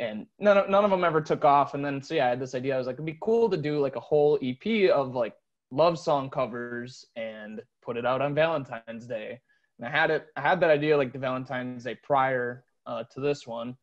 and 0.00 0.26
none 0.38 0.56
of, 0.56 0.70
none 0.70 0.84
of 0.84 0.90
them 0.90 1.04
ever 1.04 1.20
took 1.20 1.44
off. 1.44 1.74
And 1.74 1.84
then 1.84 2.02
so 2.02 2.14
yeah 2.14 2.26
i 2.26 2.30
had 2.30 2.40
this 2.40 2.54
idea. 2.54 2.74
I 2.74 2.78
was 2.78 2.86
like 2.86 2.94
it'd 2.94 3.06
be 3.06 3.18
cool 3.20 3.48
to 3.50 3.56
do 3.56 3.78
like 3.78 3.96
a 3.96 4.00
whole 4.00 4.38
ep 4.42 4.90
of 4.90 5.14
like 5.14 5.34
love 5.70 5.98
song 5.98 6.30
covers 6.30 7.04
and 7.14 7.60
put 7.82 7.96
it 7.96 8.06
out 8.06 8.22
on 8.22 8.34
valentine's 8.34 9.06
day. 9.06 9.40
And 9.78 9.86
i 9.86 9.90
had 9.90 10.10
it 10.10 10.26
i 10.36 10.40
had 10.40 10.60
that 10.60 10.70
idea 10.70 10.96
like 10.96 11.12
the 11.12 11.18
valentine's 11.18 11.84
day 11.84 11.96
prior 12.02 12.64
uh, 12.86 13.04
to 13.12 13.20
this 13.20 13.46
one. 13.46 13.76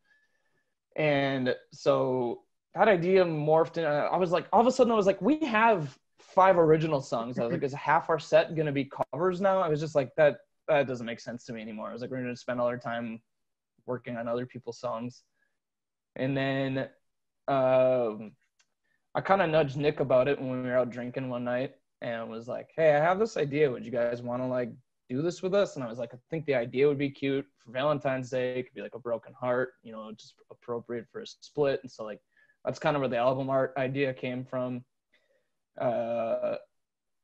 And 0.96 1.56
so 1.72 2.42
that 2.74 2.88
idea 2.88 3.24
morphed 3.24 3.78
in 3.78 3.86
i 3.86 4.18
was 4.18 4.32
like 4.32 4.48
all 4.52 4.62
of 4.62 4.68
a 4.68 4.72
sudden 4.72 4.92
i 4.92 4.96
was 4.96 5.06
like 5.06 5.22
we 5.22 5.38
have 5.46 5.98
five 6.36 6.58
original 6.58 7.02
songs. 7.02 7.40
I 7.40 7.44
was 7.44 7.54
like 7.54 7.64
is 7.64 7.74
half 7.74 8.10
our 8.10 8.20
set 8.20 8.56
going 8.56 8.66
to 8.66 8.72
be 8.72 8.90
covers 9.14 9.40
now? 9.40 9.60
I 9.60 9.70
was 9.70 9.80
just 9.80 9.96
like 9.96 10.14
that 10.18 10.38
that 10.68 10.88
doesn't 10.88 11.06
make 11.06 11.20
sense 11.20 11.46
to 11.46 11.54
me 11.54 11.62
anymore. 11.62 11.90
I 11.90 11.94
was 11.94 12.02
like, 12.02 12.12
we're 12.12 12.22
gonna 12.22 12.36
spend 12.36 12.60
all 12.60 12.68
our 12.68 12.78
time 12.78 13.22
working 13.86 14.18
on 14.18 14.28
other 14.28 14.46
people's 14.46 14.80
songs. 14.80 15.24
And 16.16 16.36
then 16.36 16.90
um, 17.48 18.32
I 19.14 19.22
kind 19.22 19.42
of 19.42 19.50
nudged 19.50 19.78
Nick 19.78 20.00
about 20.00 20.28
it 20.28 20.40
when 20.40 20.50
we 20.52 20.68
were 20.70 20.78
out 20.78 20.90
drinking 20.90 21.30
one 21.30 21.44
night 21.44 21.74
and 22.02 22.30
was 22.30 22.48
like, 22.48 22.70
hey, 22.76 22.96
I 22.96 23.00
have 23.00 23.20
this 23.20 23.38
idea. 23.38 23.70
Would 23.70 23.86
you 23.86 23.92
guys 23.92 24.22
want 24.22 24.42
to 24.42 24.48
like 24.48 24.72
do 25.10 25.22
this 25.22 25.42
with 25.42 25.54
us? 25.54 25.76
And 25.76 25.84
I 25.84 25.88
was 25.88 26.00
like, 26.00 26.14
I 26.14 26.18
think 26.30 26.46
the 26.46 26.56
idea 26.56 26.88
would 26.88 26.98
be 26.98 27.10
cute 27.10 27.46
for 27.58 27.72
Valentine's 27.72 28.30
Day. 28.30 28.60
It 28.60 28.64
could 28.64 28.74
be 28.74 28.82
like 28.82 28.96
a 28.96 29.00
broken 29.00 29.34
heart, 29.34 29.74
you 29.84 29.92
know, 29.92 30.12
just 30.18 30.36
appropriate 30.52 31.06
for 31.12 31.22
a 31.22 31.28
split. 31.28 31.80
And 31.84 31.92
so 31.92 32.04
like 32.04 32.20
that's 32.64 32.80
kind 32.80 32.96
of 32.96 33.02
where 33.02 33.10
the 33.10 33.18
album 33.18 33.50
art 33.50 33.74
idea 33.78 34.14
came 34.14 34.44
from. 34.44 34.84
Uh, 35.80 36.56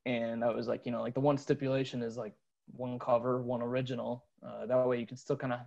and 0.05 0.43
I 0.43 0.51
was 0.51 0.67
like, 0.67 0.85
you 0.85 0.91
know, 0.91 1.01
like 1.01 1.13
the 1.13 1.19
one 1.19 1.37
stipulation 1.37 2.01
is 2.03 2.17
like 2.17 2.33
one 2.75 2.99
cover, 2.99 3.41
one 3.41 3.61
original. 3.61 4.25
Uh, 4.45 4.65
that 4.65 4.87
way 4.87 4.99
you 4.99 5.07
can 5.07 5.17
still 5.17 5.35
kind 5.35 5.53
of 5.53 5.59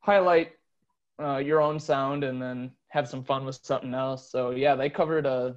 highlight 0.00 0.52
uh, 1.22 1.36
your 1.38 1.60
own 1.60 1.78
sound 1.78 2.24
and 2.24 2.40
then 2.42 2.70
have 2.88 3.08
some 3.08 3.24
fun 3.24 3.44
with 3.44 3.58
something 3.62 3.94
else. 3.94 4.30
So 4.30 4.50
yeah, 4.50 4.74
they 4.74 4.90
covered 4.90 5.26
a 5.26 5.56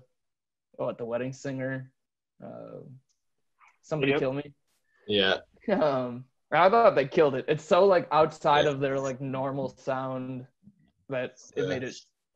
oh 0.80 0.86
what 0.86 0.98
the 0.98 1.06
wedding 1.06 1.34
singer. 1.34 1.92
Uh, 2.44 2.82
somebody 3.82 4.12
Yep. 4.12 4.20
kill 4.20 4.34
me. 4.34 4.54
Yeah. 5.08 5.38
Um, 5.70 6.24
I 6.50 6.70
thought 6.70 6.96
they 6.96 7.08
killed 7.08 7.36
it. 7.36 7.44
It's 7.50 7.66
so 7.66 7.84
like 7.86 8.08
outside 8.12 8.64
Yeah. 8.66 8.72
of 8.72 8.80
their 8.80 8.98
like 8.98 9.20
normal 9.20 9.68
sound 9.78 10.46
that 11.10 11.40
it 11.58 11.64
Yeah. 11.64 11.70
made 11.70 11.84
it 11.84 11.96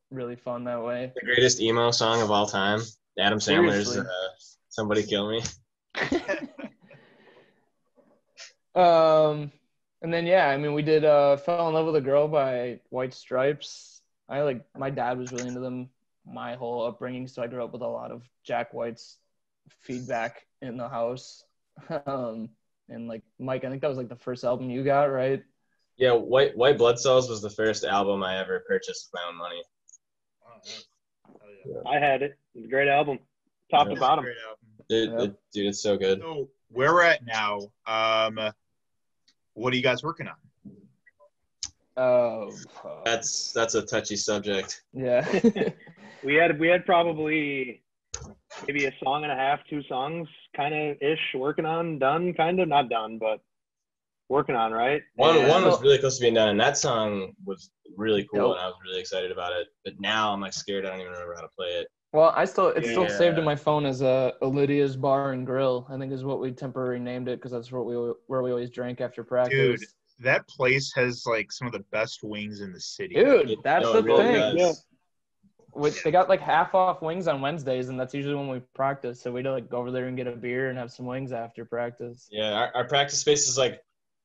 really 0.10 0.36
fun 0.36 0.66
that 0.66 0.84
way. 0.84 1.14
The 1.16 1.22
greatest 1.26 1.62
emo 1.62 1.92
song 1.92 2.22
of 2.22 2.30
all 2.30 2.46
time. 2.46 2.82
Adam 3.18 3.40
Sandler's 3.40 3.96
uh, 3.96 4.04
"Somebody 4.70 5.04
Kill 5.04 5.30
Me." 5.30 5.42
Um, 8.76 9.52
and 10.02 10.14
then 10.14 10.26
yeah, 10.26 10.48
I 10.48 10.58
mean, 10.58 10.74
we 10.74 10.82
did 10.82 11.06
uh, 11.06 11.38
"Fell 11.38 11.68
in 11.68 11.74
Love 11.74 11.86
with 11.86 11.96
a 11.96 12.02
Girl" 12.02 12.28
by 12.28 12.80
White 12.90 13.14
Stripes. 13.14 14.02
I 14.30 14.42
like 14.42 14.66
my 14.78 14.90
dad 14.90 15.18
was 15.18 15.32
really 15.32 15.48
into 15.50 15.60
them 15.60 15.90
my 16.26 16.56
whole 16.56 16.86
upbringing, 16.86 17.28
so 17.28 17.42
I 17.42 17.48
grew 17.48 17.64
up 17.64 17.74
with 17.74 17.82
a 17.82 17.88
lot 17.88 18.12
of 18.12 18.24
Jack 18.44 18.74
White's 18.74 19.18
feedback 19.82 20.46
in 20.62 20.78
the 20.78 20.88
house. 20.88 21.44
um, 22.06 22.50
and 22.90 23.08
like 23.08 23.24
Mike, 23.40 23.64
I 23.64 23.70
think 23.70 23.82
that 23.82 23.88
was 23.88 23.98
like 23.98 24.10
the 24.10 24.16
first 24.16 24.44
album 24.44 24.70
you 24.70 24.84
got, 24.84 25.06
right? 25.06 25.44
Yeah, 25.98 26.14
White 26.14 26.56
White 26.58 26.78
Blood 26.78 27.00
Cells 27.00 27.30
was 27.30 27.42
the 27.42 27.50
first 27.50 27.84
album 27.84 28.24
I 28.24 28.40
ever 28.40 28.64
purchased 28.68 29.10
with 29.12 29.22
my 29.22 29.28
own 29.30 29.38
money. 29.38 29.62
Oh, 30.46 30.60
yeah. 30.64 30.74
Yeah. 31.66 31.90
I 31.90 32.00
had 32.00 32.22
it. 32.24 32.38
It 32.56 32.60
was 32.60 32.66
a 32.66 32.70
great 32.70 32.88
album, 32.88 33.20
top 33.70 33.88
Yeah. 33.88 33.94
to 33.94 34.00
bottom. 34.00 34.24
Great 34.26 34.38
album. 34.48 34.58
Dude, 34.90 35.12
Yeah. 35.12 35.22
it- 35.26 35.40
dude, 35.54 35.68
it's 35.68 35.82
so 35.82 35.98
good. 35.98 36.22
So 36.22 36.50
where 36.70 36.94
we're 36.94 37.04
at 37.04 37.24
now, 37.26 37.60
um, 37.86 38.52
what 39.54 39.74
are 39.74 39.76
you 39.76 39.84
guys 39.84 40.04
working 40.04 40.28
on? 40.28 40.36
Oh, 41.98 42.52
fuck. 42.82 43.04
That's 43.06 43.52
that's 43.52 43.76
a 43.76 43.82
touchy 43.82 44.16
subject. 44.16 44.84
yeah. 44.94 45.26
We 46.24 46.36
had 46.36 46.60
we 46.60 46.68
had 46.68 46.86
probably 46.86 47.82
maybe 48.68 48.86
a 48.86 48.92
song 49.04 49.24
and 49.24 49.32
a 49.32 49.36
half, 49.36 49.60
two 49.68 49.82
songs, 49.90 50.28
kind 50.56 50.72
of 50.76 50.98
ish, 51.02 51.20
working 51.34 51.66
on, 51.66 51.98
done, 51.98 52.36
kind 52.36 52.60
of 52.60 52.68
not 52.68 52.90
done, 52.90 53.18
but 53.18 53.40
working 54.30 54.54
on, 54.56 54.72
right? 54.72 55.02
One 55.16 55.36
And- 55.40 55.50
one 55.50 55.66
was 55.66 55.82
really 55.82 55.98
close 55.98 56.18
to 56.18 56.22
being 56.22 56.36
done, 56.36 56.50
and 56.50 56.60
that 56.62 56.78
song 56.78 57.34
was 57.44 57.72
really 57.98 58.28
cool, 58.32 58.50
Dope. 58.50 58.58
and 58.58 58.62
I 58.62 58.68
was 58.68 58.76
really 58.86 59.00
excited 59.00 59.32
about 59.32 59.54
it. 59.54 59.68
But 59.84 60.00
now 60.00 60.32
I'm 60.32 60.40
like 60.42 60.54
scared. 60.54 60.86
I 60.86 60.90
don't 60.90 61.00
even 61.02 61.12
remember 61.12 61.34
how 61.36 61.42
to 61.42 61.50
play 61.58 61.70
it. 61.70 61.88
Well, 62.14 62.34
I 62.36 62.44
still 62.44 62.68
it's 62.68 62.90
still 62.90 63.08
saved 63.08 63.38
in 63.38 63.46
my 63.46 63.56
phone 63.56 63.86
as 63.86 64.02
uh, 64.02 64.32
Lydia's 64.42 64.98
Bar 64.98 65.32
and 65.32 65.46
Grill. 65.46 65.88
I 65.90 65.98
think 65.98 66.12
is 66.12 66.26
what 66.26 66.42
we 66.42 66.52
temporarily 66.52 67.00
named 67.00 67.30
it 67.30 67.40
because 67.40 67.52
that's 67.52 67.72
what 67.72 67.86
we 67.86 67.96
where 68.28 68.42
we 68.42 68.52
always 68.52 68.70
drank 68.70 69.00
after 69.00 69.24
practice. 69.24 69.80
Dude, 69.80 69.80
that 70.20 70.46
place 70.48 70.92
has 70.94 71.26
like 71.26 71.52
some 71.52 71.68
of 71.68 71.74
the 71.74 71.86
best 71.92 72.20
wings 72.22 72.60
in 72.60 72.74
the 72.74 72.82
city. 72.82 73.16
Dude, 73.16 73.58
that's 73.64 73.86
no, 73.86 73.94
the 73.94 74.04
really 74.04 74.24
thing. 74.24 74.58
does. 74.58 74.86
With, 75.74 76.04
they 76.04 76.12
got 76.12 76.28
like 76.28 76.42
half 76.42 76.76
off 76.76 77.02
wings 77.02 77.30
on 77.30 77.40
Wednesdays, 77.40 77.88
and 77.88 77.98
that's 77.98 78.14
usually 78.14 78.36
when 78.36 78.50
we 78.50 78.60
practice. 78.74 79.22
So 79.22 79.32
we'd 79.32 79.46
like 79.46 79.70
go 79.70 79.78
over 79.78 79.90
there 79.90 80.08
and 80.08 80.18
get 80.18 80.28
a 80.28 80.36
beer 80.36 80.70
and 80.70 80.78
have 80.78 80.92
some 80.92 81.06
wings 81.06 81.32
after 81.32 81.64
practice. 81.64 82.28
Yeah, 82.30 82.52
our, 82.52 82.72
our 82.76 82.88
practice 82.90 83.20
space 83.20 83.48
is 83.48 83.58
like 83.58 83.80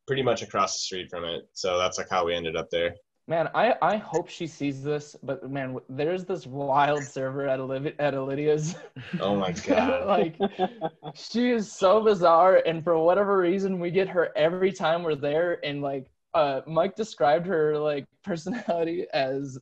pretty 0.08 0.22
much 0.22 0.42
across 0.42 0.74
the 0.74 0.80
street 0.80 1.08
from 1.08 1.24
it, 1.24 1.48
so 1.52 1.78
that's 1.78 1.98
like 1.98 2.10
how 2.10 2.26
we 2.26 2.34
ended 2.34 2.56
up 2.56 2.68
there. 2.70 2.96
Man, 3.28 3.48
I, 3.56 3.74
I 3.82 3.96
hope 3.96 4.28
she 4.28 4.46
sees 4.46 4.84
this, 4.84 5.16
but 5.20 5.50
man, 5.50 5.78
there's 5.88 6.24
this 6.24 6.46
wild 6.46 7.02
server 7.02 7.48
at 7.48 7.58
Olivia, 7.58 7.92
at 7.98 8.14
Olivia's. 8.14 8.76
Oh 9.20 9.34
my 9.36 9.50
god. 9.66 10.06
like 10.06 10.38
she 11.14 11.50
is 11.50 11.70
so 11.70 12.00
bizarre, 12.02 12.62
and 12.66 12.84
for 12.84 12.96
whatever 12.98 13.38
reason, 13.38 13.80
we 13.80 13.90
get 13.90 14.08
her 14.08 14.30
every 14.36 14.72
time 14.72 15.02
we're 15.02 15.16
there. 15.16 15.58
And 15.64 15.82
like, 15.82 16.06
uh, 16.34 16.60
Mike 16.68 16.94
described 16.94 17.46
her 17.46 17.76
like 17.78 18.06
personality 18.24 19.06
as 19.12 19.58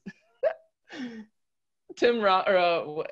Tim 1.97 2.21
Ro- 2.21 2.45
or 2.47 2.57
uh, 2.59 3.03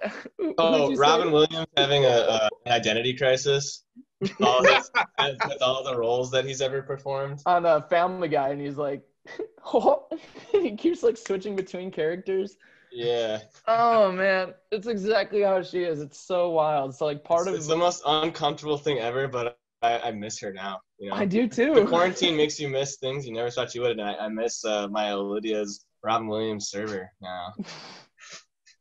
Oh, 0.59 0.91
you 0.91 0.97
say? 0.97 1.01
Robin 1.01 1.33
Williams 1.33 1.67
having 1.79 2.05
a, 2.05 2.49
an 2.67 2.73
identity 2.73 3.15
crisis 3.17 3.85
with 4.21 4.33
all, 4.43 4.63
his, 4.65 4.91
with 5.19 5.63
all 5.63 5.83
the 5.85 5.97
roles 5.97 6.31
that 6.33 6.45
he's 6.45 6.61
ever 6.61 6.83
performed. 6.83 7.41
on 7.47 7.65
a 7.65 7.81
Family 7.83 8.29
Guy, 8.29 8.51
and 8.51 8.61
he's 8.61 8.77
like, 8.77 9.03
he 10.53 10.77
keeps 10.77 11.03
like 11.03 11.17
switching 11.17 11.57
between 11.57 11.91
characters. 11.91 12.57
Yeah, 12.95 13.41
Oh 13.67 14.13
man, 14.13 14.53
it's 14.71 14.87
exactly 14.87 15.41
how 15.43 15.63
she 15.63 15.85
is. 15.85 16.01
It's 16.01 16.21
so 16.21 16.51
wild. 16.51 16.95
So 16.95 17.07
like 17.07 17.25
part 17.25 17.43
it's, 17.43 17.49
of 17.49 17.55
it's 17.55 17.67
the 17.67 17.77
most 17.77 18.03
uncomfortable 18.05 18.77
thing 18.77 18.99
ever, 18.99 19.29
but 19.29 19.57
I, 19.81 19.99
I 19.99 20.11
miss 20.11 20.39
her 20.41 20.53
now. 20.53 20.81
You 20.99 21.11
know, 21.11 21.17
I 21.17 21.25
do 21.25 21.49
the 21.49 21.55
too. 21.75 21.87
quarantine 21.87 22.37
makes 22.37 22.61
you 22.61 22.69
miss 22.69 22.97
things 22.97 23.27
you 23.27 23.33
never 23.33 23.51
thought 23.51 23.75
you 23.75 23.81
would, 23.83 23.93
and 23.93 24.03
I, 24.03 24.15
I 24.17 24.29
miss 24.29 24.65
uh, 24.65 24.89
my 24.89 25.15
Lydia's 25.15 25.85
Robin 26.05 26.27
Williams 26.29 26.69
server 26.71 27.11
now. 27.21 27.53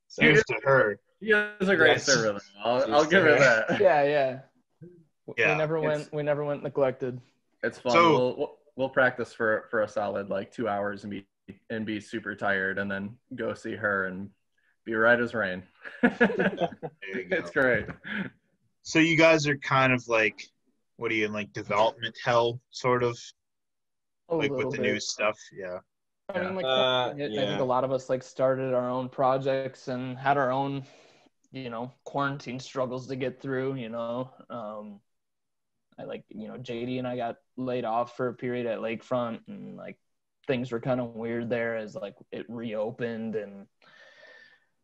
So, 0.08 0.24
Here's 0.24 0.44
to 0.44 0.56
her. 0.66 1.00
He 1.22 1.32
is 1.32 1.70
a 1.70 1.76
great 1.78 1.92
Yes. 1.92 2.04
server. 2.04 2.38
I'll, 2.66 2.96
I'll 2.96 3.06
give 3.06 3.24
her 3.24 3.40
that. 3.40 3.80
yeah, 3.80 4.04
yeah. 4.04 4.40
Yeah, 5.38 5.54
we 5.54 5.58
never 5.58 5.80
went. 5.80 6.12
We 6.12 6.22
never 6.22 6.44
went 6.44 6.64
neglected. 6.64 7.22
It's 7.64 7.80
fun. 7.80 7.94
So- 7.94 8.36
we'll, 8.38 8.58
we'll 8.76 8.88
we'll 8.88 8.90
practice 8.90 9.34
for 9.34 9.66
for 9.70 9.82
a 9.82 9.88
solid 9.88 10.30
like 10.30 10.52
two 10.52 10.68
hours 10.68 11.04
and 11.04 11.12
be 11.12 11.26
and 11.70 11.86
be 11.86 12.00
super 12.00 12.36
tired, 12.36 12.78
and 12.80 12.90
then 12.92 13.18
go 13.36 13.54
see 13.54 13.76
her 13.76 14.06
and 14.06 14.30
be 14.86 14.94
right 14.94 15.20
as 15.20 15.34
rain. 15.34 15.64
There 16.02 16.70
it's 17.02 17.52
great. 17.52 17.86
So 18.84 19.00
you 19.00 19.16
guys 19.18 19.48
are 19.48 19.58
kind 19.58 19.94
of 19.94 20.08
like, 20.08 20.50
what 20.98 21.12
are 21.12 21.16
you 21.16 21.26
in 21.26 21.34
like 21.34 21.54
development 21.54 22.16
hell, 22.24 22.62
sort 22.72 23.04
of 23.04 23.18
A 24.30 24.36
like 24.36 24.56
with 24.56 24.72
the 24.72 24.78
bit. 24.78 24.82
new 24.82 25.00
stuff? 25.00 25.38
Yeah. 25.52 25.80
I 26.30 26.40
mean, 26.40 26.56
like 26.56 26.66
Uh, 26.66 27.10
I 27.12 27.16
think 27.18 27.60
a 27.60 27.64
lot 27.64 27.84
of 27.84 27.92
us 27.92 28.10
like 28.10 28.24
started 28.24 28.74
our 28.74 28.90
own 28.90 29.10
projects 29.10 29.88
and 29.88 30.18
had 30.18 30.38
our 30.38 30.52
own, 30.52 30.86
you 31.52 31.70
know, 31.70 31.92
quarantine 32.04 32.60
struggles 32.60 33.08
to 33.08 33.16
get 33.16 33.42
through. 33.42 33.76
You 33.76 33.90
know, 33.90 34.32
um, 34.50 35.02
I 35.11 35.11
like 36.04 36.24
you 36.30 36.48
know 36.48 36.56
JD 36.56 37.00
and 37.00 37.08
I 37.08 37.16
got 37.18 37.38
laid 37.58 37.86
off 37.86 38.16
for 38.18 38.28
a 38.28 38.34
period 38.34 38.66
at 38.66 38.80
Lakefront, 38.80 39.40
and 39.48 39.78
like 39.78 39.98
things 40.48 40.72
were 40.72 40.80
kind 40.80 41.00
of 41.00 41.16
weird 41.16 41.50
there 41.50 41.78
as 41.78 41.96
like 41.96 42.16
it 42.32 42.46
reopened 42.50 43.36
and 43.36 43.68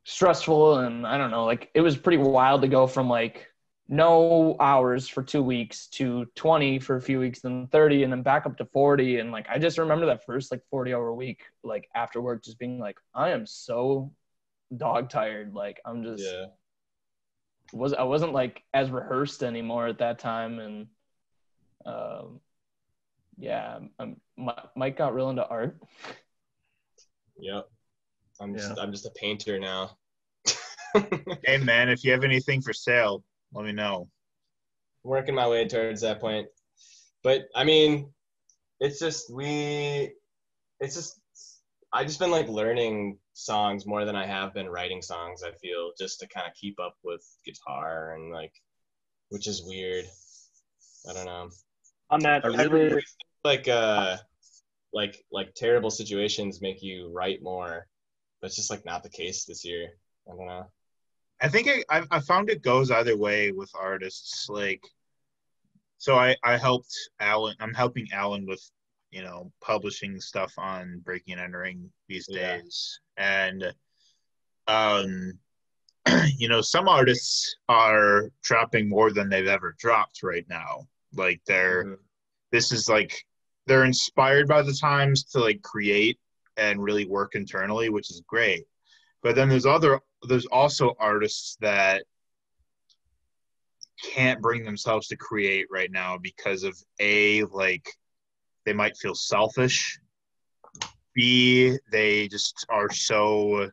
stressful, 0.03 0.79
and 0.79 1.05
I 1.05 1.17
don't 1.17 1.31
know, 1.31 1.45
like 1.45 1.69
it 1.73 1.81
was 1.81 1.97
pretty 1.97 2.17
wild 2.17 2.61
to 2.61 2.67
go 2.67 2.87
from 2.87 3.09
like 3.09 3.47
no 3.89 4.55
hours 4.59 5.07
for 5.07 5.23
two 5.23 5.41
weeks 5.41 5.87
to 5.87 6.25
20 6.35 6.79
for 6.79 6.97
a 6.97 7.01
few 7.01 7.19
weeks 7.19 7.39
then 7.39 7.67
30 7.67 8.03
and 8.03 8.11
then 8.11 8.21
back 8.21 8.45
up 8.45 8.57
to 8.57 8.65
40 8.65 9.19
and 9.19 9.31
like 9.31 9.47
i 9.49 9.57
just 9.57 9.77
remember 9.77 10.05
that 10.07 10.25
first 10.25 10.51
like 10.51 10.61
40 10.69 10.93
hour 10.93 11.13
week 11.13 11.43
like 11.63 11.87
after 11.95 12.21
work 12.21 12.43
just 12.43 12.59
being 12.59 12.79
like 12.79 12.97
i 13.15 13.29
am 13.29 13.45
so 13.45 14.11
dog 14.75 15.09
tired 15.09 15.53
like 15.53 15.79
i'm 15.85 16.03
just 16.03 16.23
yeah, 16.23 16.47
was 17.71 17.93
i 17.93 18.03
wasn't 18.03 18.33
like 18.33 18.61
as 18.73 18.89
rehearsed 18.89 19.41
anymore 19.41 19.87
at 19.87 19.99
that 19.99 20.19
time 20.19 20.59
and 20.59 20.87
um 21.87 22.39
yeah 23.37 23.79
I'm, 23.99 24.17
mike 24.75 24.97
got 24.97 25.15
real 25.15 25.29
into 25.29 25.47
art 25.47 25.79
yep. 27.39 27.67
I'm 28.39 28.55
just 28.55 28.77
I'm 28.79 28.91
just 28.91 29.05
a 29.05 29.11
painter 29.11 29.59
now. 29.59 29.97
Hey 31.45 31.57
man, 31.57 31.89
if 31.89 32.03
you 32.03 32.11
have 32.11 32.23
anything 32.23 32.61
for 32.61 32.73
sale, 32.73 33.23
let 33.53 33.65
me 33.65 33.71
know. 33.71 34.09
working 35.03 35.35
my 35.35 35.47
way 35.47 35.67
towards 35.67 36.01
that 36.01 36.19
point. 36.19 36.47
But 37.23 37.47
I 37.55 37.63
mean, 37.63 38.11
it's 38.79 38.99
just 38.99 39.33
we, 39.33 40.13
it's 40.79 40.95
just 40.95 41.19
I 41.93 42.03
just 42.03 42.19
been 42.19 42.31
like 42.31 42.47
learning 42.47 43.19
songs 43.33 43.85
more 43.85 44.05
than 44.05 44.15
I 44.15 44.25
have 44.25 44.53
been 44.53 44.69
writing 44.69 45.01
songs. 45.01 45.43
I 45.43 45.51
feel 45.61 45.91
just 45.99 46.19
to 46.21 46.27
kind 46.27 46.47
of 46.47 46.53
keep 46.55 46.79
up 46.79 46.95
with 47.03 47.23
guitar 47.45 48.15
and 48.15 48.31
like, 48.31 48.53
which 49.29 49.47
is 49.47 49.63
weird. 49.63 50.05
I 51.09 51.13
don't 51.13 51.25
know. 51.25 51.49
On 52.09 52.19
that, 52.21 52.45
I 52.45 52.63
ever, 52.63 52.69
really 52.69 53.03
like 53.43 53.67
uh, 53.67 54.17
like 54.93 55.23
like 55.31 55.53
terrible 55.55 55.89
situations 55.89 56.61
make 56.61 56.81
you 56.81 57.11
write 57.11 57.41
more, 57.43 57.87
but 58.41 58.47
it's 58.47 58.55
just 58.55 58.69
like 58.69 58.85
not 58.85 59.03
the 59.03 59.09
case 59.09 59.45
this 59.45 59.65
year. 59.65 59.89
I 60.27 60.35
don't 60.35 60.47
know. 60.47 60.67
I 61.41 61.49
think 61.49 61.67
I, 61.67 61.83
I 61.99 62.03
I 62.11 62.19
found 62.21 62.49
it 62.49 62.61
goes 62.61 62.91
either 62.91 63.17
way 63.17 63.51
with 63.51 63.69
artists. 63.77 64.47
Like, 64.49 64.81
so 65.97 66.15
I 66.15 66.35
I 66.43 66.57
helped 66.57 66.95
Alan. 67.19 67.55
I'm 67.59 67.73
helping 67.73 68.07
Alan 68.13 68.45
with 68.45 68.63
you 69.11 69.21
know 69.21 69.51
publishing 69.61 70.19
stuff 70.21 70.53
on 70.57 70.99
Breaking 71.03 71.33
and 71.33 71.41
Entering 71.41 71.89
these 72.07 72.27
Yeah. 72.29 72.57
days, 72.57 72.99
and 73.17 73.73
um, 74.67 75.33
you 76.37 76.47
know 76.47 76.61
some 76.61 76.87
artists 76.87 77.57
are 77.67 78.31
dropping 78.43 78.87
more 78.87 79.11
than 79.11 79.29
they've 79.29 79.47
ever 79.47 79.75
dropped 79.77 80.23
right 80.23 80.45
now. 80.49 80.87
Like 81.17 81.41
they're 81.45 81.83
Mhm. 81.85 81.97
this 82.51 82.71
is 82.71 82.87
like 82.87 83.25
they're 83.65 83.83
inspired 83.83 84.47
by 84.47 84.61
the 84.61 84.73
times 84.73 85.23
to 85.25 85.39
like 85.39 85.61
create 85.61 86.19
and 86.55 86.81
really 86.81 87.05
work 87.05 87.35
internally, 87.35 87.89
which 87.89 88.09
is 88.09 88.21
great. 88.27 88.65
But 89.21 89.35
then 89.35 89.49
there's 89.49 89.65
other 89.65 89.99
there's 90.23 90.45
also 90.45 90.95
artists 90.99 91.57
that 91.59 92.05
can't 94.13 94.41
bring 94.41 94.63
themselves 94.63 95.07
to 95.07 95.17
create 95.17 95.65
right 95.71 95.91
now 95.91 96.17
because 96.17 96.63
of 96.63 96.77
a 96.99 97.43
like 97.45 97.87
they 98.65 98.73
might 98.73 98.97
feel 98.97 99.15
selfish. 99.15 99.99
B 101.13 101.77
they 101.91 102.27
just 102.27 102.65
are 102.69 102.91
so 102.91 103.71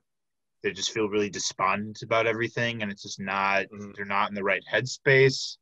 they 0.63 0.73
just 0.73 0.93
feel 0.93 1.11
really 1.11 1.29
despondent 1.29 2.01
about 2.03 2.27
everything 2.27 2.83
and 2.83 2.91
it's 2.91 3.03
just 3.03 3.21
not 3.21 3.67
Mhm. 3.67 3.95
they're 3.95 4.07
not 4.07 4.31
in 4.31 4.35
the 4.35 4.43
right 4.43 4.63
headspace. 4.73 5.59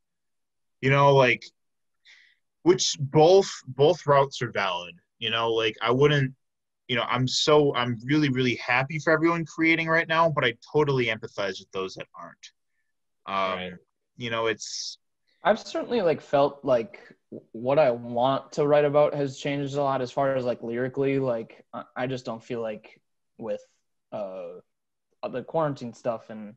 You 0.80 0.91
know, 0.91 1.14
like 1.14 1.45
which 2.63 2.97
both 3.01 3.51
both 3.67 4.07
routes 4.07 4.43
are 4.43 4.51
valid. 4.53 4.95
You 5.19 5.31
know, 5.31 5.53
like 5.53 5.77
I 5.83 5.91
wouldn't 5.91 6.35
you 6.89 6.97
know, 6.97 7.05
I'm 7.09 7.27
so 7.29 7.75
I'm 7.75 7.99
really 8.05 8.29
really 8.29 8.57
happy 8.57 8.99
for 8.99 9.13
everyone 9.13 9.45
creating 9.47 9.89
right 9.89 10.09
now, 10.09 10.29
but 10.29 10.45
I 10.45 10.55
totally 10.73 11.07
empathize 11.07 11.59
with 11.61 11.71
those 11.73 11.95
that 11.95 12.07
aren't. 12.19 12.53
Um, 13.27 13.59
Right. 13.59 13.73
You 14.17 14.31
know, 14.31 14.47
it's 14.47 14.99
I've 15.45 15.59
certainly 15.59 16.03
like 16.03 16.21
felt 16.21 16.65
like 16.65 17.01
what 17.53 17.79
I 17.79 17.91
want 17.91 18.53
to 18.53 18.67
write 18.67 18.85
about 18.85 19.15
has 19.15 19.39
changed 19.39 19.75
a 19.75 19.83
lot 19.83 20.03
as 20.03 20.11
far 20.13 20.35
as 20.35 20.45
like 20.45 20.63
lyrically. 20.63 21.19
Like 21.19 21.65
I- 21.73 21.85
I 21.97 22.07
just 22.07 22.25
don't 22.25 22.43
feel 22.43 22.61
like 22.61 23.01
with 23.39 23.65
uh 24.13 24.61
the 25.31 25.43
quarantine 25.43 25.95
stuff 25.95 26.31
and 26.31 26.55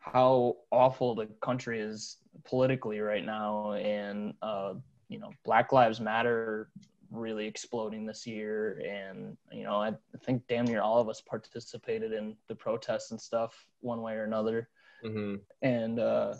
how 0.00 0.56
awful 0.70 1.14
the 1.14 1.26
country 1.40 1.80
is 1.80 2.16
politically 2.44 3.00
right 3.00 3.24
now, 3.24 3.72
and 3.72 4.34
uh 4.42 4.74
you 5.08 5.18
know 5.18 5.32
Black 5.44 5.72
Lives 5.72 6.00
Matter 6.00 6.62
really 7.10 7.38
exploding 7.46 8.06
this 8.06 8.26
year, 8.26 8.72
and 8.86 9.36
you 9.52 9.64
know 9.64 9.76
I 9.76 9.92
think 10.24 10.42
damn 10.48 10.66
near 10.66 10.80
all 10.82 11.00
of 11.00 11.08
us 11.08 11.20
participated 11.20 12.12
in 12.12 12.36
the 12.48 12.54
protests 12.54 13.10
and 13.10 13.20
stuff 13.20 13.66
one 13.80 14.02
way 14.02 14.14
or 14.14 14.24
another 14.24 14.68
hmm 15.02 15.36
and 15.62 15.98
uh, 15.98 16.34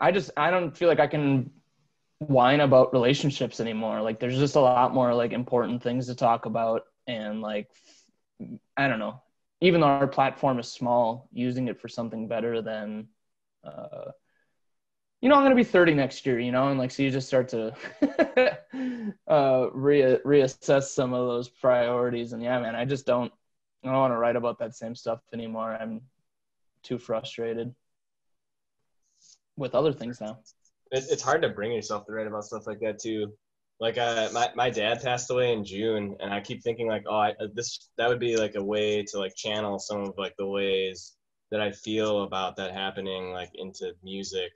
I 0.00 0.12
just 0.12 0.30
I 0.36 0.50
don't 0.50 0.76
feel 0.76 0.88
like 0.88 1.00
I 1.00 1.06
can 1.06 1.50
whine 2.18 2.60
about 2.60 2.92
relationships 2.92 3.60
anymore. 3.60 4.02
Like 4.02 4.20
there's 4.20 4.38
just 4.38 4.56
a 4.56 4.60
lot 4.60 4.94
more 4.94 5.14
like 5.14 5.32
important 5.32 5.82
things 5.82 6.06
to 6.06 6.14
talk 6.14 6.46
about, 6.46 6.82
and 7.06 7.40
like 7.40 7.68
I 8.76 8.88
don't 8.88 8.98
know. 8.98 9.20
Even 9.60 9.80
though 9.80 9.88
our 9.88 10.06
platform 10.06 10.58
is 10.58 10.68
small, 10.70 11.28
using 11.32 11.68
it 11.68 11.80
for 11.80 11.88
something 11.88 12.28
better 12.28 12.60
than, 12.60 13.08
uh, 13.64 14.10
you 15.26 15.30
know, 15.30 15.34
I'm 15.38 15.42
gonna 15.42 15.56
be 15.56 15.64
30 15.64 15.94
next 15.94 16.24
year, 16.24 16.38
you 16.38 16.52
know, 16.52 16.68
and 16.68 16.78
like 16.78 16.92
so 16.92 17.02
you 17.02 17.10
just 17.10 17.26
start 17.26 17.48
to 17.48 17.74
uh 19.26 19.66
re- 19.72 20.20
reassess 20.24 20.84
some 20.84 21.12
of 21.12 21.26
those 21.26 21.48
priorities. 21.48 22.32
And 22.32 22.40
yeah, 22.40 22.60
man, 22.60 22.76
I 22.76 22.84
just 22.84 23.06
don't 23.06 23.32
I 23.82 23.88
don't 23.88 23.98
want 23.98 24.12
to 24.12 24.18
write 24.18 24.36
about 24.36 24.60
that 24.60 24.76
same 24.76 24.94
stuff 24.94 25.18
anymore. 25.32 25.76
I'm 25.80 26.02
too 26.84 26.96
frustrated 26.96 27.74
with 29.56 29.74
other 29.74 29.92
things 29.92 30.20
now. 30.20 30.38
It, 30.92 31.06
it's 31.10 31.22
hard 31.22 31.42
to 31.42 31.48
bring 31.48 31.72
yourself 31.72 32.06
to 32.06 32.12
write 32.12 32.28
about 32.28 32.44
stuff 32.44 32.68
like 32.68 32.78
that 32.78 33.00
too. 33.00 33.32
Like 33.80 33.98
uh, 33.98 34.28
my 34.32 34.50
my 34.54 34.70
dad 34.70 35.02
passed 35.02 35.28
away 35.28 35.52
in 35.52 35.64
June, 35.64 36.14
and 36.20 36.32
I 36.32 36.40
keep 36.40 36.62
thinking 36.62 36.86
like, 36.86 37.02
oh, 37.08 37.16
I, 37.16 37.32
this 37.52 37.88
that 37.98 38.08
would 38.08 38.20
be 38.20 38.36
like 38.36 38.54
a 38.54 38.62
way 38.62 39.02
to 39.02 39.18
like 39.18 39.34
channel 39.34 39.80
some 39.80 40.02
of 40.02 40.14
like 40.16 40.36
the 40.38 40.46
ways 40.46 41.16
that 41.50 41.60
I 41.60 41.72
feel 41.72 42.22
about 42.22 42.54
that 42.58 42.72
happening 42.72 43.32
like 43.32 43.50
into 43.56 43.92
music. 44.04 44.52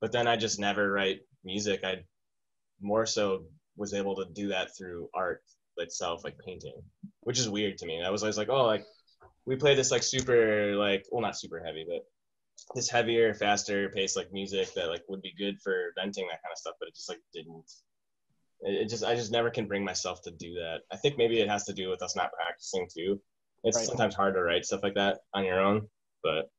But 0.00 0.12
then 0.12 0.26
I 0.26 0.36
just 0.36 0.58
never 0.58 0.90
write 0.90 1.20
music. 1.44 1.80
I 1.84 2.04
more 2.80 3.06
so 3.06 3.44
was 3.76 3.94
able 3.94 4.16
to 4.16 4.26
do 4.32 4.48
that 4.48 4.76
through 4.76 5.08
art 5.14 5.42
itself, 5.78 6.24
like 6.24 6.38
painting, 6.38 6.82
which 7.20 7.38
is 7.38 7.48
weird 7.48 7.78
to 7.78 7.86
me. 7.86 8.02
I 8.02 8.10
was 8.10 8.22
always 8.22 8.38
like, 8.38 8.48
oh, 8.48 8.64
like 8.64 8.84
we 9.44 9.56
play 9.56 9.74
this 9.74 9.90
like 9.90 10.02
super 10.02 10.74
like 10.76 11.04
well 11.10 11.22
not 11.22 11.38
super 11.38 11.62
heavy, 11.64 11.84
but 11.88 12.04
this 12.74 12.90
heavier, 12.90 13.34
faster 13.34 13.88
pace 13.90 14.16
like 14.16 14.32
music 14.32 14.72
that 14.74 14.88
like 14.88 15.02
would 15.08 15.22
be 15.22 15.34
good 15.38 15.60
for 15.62 15.92
venting 15.96 16.26
that 16.26 16.42
kind 16.42 16.52
of 16.52 16.58
stuff, 16.58 16.74
but 16.80 16.88
it 16.88 16.94
just 16.94 17.08
like 17.08 17.20
didn't. 17.32 17.70
It, 18.60 18.82
it 18.82 18.88
just 18.88 19.04
I 19.04 19.14
just 19.14 19.32
never 19.32 19.50
can 19.50 19.66
bring 19.66 19.84
myself 19.84 20.20
to 20.22 20.30
do 20.30 20.54
that. 20.54 20.80
I 20.92 20.96
think 20.96 21.16
maybe 21.18 21.40
it 21.40 21.48
has 21.48 21.64
to 21.64 21.72
do 21.72 21.88
with 21.88 22.02
us 22.02 22.16
not 22.16 22.32
practicing 22.32 22.88
too. 22.92 23.20
It's 23.64 23.76
Right. 23.76 23.86
sometimes 23.86 24.14
hard 24.14 24.34
to 24.34 24.42
write 24.42 24.64
stuff 24.64 24.82
like 24.82 24.94
that 24.94 25.18
on 25.34 25.44
your 25.44 25.60
own, 25.60 25.88
but 26.22 26.50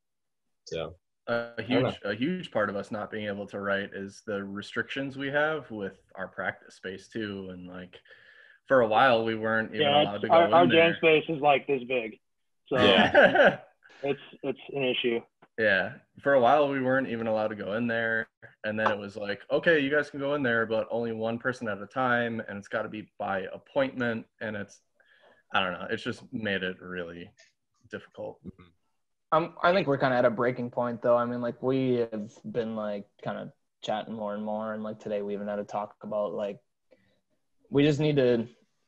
so 0.65 0.95
a 1.27 1.61
huge 1.61 1.95
a 2.05 2.13
huge 2.13 2.51
part 2.51 2.69
of 2.69 2.75
us 2.75 2.91
not 2.91 3.11
being 3.11 3.27
able 3.27 3.45
to 3.47 3.59
write 3.59 3.91
is 3.93 4.21
the 4.25 4.43
restrictions 4.43 5.17
we 5.17 5.27
have 5.27 5.69
with 5.71 5.97
our 6.15 6.27
practice 6.27 6.75
space 6.75 7.07
too. 7.07 7.49
And 7.51 7.67
like 7.67 7.95
for 8.67 8.81
a 8.81 8.87
while 8.87 9.23
we 9.25 9.35
weren't 9.35 9.69
even 9.73 9.81
Yeah, 9.87 10.03
allowed 10.03 10.21
to 10.21 10.27
go 10.29 10.33
our, 10.35 10.47
in 10.47 10.53
our 10.53 10.67
there. 10.67 10.89
jam 10.91 10.95
space 10.97 11.23
is 11.29 11.41
like 11.41 11.67
this 11.67 11.83
big, 11.87 12.19
so 12.67 12.77
Yeah. 12.77 13.59
it's 14.03 14.19
it's 14.43 14.59
an 14.73 14.83
issue. 14.83 15.19
yeah. 15.57 15.93
For 16.21 16.33
a 16.33 16.39
while 16.39 16.69
we 16.69 16.81
weren't 16.81 17.09
even 17.09 17.27
allowed 17.27 17.49
to 17.49 17.55
go 17.55 17.73
in 17.73 17.87
there. 17.87 18.27
And 18.63 18.79
then 18.79 18.91
it 18.91 18.97
was 18.97 19.15
like 19.17 19.41
okay 19.51 19.79
you 19.79 19.89
guys 19.89 20.09
can 20.09 20.19
go 20.19 20.35
in 20.35 20.43
there 20.43 20.65
but 20.65 20.87
only 20.91 21.11
one 21.13 21.37
person 21.39 21.67
at 21.67 21.81
a 21.81 21.87
time 21.87 22.41
and 22.47 22.57
it's 22.57 22.67
got 22.67 22.83
to 22.83 22.89
be 22.89 23.09
by 23.19 23.41
appointment. 23.53 24.25
And 24.41 24.55
it's 24.55 24.81
i 25.53 25.61
don't 25.61 25.71
know 25.73 25.87
it's 25.89 26.03
just 26.03 26.21
made 26.33 26.61
it 26.63 26.75
really 26.81 27.29
difficult 27.89 28.37
mm-hmm. 28.45 28.63
Um, 29.31 29.55
I 29.61 29.73
think 29.73 29.87
we're 29.87 29.97
kind 29.97 30.13
of 30.13 30.19
at 30.19 30.25
a 30.25 30.29
breaking 30.29 30.71
point, 30.71 31.01
though. 31.01 31.17
I 31.17 31.25
mean, 31.25 31.41
like 31.41 31.61
we 31.61 32.05
have 32.11 32.31
been 32.49 32.75
like 32.75 33.05
kind 33.21 33.37
of 33.37 33.51
chatting 33.83 34.13
more 34.13 34.33
and 34.33 34.43
more, 34.43 34.73
and 34.73 34.83
like 34.83 34.99
today 34.99 35.21
we 35.21 35.33
even 35.33 35.47
had 35.47 35.59
a 35.59 35.63
talk 35.63 35.95
about 36.01 36.33
like 36.33 36.59
we 37.69 37.83
just 37.83 37.99
need 37.99 38.15
to 38.15 38.47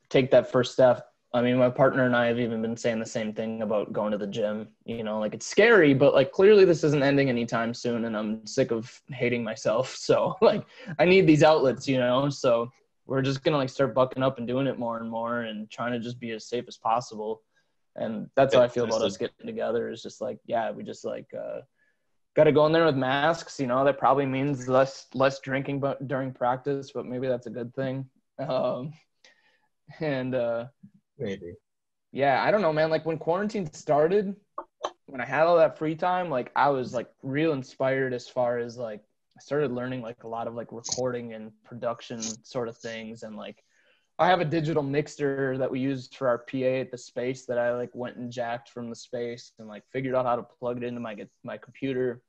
take 0.10 0.32
that 0.32 0.52
first 0.52 0.72
step. 0.72 1.06
I 1.34 1.42
mean, 1.42 1.58
my 1.58 1.70
partner 1.70 2.06
and 2.06 2.16
I 2.16 2.26
have 2.28 2.40
even 2.40 2.62
been 2.62 2.78
saying 2.78 3.00
the 3.00 3.06
same 3.06 3.34
thing 3.34 3.62
about 3.62 3.94
going 3.94 4.12
to 4.14 4.18
the 4.18 4.26
gym. 4.26 4.70
You 4.86 5.04
know, 5.04 5.20
like 5.20 5.34
it's 5.34 5.46
scary, 5.46 5.94
but 5.94 6.14
like 6.14 6.32
clearly 6.32 6.64
this 6.64 6.86
isn't 6.86 7.04
ending 7.04 7.30
anytime 7.30 7.74
soon, 7.74 8.06
and 8.06 8.16
I'm 8.16 8.48
sick 8.48 8.72
of 8.72 9.02
hating 9.10 9.44
myself. 9.44 9.96
So 9.98 10.38
like 10.42 10.66
I 11.00 11.06
need 11.06 11.28
these 11.28 11.44
outlets, 11.44 11.86
you 11.86 11.98
know. 11.98 12.30
So 12.30 12.72
we're 13.06 13.22
just 13.22 13.44
gonna 13.44 13.58
like 13.58 13.70
start 13.70 13.94
bucking 13.94 14.24
up 14.24 14.38
and 14.38 14.48
doing 14.48 14.68
it 14.68 14.80
more 14.80 15.00
and 15.00 15.10
more, 15.10 15.42
and 15.42 15.70
trying 15.70 15.92
to 15.92 16.00
just 16.00 16.18
be 16.18 16.32
as 16.32 16.48
safe 16.48 16.64
as 16.70 16.78
possible 16.78 17.42
and 18.00 18.30
that's 18.36 18.56
how 18.56 18.62
I 18.62 18.70
feel 18.70 18.86
about 18.86 19.02
us 19.02 19.18
getting 19.18 19.46
together. 19.46 19.90
Is 19.90 20.02
just 20.02 20.22
like, 20.22 20.40
yeah, 20.46 20.72
we 20.72 20.84
just 20.84 21.04
like 21.06 21.28
uh, 21.38 21.60
got 22.36 22.46
to 22.46 22.52
go 22.52 22.66
in 22.66 22.72
there 22.72 22.86
with 22.86 22.96
masks. 22.96 23.60
You 23.60 23.68
know, 23.68 23.84
that 23.84 24.00
probably 24.00 24.26
means 24.26 24.68
less 24.68 25.08
less 25.14 25.40
drinking, 25.40 25.82
but 25.82 26.08
during 26.08 26.34
practice, 26.34 26.92
but 26.94 27.06
maybe 27.06 27.28
that's 27.28 27.48
a 27.48 27.52
good 27.52 27.76
thing. 27.76 28.10
Um, 28.40 28.94
and 30.00 30.34
uh, 30.34 30.66
maybe. 31.18 31.54
yeah, 32.12 32.42
I 32.42 32.52
don't 32.52 32.62
know, 32.62 32.74
man. 32.74 32.90
Like 32.90 33.06
when 33.06 33.18
quarantine 33.18 33.72
started, 33.74 34.34
when 35.08 35.20
I 35.20 35.26
had 35.26 35.44
all 35.44 35.58
that 35.58 35.78
free 35.78 35.96
time, 35.96 36.30
like 36.30 36.52
I 36.56 36.70
was 36.70 36.94
like 36.94 37.10
real 37.22 37.52
inspired 37.52 38.14
as 38.14 38.30
far 38.30 38.60
as 38.60 38.78
like 38.78 39.02
I 39.38 39.42
started 39.42 39.72
learning 39.72 40.02
like 40.02 40.24
a 40.24 40.28
lot 40.28 40.48
of 40.48 40.56
like 40.56 40.72
recording 40.72 41.34
and 41.34 41.52
production 41.66 42.22
sort 42.22 42.70
of 42.70 42.78
things, 42.78 43.24
and 43.24 43.36
like 43.36 43.62
I 44.20 44.28
have 44.28 44.42
a 44.42 44.46
digital 44.46 44.84
mixer 44.84 45.58
that 45.58 45.72
we 45.72 45.80
used 45.80 46.16
for 46.16 46.28
our 46.28 46.40
PA 46.40 46.82
at 46.82 46.92
the 46.92 46.98
space 46.98 47.46
that 47.46 47.58
I 47.58 47.76
like 47.76 47.92
went 47.94 48.18
and 48.18 48.32
jacked 48.32 48.70
from 48.70 48.90
the 48.90 48.96
space 48.96 49.54
and 49.58 49.68
like 49.68 49.84
figured 49.92 50.14
out 50.14 50.26
how 50.26 50.36
to 50.36 50.44
plug 50.44 50.78
it 50.78 50.84
into 50.84 51.00
my 51.00 51.16
my 51.44 51.58
computer, 51.58 52.22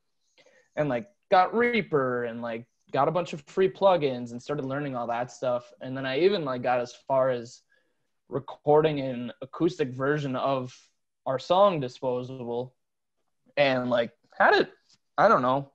and 0.75 0.87
like 0.89 1.07
got 1.29 1.53
Reaper 1.53 2.23
and 2.23 2.41
like 2.41 2.65
got 2.91 3.07
a 3.07 3.11
bunch 3.11 3.33
of 3.33 3.41
free 3.41 3.69
plugins 3.69 4.31
and 4.31 4.41
started 4.41 4.65
learning 4.65 4.95
all 4.95 5.07
that 5.07 5.31
stuff, 5.31 5.71
and 5.81 5.95
then 5.95 6.05
I 6.05 6.21
even 6.21 6.45
like 6.45 6.63
got 6.63 6.79
as 6.79 6.95
far 7.07 7.29
as 7.29 7.61
recording 8.31 9.01
an 9.01 9.31
acoustic 9.41 9.89
version 9.89 10.37
of 10.37 10.73
our 11.25 11.37
song 11.37 11.79
disposable 11.79 12.73
and 13.57 13.89
like 13.89 14.11
had 14.37 14.53
it 14.53 14.71
i 15.17 15.27
don't 15.27 15.41
know 15.41 15.69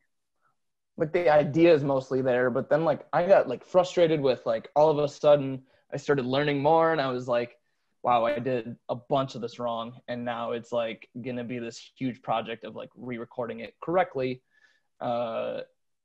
like 0.96 1.12
the 1.12 1.30
idea 1.30 1.72
is 1.72 1.84
mostly 1.84 2.22
there 2.22 2.48
but 2.48 2.70
then 2.70 2.84
like 2.84 3.06
i 3.12 3.26
got 3.26 3.48
like 3.48 3.64
frustrated 3.64 4.20
with 4.20 4.44
like 4.46 4.68
all 4.74 4.88
of 4.88 4.98
a 4.98 5.06
sudden 5.06 5.62
i 5.92 5.96
started 5.96 6.24
learning 6.24 6.60
more 6.60 6.92
and 6.92 7.00
i 7.00 7.08
was 7.08 7.28
like 7.28 7.56
wow 8.02 8.24
i 8.24 8.38
did 8.38 8.76
a 8.88 8.94
bunch 8.94 9.34
of 9.34 9.40
this 9.40 9.58
wrong 9.58 9.98
and 10.08 10.24
now 10.24 10.52
it's 10.52 10.72
like 10.72 11.08
gonna 11.22 11.44
be 11.44 11.58
this 11.58 11.90
huge 11.96 12.22
project 12.22 12.64
of 12.64 12.76
like 12.76 12.90
re-recording 12.96 13.60
it 13.60 13.74
correctly 13.82 14.42
uh 15.00 15.60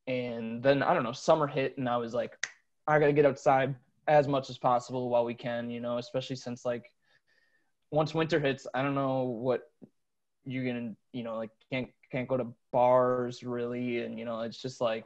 and 0.07 0.63
then 0.63 0.81
i 0.81 0.93
don't 0.93 1.03
know 1.03 1.11
summer 1.11 1.47
hit 1.47 1.77
and 1.77 1.87
i 1.87 1.97
was 1.97 2.13
like 2.13 2.47
i 2.87 2.97
gotta 2.99 3.13
get 3.13 3.25
outside 3.25 3.75
as 4.07 4.27
much 4.27 4.49
as 4.49 4.57
possible 4.57 5.09
while 5.09 5.25
we 5.25 5.33
can, 5.33 5.69
you 5.69 5.79
know, 5.79 5.97
especially 5.97 6.35
since 6.35 6.65
like 6.65 6.91
once 7.91 8.13
winter 8.13 8.39
hits, 8.39 8.67
I 8.73 8.81
don't 8.81 8.95
know 8.95 9.23
what 9.23 9.61
you're 10.45 10.65
gonna, 10.65 10.93
you 11.13 11.23
know, 11.23 11.37
like 11.37 11.51
can't 11.71 11.89
can't 12.11 12.27
go 12.27 12.37
to 12.37 12.47
bars 12.71 13.43
really, 13.43 13.99
and 14.01 14.17
you 14.17 14.25
know, 14.25 14.41
it's 14.41 14.61
just 14.61 14.81
like 14.81 15.05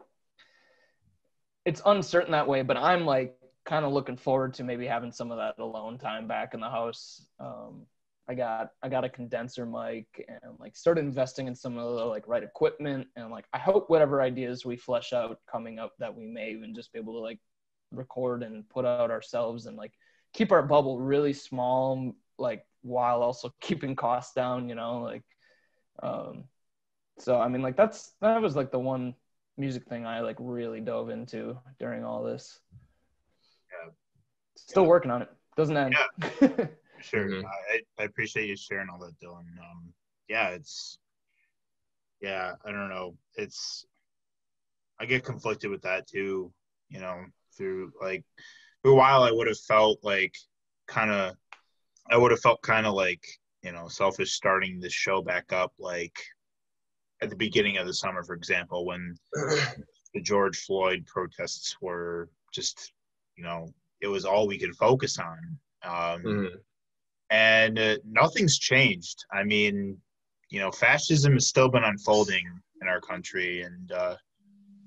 it's 1.66 1.82
uncertain 1.86 2.32
that 2.32 2.48
way. 2.48 2.62
But 2.62 2.78
I'm 2.78 3.06
like 3.06 3.38
kind 3.66 3.84
of 3.84 3.92
looking 3.92 4.18
forward 4.18 4.54
to 4.56 4.64
maybe 4.64 4.86
having 4.86 5.12
some 5.12 5.32
of 5.32 5.38
that 5.38 5.60
alone 5.60 5.98
time 5.98 6.28
back 6.28 6.54
in 6.54 6.60
the 6.60 6.70
house. 6.70 7.26
Um, 7.40 7.88
I 8.28 8.34
got 8.34 8.72
I 8.82 8.90
got 8.90 9.04
a 9.04 9.10
condenser 9.10 9.66
mic 9.66 10.08
and 10.28 10.60
like 10.60 10.76
started 10.76 11.02
investing 11.02 11.48
in 11.48 11.56
some 11.56 11.78
of 11.78 11.96
the 11.96 12.06
like 12.06 12.28
right 12.28 12.44
equipment 12.44 13.08
and 13.16 13.30
like 13.30 13.46
I 13.54 13.60
hope 13.60 13.90
whatever 13.90 14.22
ideas 14.22 14.66
we 14.66 14.78
flesh 14.78 15.14
out 15.14 15.40
coming 15.52 15.78
up 15.78 15.94
that 16.00 16.16
we 16.16 16.26
may 16.26 16.52
even 16.52 16.74
just 16.74 16.92
be 16.92 17.00
able 17.00 17.14
to 17.14 17.20
like 17.20 17.40
record 17.92 18.42
and 18.42 18.68
put 18.70 18.84
out 18.84 19.12
ourselves 19.12 19.68
and 19.68 19.78
like 19.78 19.94
keep 20.34 20.52
our 20.52 20.64
bubble 20.64 21.00
really 21.00 21.34
small 21.34 22.16
like 22.40 22.66
while 22.82 23.22
also 23.22 23.54
keeping 23.62 23.96
costs 23.96 24.34
down 24.34 24.70
you 24.70 24.76
know 24.76 25.02
like 25.02 25.24
um 26.02 26.46
so 27.20 27.40
i 27.40 27.48
mean 27.48 27.62
like 27.62 27.78
that's 27.78 28.14
that 28.22 28.42
was 28.42 28.56
like 28.56 28.72
the 28.72 28.80
one 28.80 29.14
music 29.56 29.86
thing 29.86 30.06
i 30.06 30.20
like 30.20 30.36
really 30.40 30.82
dove 30.82 31.10
into 31.10 31.58
during 31.80 32.04
all 32.04 32.24
this. 32.24 32.60
Still 34.56 34.86
working 34.86 35.12
on 35.12 35.22
it 35.22 35.30
doesn't 35.56 35.78
end 35.78 35.96
Yeah. 36.32 36.68
Sure. 37.02 37.28
Mhm. 37.28 37.44
I, 37.46 37.82
I 38.00 38.04
appreciate 38.06 38.50
you 38.50 38.56
sharing 38.58 38.88
all 38.90 38.98
that, 39.00 39.20
Dylan. 39.20 39.46
Um, 39.60 39.94
yeah, 40.28 40.50
it's, 40.50 40.98
yeah, 42.20 42.54
I 42.66 42.72
don't 42.72 42.90
know. 42.90 43.16
It's, 43.36 43.86
I 45.00 45.06
get 45.06 45.24
conflicted 45.24 45.70
with 45.70 45.84
that 45.84 46.08
too, 46.08 46.52
you 46.90 47.00
know, 47.00 47.26
through 47.56 47.92
like, 48.02 48.24
for 48.82 48.92
a 48.92 48.96
while 48.96 49.22
I 49.22 49.32
would 49.32 49.48
have 49.48 49.60
felt 49.60 50.00
like 50.02 50.34
kind 50.88 51.12
of, 51.12 51.36
I 52.10 52.18
would 52.18 52.32
have 52.32 52.40
felt 52.40 52.62
kind 52.64 52.88
of 52.88 52.96
like, 52.96 53.24
you 53.62 53.72
know, 53.72 53.88
selfish 53.88 54.32
starting 54.32 54.80
this 54.80 54.94
show 54.94 55.22
back 55.22 55.54
up, 55.54 55.74
like 55.78 56.18
at 57.22 57.30
the 57.30 57.36
beginning 57.36 57.78
of 57.78 57.86
the 57.86 57.94
summer, 57.94 58.24
for 58.24 58.34
example, 58.36 58.86
when 58.86 59.16
the 59.34 60.22
George 60.22 60.58
Floyd 60.60 61.06
protests 61.06 61.76
were 61.82 62.30
just, 62.52 62.94
you 63.36 63.44
know, 63.44 63.68
it 64.02 64.08
was 64.08 64.26
all 64.26 64.48
we 64.48 64.60
could 64.60 64.76
focus 64.76 65.20
on. 65.20 65.60
Um, 65.84 66.22
Mhm. 66.24 66.60
and 67.30 67.80
uh, 67.80 67.98
nothing's 68.06 68.58
changed. 68.60 69.26
I 69.32 69.44
mean, 69.44 70.00
you 70.50 70.60
know, 70.60 70.72
fascism 70.72 71.34
has 71.34 71.48
still 71.48 71.70
been 71.70 71.84
unfolding 71.84 72.46
in 72.82 72.88
our 72.88 73.02
country, 73.02 73.62
and 73.62 73.92
uh, 73.92 74.16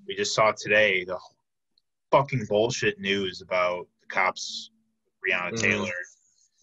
we 0.07 0.15
just 0.15 0.35
saw 0.35 0.53
today 0.53 1.05
the 1.05 1.19
fucking 2.11 2.47
bullshit 2.49 2.99
news 3.01 3.43
about 3.43 3.87
the 4.01 4.07
cops, 4.07 4.71
Breonna 5.23 5.53
Mhm. 5.53 5.61
Taylor, 5.61 5.93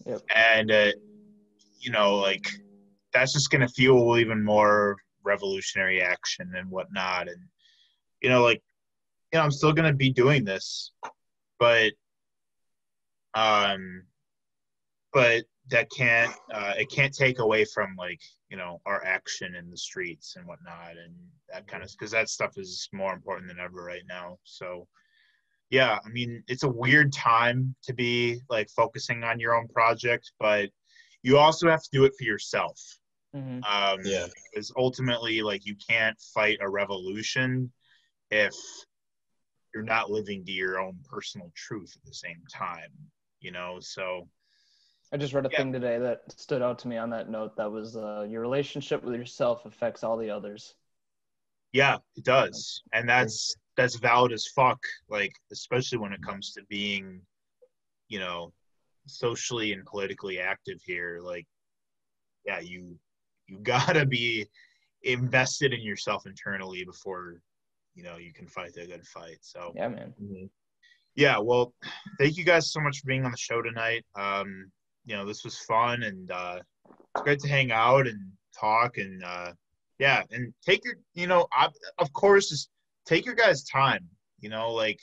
Yep. 0.06 0.22
and 0.34 0.70
uh, 0.70 0.92
you 1.78 1.90
know, 1.90 2.16
like 2.16 2.48
that's 3.12 3.32
just 3.32 3.50
gonna 3.50 3.68
fuel 3.68 4.18
even 4.18 4.42
more 4.42 4.96
revolutionary 5.22 6.00
action 6.00 6.52
and 6.56 6.70
whatnot, 6.70 7.28
and 7.28 7.40
you 8.22 8.28
know, 8.30 8.42
like 8.42 8.62
you 9.32 9.38
know, 9.38 9.44
I'm 9.44 9.50
still 9.50 9.72
gonna 9.72 9.92
be 9.92 10.10
doing 10.10 10.44
this, 10.44 10.92
but 11.58 11.92
um, 13.36 14.02
but 15.12 15.44
that 15.68 15.88
can't 15.90 16.32
uh, 16.52 16.74
it 16.76 16.90
can't 16.90 17.14
take 17.14 17.38
away 17.38 17.64
from 17.64 17.94
like 17.96 18.20
you 18.48 18.56
know 18.56 18.80
our 18.86 19.04
action 19.04 19.54
in 19.54 19.70
the 19.70 19.76
streets 19.76 20.36
and 20.36 20.46
whatnot 20.46 20.90
and 20.90 21.14
that 21.52 21.66
kind 21.66 21.82
of 21.82 21.90
because 21.90 22.10
that 22.10 22.28
stuff 22.28 22.52
is 22.56 22.88
more 22.92 23.12
important 23.12 23.48
than 23.48 23.58
ever 23.58 23.82
right 23.82 24.04
now 24.08 24.38
so 24.44 24.86
yeah 25.70 25.98
i 26.04 26.08
mean 26.10 26.42
it's 26.46 26.62
a 26.62 26.68
weird 26.68 27.12
time 27.12 27.74
to 27.82 27.92
be 27.92 28.38
like 28.48 28.68
focusing 28.70 29.24
on 29.24 29.40
your 29.40 29.54
own 29.54 29.66
project 29.68 30.32
but 30.38 30.70
you 31.22 31.36
also 31.38 31.68
have 31.68 31.82
to 31.82 31.90
do 31.92 32.04
it 32.04 32.12
for 32.16 32.24
yourself 32.24 32.80
Mhm. 33.34 33.64
um 33.64 34.00
Yeah. 34.04 34.26
because 34.52 34.72
ultimately 34.76 35.42
like 35.42 35.66
you 35.66 35.74
can't 35.88 36.18
fight 36.34 36.58
a 36.60 36.68
revolution 36.68 37.72
if 38.30 38.54
you're 39.74 39.82
not 39.82 40.10
living 40.10 40.44
to 40.44 40.52
your 40.52 40.78
own 40.78 40.98
personal 41.04 41.50
truth 41.54 41.92
at 41.96 42.04
the 42.04 42.14
same 42.14 42.42
time 42.52 42.92
you 43.40 43.50
know 43.50 43.78
so 43.80 44.28
I 45.12 45.16
just 45.16 45.34
read 45.34 45.46
a 45.46 45.50
Yeah. 45.50 45.58
thing 45.58 45.72
today 45.72 45.98
that 45.98 46.22
stood 46.32 46.62
out 46.62 46.78
to 46.80 46.88
me 46.88 46.96
on 46.96 47.10
that 47.10 47.30
note. 47.30 47.56
That 47.56 47.70
was 47.70 47.96
uh, 47.96 48.26
your 48.28 48.40
relationship 48.40 49.04
with 49.04 49.14
yourself 49.14 49.64
affects 49.64 50.02
all 50.02 50.16
the 50.16 50.30
others. 50.30 50.74
Yeah, 51.72 51.98
it 52.16 52.24
does, 52.24 52.82
and 52.92 53.08
that's 53.08 53.54
that's 53.76 53.96
valid 53.96 54.32
as 54.32 54.46
fuck. 54.46 54.78
Like, 55.08 55.32
especially 55.52 55.98
when 55.98 56.12
it 56.12 56.22
comes 56.22 56.52
to 56.52 56.62
being, 56.68 57.20
you 58.08 58.18
know, 58.18 58.52
socially 59.06 59.72
and 59.72 59.84
politically 59.84 60.38
active 60.40 60.80
here. 60.84 61.20
Like, 61.22 61.46
yeah, 62.44 62.60
you 62.60 62.98
you 63.46 63.58
gotta 63.62 64.06
be 64.06 64.46
invested 65.02 65.72
in 65.72 65.82
yourself 65.82 66.26
internally 66.26 66.84
before, 66.84 67.40
you 67.94 68.02
know, 68.02 68.16
you 68.16 68.32
can 68.32 68.48
fight 68.48 68.72
the 68.74 68.86
good 68.86 69.06
fight. 69.06 69.38
So 69.40 69.72
Yeah, 69.74 69.88
man. 69.88 70.14
Mhm. 70.20 70.48
Yeah, 71.16 71.38
well, 71.38 71.72
thank 72.18 72.36
you 72.36 72.44
guys 72.44 72.70
so 72.70 72.80
much 72.80 73.00
for 73.00 73.06
being 73.06 73.24
on 73.24 73.30
the 73.30 73.36
show 73.38 73.62
tonight. 73.62 74.04
Um, 74.14 74.70
you 75.06 75.16
know, 75.16 75.24
this 75.24 75.44
was 75.44 75.58
fun 75.58 76.02
and 76.02 76.30
uh, 76.30 76.58
it's 77.14 77.22
great 77.22 77.40
to 77.40 77.48
hang 77.48 77.72
out 77.72 78.06
and 78.06 78.20
talk 78.58 78.98
and 78.98 79.24
uh, 79.24 79.52
yeah, 79.98 80.22
and 80.30 80.52
take 80.64 80.84
your, 80.84 80.94
you 81.14 81.26
know, 81.26 81.46
I, 81.52 81.68
of 81.98 82.12
course, 82.12 82.50
just 82.50 82.68
take 83.06 83.24
your 83.24 83.34
guys' 83.34 83.64
time. 83.64 84.06
You 84.40 84.50
know, 84.50 84.70
like 84.72 85.00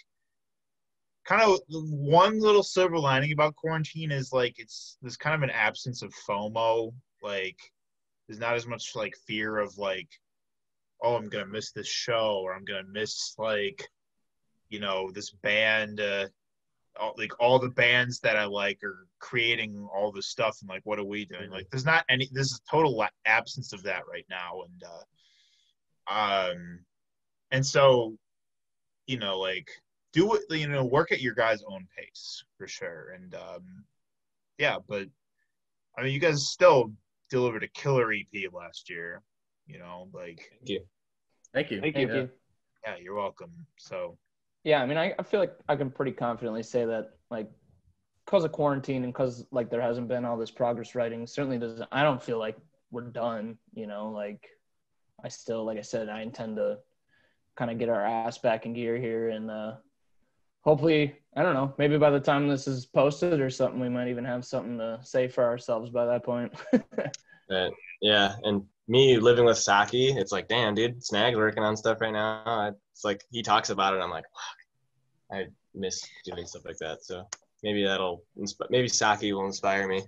kind 1.26 1.42
of 1.42 1.60
one 1.70 2.40
little 2.40 2.62
silver 2.62 3.00
lining 3.00 3.32
about 3.32 3.56
quarantine 3.56 4.12
is 4.12 4.32
like 4.32 4.54
it's 4.58 4.98
there's 5.02 5.18
kind 5.18 5.36
of 5.36 5.42
an 5.42 5.50
absence 5.50 6.04
of 6.04 6.14
FOMO. 6.30 6.94
Like, 7.24 7.58
there's 8.28 8.40
not 8.40 8.54
as 8.54 8.68
much 8.68 8.92
like 8.96 9.16
fear 9.26 9.58
of 9.58 9.76
like, 9.80 10.10
oh, 11.02 11.16
I'm 11.16 11.30
gonna 11.30 11.48
miss 11.48 11.72
this 11.72 11.88
show 11.88 12.42
or 12.44 12.54
I'm 12.54 12.66
gonna 12.66 12.84
miss 12.92 13.34
like 13.40 13.90
you 14.74 14.80
know 14.80 15.12
this 15.12 15.30
band 15.30 16.02
uh 16.02 16.26
all, 17.00 17.14
like 17.16 17.32
all 17.40 17.60
the 17.60 17.70
bands 17.70 18.20
that 18.20 18.36
i 18.36 18.44
like 18.44 18.84
are 18.84 19.08
creating 19.20 19.88
all 19.96 20.12
this 20.12 20.28
stuff 20.28 20.58
and 20.62 20.70
like 20.70 20.82
what 20.84 20.98
are 20.98 21.06
we 21.06 21.26
doing 21.26 21.52
like 21.52 21.68
there's 21.70 21.86
not 21.86 22.04
any 22.10 22.28
there's 22.34 22.54
a 22.54 22.72
total 22.72 22.98
la- 22.98 23.08
absence 23.26 23.72
of 23.72 23.84
that 23.84 24.02
right 24.12 24.26
now 24.32 24.64
and 24.64 24.84
uh 26.10 26.52
um 26.52 26.80
and 27.52 27.64
so 27.64 28.18
you 29.06 29.18
know 29.18 29.40
like 29.40 29.70
do 30.12 30.34
it 30.34 30.42
you 30.50 30.68
know 30.68 30.84
work 30.84 31.12
at 31.12 31.22
your 31.22 31.36
guys 31.36 31.64
own 31.68 31.88
pace 31.96 32.44
for 32.58 32.68
sure 32.68 33.12
and 33.16 33.36
um 33.36 33.86
yeah 34.58 34.78
but 34.90 35.08
i 35.98 36.02
mean 36.02 36.14
you 36.14 36.20
guys 36.20 36.48
still 36.48 36.92
delivered 37.30 37.64
a 37.64 37.68
killer 37.68 38.12
ep 38.12 38.52
last 38.52 38.90
year 38.90 39.22
you 39.68 39.78
know 39.78 40.10
like 40.14 40.52
Thank 40.58 40.70
you. 40.70 40.82
Thank 41.54 41.72
you. 41.72 41.82
Thank 41.82 41.96
Thank 41.96 42.10
Yeah. 42.10 42.16
you. 42.16 42.30
yeah 42.86 42.96
you're 43.00 43.16
welcome 43.16 43.52
so 43.78 44.18
Yeah, 44.64 44.82
I 44.82 44.86
mean, 44.86 44.98
I, 44.98 45.14
I 45.20 45.24
feel 45.24 45.40
like 45.40 45.56
I 45.68 45.76
can 45.76 45.92
pretty 45.92 46.14
confidently 46.14 46.64
say 46.64 46.86
that, 46.86 47.12
like, 47.30 47.50
because 48.26 48.46
of 48.46 48.52
quarantine 48.52 49.04
and 49.04 49.12
because 49.12 49.46
like 49.52 49.70
there 49.70 49.82
hasn't 49.82 50.08
been 50.08 50.24
all 50.24 50.38
this 50.38 50.52
progress 50.52 50.96
writing, 50.96 51.28
certainly 51.28 51.58
doesn't. 51.58 51.88
I 51.92 52.04
don't 52.04 52.24
feel 52.24 52.40
like 52.40 52.56
we're 52.92 53.02
done. 53.02 53.58
You 53.74 53.88
know, 53.88 54.10
like 54.10 54.48
I 55.24 55.28
still, 55.28 55.66
like 55.66 55.78
I 55.78 55.82
said, 55.82 56.10
I 56.10 56.22
intend 56.22 56.56
to 56.58 56.78
kind 57.58 57.70
of 57.70 57.78
get 57.78 57.90
our 57.90 58.06
ass 58.06 58.38
back 58.38 58.66
in 58.66 58.74
gear 58.74 58.98
here, 58.98 59.30
and 59.30 59.52
uh, 59.52 59.74
hopefully, 60.62 61.16
I 61.36 61.44
don't 61.44 61.54
know, 61.54 61.74
maybe 61.78 61.98
by 61.98 62.10
the 62.10 62.20
time 62.20 62.48
this 62.48 62.68
is 62.68 62.86
posted 62.86 63.42
or 63.42 63.50
something, 63.50 63.80
we 63.80 63.90
might 63.90 64.08
even 64.08 64.26
have 64.26 64.46
something 64.46 64.78
to 64.78 65.00
say 65.04 65.28
for 65.28 65.44
ourselves 65.44 65.90
by 65.90 66.06
that 66.06 66.24
point. 66.24 66.54
Yeah, 68.02 68.36
and 68.44 68.64
me 68.88 69.18
living 69.18 69.46
with 69.46 69.58
Saki, 69.58 70.10
it's 70.10 70.32
like, 70.32 70.48
damn, 70.48 70.76
dude, 70.76 71.04
Snag's 71.04 71.38
working 71.38 71.64
on 71.64 71.78
stuff 71.78 72.02
right 72.02 72.14
now. 72.14 72.74
It's 72.94 73.04
like 73.04 73.24
he 73.32 73.42
talks 73.42 73.70
about 73.70 73.94
it. 73.96 74.02
I'm 74.02 74.10
like, 74.10 74.26
wow, 75.32 75.40
I 75.40 75.46
miss 75.74 76.08
doing 76.24 76.46
stuff 76.46 76.64
like 76.66 76.78
that. 76.78 77.04
So 77.04 77.28
maybe 77.64 77.84
that'll, 77.84 78.24
insp- 78.38 78.70
maybe 78.70 78.88
Saki 78.88 79.34
will 79.34 79.46
inspire 79.46 79.88
me. 79.88 80.04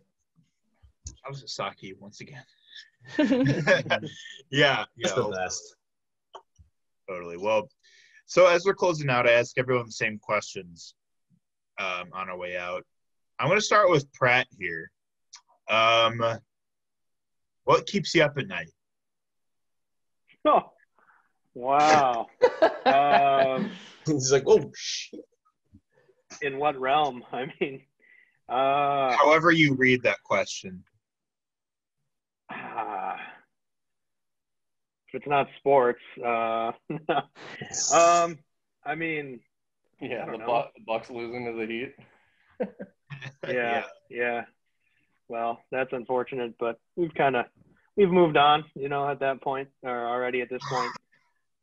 i 1.25 1.29
was 1.29 1.43
saki 1.47 1.93
once 1.99 2.21
again 2.21 2.43
yeah 4.49 4.85
yeah 4.95 5.13
the 5.15 5.35
best. 5.35 5.75
Totally. 7.07 7.37
Well, 7.37 7.69
so 8.25 8.47
as 8.47 8.65
we're 8.65 8.73
closing 8.73 9.09
out, 9.09 9.27
I 9.27 9.33
ask 9.33 9.57
everyone 9.57 9.85
the 9.85 9.91
same 9.91 10.17
questions 10.17 10.95
um, 11.79 12.09
on 12.13 12.29
our 12.29 12.37
way 12.37 12.57
out. 12.57 12.83
I'm 13.39 13.47
going 13.47 13.59
to 13.59 13.65
start 13.65 13.89
with 13.89 14.11
Pratt 14.13 14.47
here. 14.57 14.89
Um, 15.69 16.21
what 17.65 17.85
keeps 17.85 18.15
you 18.15 18.23
up 18.23 18.37
at 18.37 18.47
night? 18.47 18.69
Oh, 20.47 20.73
wow. 21.55 22.27
um, 22.85 23.71
He's 24.05 24.31
like, 24.31 24.43
oh, 24.45 24.71
shit. 24.75 25.21
in 26.41 26.57
what 26.59 26.79
realm? 26.79 27.23
I 27.31 27.45
mean, 27.59 27.81
uh, 28.47 29.15
However, 29.17 29.51
you 29.51 29.73
read 29.73 30.03
that 30.03 30.21
question. 30.23 30.83
ah, 32.51 33.15
if 35.07 35.15
it's 35.15 35.27
not 35.27 35.47
sports, 35.57 36.01
uh, 36.23 36.71
um, 37.93 38.37
I 38.85 38.93
mean, 38.95 39.39
Yeah, 39.99 40.25
don't 40.25 40.33
the, 40.33 40.37
know. 40.39 40.45
Bu- 40.45 40.79
the 40.79 40.83
Bucks 40.85 41.09
losing 41.09 41.45
to 41.45 41.53
the 41.53 41.65
Heat. 41.65 41.95
yeah, 43.47 43.83
yeah. 44.09 44.45
Well, 45.27 45.59
that's 45.71 45.91
unfortunate, 45.93 46.53
but 46.59 46.79
we've 46.95 47.13
kind 47.15 47.35
of 47.35 47.45
we've 47.95 48.11
moved 48.11 48.37
on, 48.37 48.63
you 48.75 48.89
know, 48.89 49.09
at 49.09 49.19
that 49.21 49.41
point 49.41 49.69
or 49.81 50.07
already 50.07 50.41
at 50.41 50.49
this 50.49 50.61
point. 50.69 50.91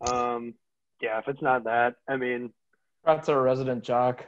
Um, 0.03 0.55
yeah, 1.01 1.19
if 1.19 1.29
it's 1.29 1.43
not 1.43 1.65
that, 1.65 1.97
I 2.09 2.17
mean, 2.17 2.53
That's 3.05 3.29
our 3.29 3.41
resident 3.41 3.85
jock. 3.85 4.25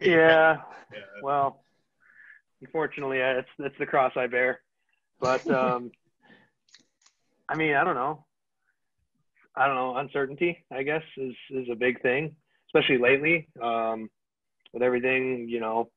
Yeah. 0.00 0.56
Well, 1.22 1.64
unfortunately, 2.60 3.18
it's 3.18 3.48
it's 3.58 3.78
the 3.78 3.86
cross 3.86 4.12
I 4.14 4.26
bear. 4.26 4.60
But 5.20 5.48
um, 5.50 5.90
I 7.48 7.54
mean, 7.54 7.74
I 7.74 7.84
don't 7.84 7.94
know. 7.94 8.24
I 9.56 9.66
don't 9.66 9.76
know. 9.76 9.96
Uncertainty, 9.96 10.64
I 10.70 10.82
guess, 10.82 11.02
is 11.16 11.34
is 11.50 11.68
a 11.70 11.76
big 11.76 12.02
thing, 12.02 12.36
especially 12.68 12.98
lately. 12.98 13.48
Um, 13.62 14.10
with 14.72 14.82
everything, 14.82 15.48
you 15.48 15.60
know, 15.60 15.90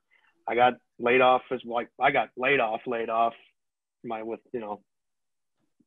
I 0.48 0.56
got 0.56 0.74
laid 1.00 1.22
off 1.22 1.42
as 1.52 1.60
like 1.66 1.90
I 2.00 2.12
got 2.12 2.30
laid 2.38 2.60
off, 2.60 2.82
laid 2.88 3.10
off 3.10 3.34
my 4.04 4.24
with 4.24 4.40
you 4.54 4.60
know 4.60 4.82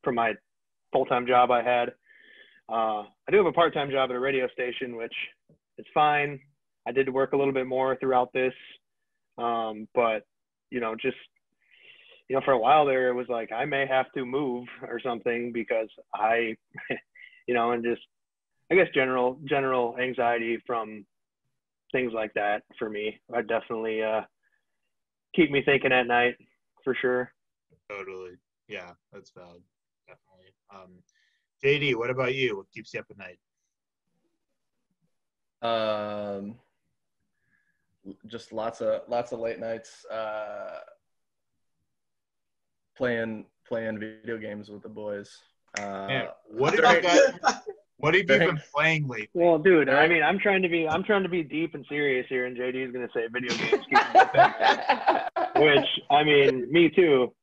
from 0.04 0.16
my 0.16 0.34
full 0.92 1.06
time 1.06 1.26
job 1.26 1.50
I 1.50 1.62
had. 1.62 1.92
Uh, 2.70 3.02
I 3.02 3.30
do 3.32 3.38
have 3.38 3.46
a 3.46 3.52
part 3.52 3.74
time 3.74 3.90
job 3.90 4.10
at 4.10 4.16
a 4.16 4.20
radio 4.20 4.46
station, 4.48 4.96
which 4.96 5.14
is 5.78 5.86
fine. 5.92 6.38
I 6.86 6.92
did 6.92 7.08
work 7.12 7.32
a 7.32 7.36
little 7.36 7.52
bit 7.52 7.66
more 7.66 7.96
throughout 7.96 8.32
this, 8.32 8.54
um, 9.38 9.88
but 9.94 10.22
you 10.70 10.80
know, 10.80 10.94
just 10.94 11.16
you 12.28 12.36
know, 12.36 12.42
for 12.44 12.52
a 12.52 12.58
while 12.58 12.86
there, 12.86 13.08
it 13.08 13.14
was 13.14 13.26
like 13.28 13.50
I 13.50 13.64
may 13.64 13.86
have 13.86 14.06
to 14.16 14.24
move 14.24 14.68
or 14.82 15.00
something 15.00 15.50
because 15.52 15.88
I, 16.14 16.54
you 17.48 17.54
know, 17.54 17.72
and 17.72 17.82
just 17.82 18.02
I 18.70 18.76
guess 18.76 18.86
general 18.94 19.38
general 19.48 19.96
anxiety 19.98 20.58
from 20.64 21.04
things 21.90 22.12
like 22.14 22.32
that 22.34 22.62
for 22.78 22.88
me. 22.88 23.20
I 23.34 23.42
definitely 23.42 24.02
uh, 24.02 24.20
keep 25.34 25.50
me 25.50 25.62
thinking 25.64 25.92
at 25.92 26.06
night 26.06 26.36
for 26.84 26.94
sure. 26.94 27.32
Totally. 27.90 28.36
Yeah, 28.68 28.92
that's 29.12 29.32
valid. 29.36 29.62
Definitely. 30.06 30.52
Um, 30.72 31.02
JD, 31.64 31.94
what 31.96 32.10
about 32.10 32.34
you? 32.34 32.56
What 32.56 32.66
keeps 32.72 32.94
you 32.94 33.00
up 33.00 33.06
at 33.10 33.18
night? 33.18 33.38
Um, 35.62 36.54
just 38.26 38.52
lots 38.52 38.80
of 38.80 39.02
lots 39.08 39.32
of 39.32 39.40
late 39.40 39.58
nights. 39.58 40.04
Uh, 40.06 40.78
playing 42.96 43.44
playing 43.68 43.98
video 43.98 44.38
games 44.38 44.68
with 44.70 44.82
the 44.82 44.88
boys. 44.88 45.30
Uh, 45.78 46.06
Man, 46.06 46.28
what 46.48 46.74
have 46.74 46.94
you 46.94 47.00
during- 47.02 47.38
got? 47.42 47.62
What 47.98 48.14
have 48.14 48.22
you 48.22 48.26
been 48.26 48.58
playing 48.74 49.06
lately? 49.08 49.28
Well, 49.34 49.58
dude, 49.58 49.90
I 49.90 50.08
mean, 50.08 50.22
I'm 50.22 50.38
trying 50.38 50.62
to 50.62 50.70
be 50.70 50.88
I'm 50.88 51.04
trying 51.04 51.22
to 51.22 51.28
be 51.28 51.42
deep 51.42 51.74
and 51.74 51.84
serious 51.86 52.26
here, 52.30 52.46
and 52.46 52.56
JD 52.56 52.86
is 52.86 52.92
gonna 52.92 53.10
say 53.14 53.26
video 53.30 53.54
games, 53.54 53.84
keep 53.84 53.92
me 53.92 54.20
busy, 54.32 55.56
which 55.62 55.86
I 56.10 56.24
mean, 56.24 56.72
me 56.72 56.88
too, 56.88 57.34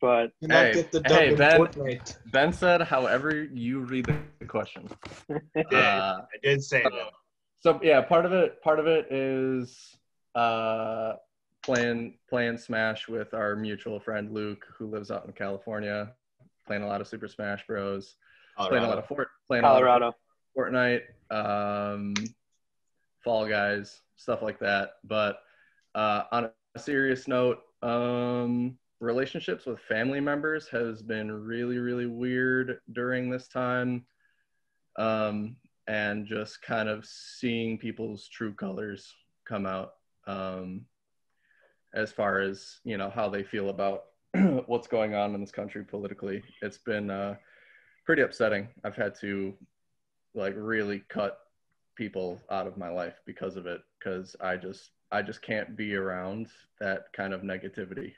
but 0.00 0.32
Hey, 0.40 0.72
get 0.74 0.92
the 0.92 1.02
hey, 1.06 1.34
Ben. 1.34 1.60
Fortnite. 1.60 2.16
Ben 2.26 2.52
said, 2.52 2.82
however 2.82 3.44
you 3.44 3.80
read 3.80 4.06
the 4.38 4.46
question. 4.46 4.88
Yeah, 5.28 5.62
Uh, 5.76 6.22
I 6.22 6.36
did 6.42 6.62
say 6.62 6.82
that. 6.82 7.12
so 7.60 7.80
yeah, 7.82 8.00
part 8.00 8.24
of 8.26 8.32
it 8.32 8.62
part 8.62 8.78
of 8.78 8.86
it 8.86 9.10
is 9.12 9.96
uh, 10.34 11.14
playing 11.62 12.14
playing 12.28 12.58
Smash 12.58 13.08
with 13.08 13.34
our 13.34 13.56
mutual 13.56 13.98
friend 14.00 14.32
Luke, 14.32 14.64
who 14.76 14.86
lives 14.86 15.10
out 15.10 15.24
in 15.26 15.32
California. 15.32 16.12
playing 16.66 16.82
a 16.82 16.86
lot 16.86 17.00
of 17.00 17.08
Super 17.08 17.28
Smash 17.28 17.66
Bros. 17.66 18.14
Playing 18.56 18.84
a 18.84 18.88
lot 18.88 18.98
of 18.98 19.06
Fort, 19.06 19.28
playing 19.46 19.64
a 19.64 19.68
lot 19.68 19.76
of 19.82 19.86
Colorado. 19.86 20.16
Fortnite, 20.56 21.02
um, 21.30 22.14
Fall 23.22 23.46
Guys, 23.46 24.00
stuff 24.16 24.42
like 24.42 24.58
that. 24.58 24.94
But 25.04 25.38
uh, 25.94 26.24
on 26.32 26.50
a 26.74 26.78
serious 26.78 27.28
note, 27.28 27.60
um, 27.82 28.76
relationships 29.00 29.66
with 29.66 29.80
family 29.80 30.20
members 30.20 30.68
has 30.68 31.02
been 31.02 31.30
really, 31.30 31.78
really 31.78 32.06
weird 32.06 32.80
during 32.92 33.30
this 33.30 33.48
time. 33.48 34.04
Um, 34.96 35.56
and 35.86 36.26
just 36.26 36.60
kind 36.60 36.88
of 36.88 37.06
seeing 37.06 37.78
people's 37.78 38.28
true 38.28 38.52
colors 38.52 39.14
come 39.46 39.64
out 39.64 39.94
um, 40.26 40.84
as 41.94 42.12
far 42.12 42.40
as, 42.40 42.80
you 42.84 42.98
know, 42.98 43.08
how 43.08 43.28
they 43.28 43.42
feel 43.42 43.70
about 43.70 44.04
what's 44.66 44.86
going 44.86 45.14
on 45.14 45.34
in 45.34 45.40
this 45.40 45.50
country 45.50 45.84
politically. 45.84 46.42
It's 46.60 46.78
been 46.78 47.10
uh, 47.10 47.36
pretty 48.04 48.22
upsetting. 48.22 48.68
I've 48.84 48.96
had 48.96 49.18
to 49.20 49.54
like 50.34 50.54
really 50.56 51.02
cut 51.08 51.38
people 51.96 52.40
out 52.50 52.66
of 52.66 52.76
my 52.76 52.90
life 52.90 53.14
because 53.26 53.56
of 53.56 53.66
it 53.66 53.80
because 53.98 54.36
I 54.40 54.56
just 54.56 54.90
I 55.10 55.22
just 55.22 55.40
can't 55.40 55.74
be 55.74 55.96
around 55.96 56.48
that 56.80 57.12
kind 57.14 57.32
of 57.32 57.40
negativity. 57.40 58.12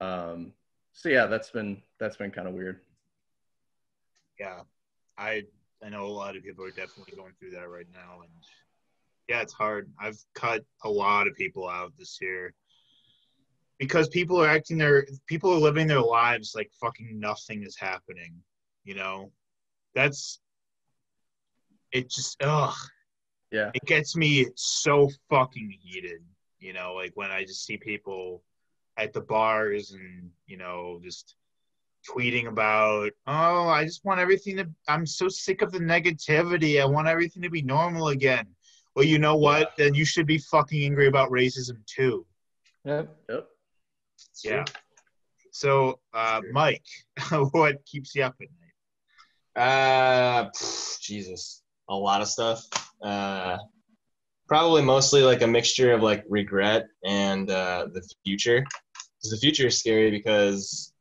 Um 0.00 0.52
so 0.92 1.08
yeah, 1.08 1.26
that's 1.26 1.50
been 1.50 1.82
that's 1.98 2.16
been 2.16 2.30
kind 2.30 2.48
of 2.48 2.54
weird. 2.54 2.80
Yeah, 4.38 4.60
I 5.18 5.42
I 5.84 5.88
know 5.88 6.06
a 6.06 6.08
lot 6.08 6.36
of 6.36 6.42
people 6.42 6.64
are 6.64 6.70
definitely 6.70 7.14
going 7.16 7.32
through 7.38 7.50
that 7.52 7.68
right 7.68 7.86
now, 7.92 8.20
and 8.22 8.30
yeah, 9.28 9.40
it's 9.42 9.52
hard. 9.52 9.90
I've 10.00 10.18
cut 10.34 10.64
a 10.84 10.90
lot 10.90 11.26
of 11.26 11.34
people 11.34 11.68
out 11.68 11.92
this 11.98 12.18
year 12.20 12.54
because 13.78 14.08
people 14.08 14.40
are 14.40 14.48
acting 14.48 14.78
their 14.78 15.06
people 15.26 15.52
are 15.52 15.58
living 15.58 15.86
their 15.86 16.00
lives 16.00 16.52
like 16.54 16.70
fucking 16.80 17.18
nothing 17.18 17.62
is 17.64 17.76
happening. 17.76 18.34
You 18.84 18.94
know, 18.94 19.32
that's 19.94 20.40
it. 21.92 22.10
Just 22.10 22.36
ugh, 22.42 22.74
Yeah. 23.50 23.70
it 23.74 23.84
gets 23.86 24.14
me 24.16 24.46
so 24.56 25.10
fucking 25.30 25.74
heated. 25.80 26.22
You 26.60 26.72
know, 26.72 26.94
like 26.94 27.12
when 27.14 27.30
I 27.30 27.42
just 27.44 27.64
see 27.64 27.76
people 27.76 28.42
at 28.96 29.12
the 29.12 29.20
bars 29.20 29.92
and 29.92 30.30
you 30.46 30.56
know 30.56 31.00
just 31.02 31.34
tweeting 32.08 32.48
about, 32.48 33.10
oh, 33.26 33.68
I 33.68 33.84
just 33.84 34.04
want 34.04 34.20
everything 34.20 34.56
to. 34.58 34.68
I'm 34.88 35.06
so 35.06 35.28
sick 35.28 35.62
of 35.62 35.72
the 35.72 35.78
negativity. 35.78 36.80
I 36.80 36.84
want 36.84 37.08
everything 37.08 37.42
to 37.42 37.50
be 37.50 37.62
normal 37.62 38.08
again. 38.08 38.46
Well, 38.94 39.04
you 39.04 39.18
know 39.18 39.36
what? 39.36 39.72
Then 39.76 39.94
you 39.94 40.04
should 40.04 40.26
be 40.26 40.38
fucking 40.38 40.84
angry 40.84 41.08
about 41.08 41.30
racism 41.30 41.84
too. 41.86 42.26
Yep. 42.84 43.16
Yep. 43.28 43.48
Yeah. 44.44 44.64
So, 45.50 46.00
uh, 46.12 46.40
Mike, 46.52 46.84
what 47.52 47.84
keeps 47.86 48.14
you 48.14 48.24
up 48.24 48.36
at 48.40 48.48
night? 49.56 49.64
Uh, 49.64 50.50
pff, 50.50 51.00
Jesus, 51.00 51.62
a 51.88 51.94
lot 51.94 52.20
of 52.20 52.28
stuff. 52.28 52.64
Uh, 53.02 53.58
probably 54.46 54.82
mostly 54.82 55.22
like 55.22 55.42
a 55.42 55.46
mixture 55.46 55.92
of 55.92 56.02
like 56.02 56.24
regret 56.28 56.86
and 57.04 57.50
uh, 57.50 57.86
the 57.92 58.02
future. 58.24 58.64
'Cause 59.24 59.30
the 59.30 59.38
future 59.38 59.68
is 59.68 59.78
scary 59.78 60.10
because 60.10 60.92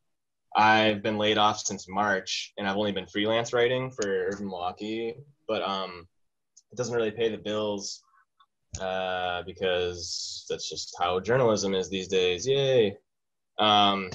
I've 0.56 1.04
been 1.04 1.18
laid 1.18 1.38
off 1.38 1.60
since 1.60 1.90
March, 1.90 2.54
and 2.58 2.66
I've 2.66 2.78
only 2.78 2.94
been 2.94 3.06
freelance 3.08 3.52
writing 3.52 3.92
for 3.92 4.28
Urban 4.32 4.46
Milwaukee, 4.48 5.16
but 5.46 5.62
um, 5.62 6.08
it 6.72 6.78
doesn't 6.78 6.96
really 6.96 7.12
pay 7.12 7.28
the 7.28 7.38
bills 7.38 8.02
uh, 8.80 9.44
because 9.44 10.46
that's 10.50 10.70
just 10.70 10.96
how 10.98 11.20
journalism 11.20 11.74
is 11.74 11.90
these 11.90 12.08
days. 12.08 12.48
Yay! 12.48 12.98
Um, 13.60 14.10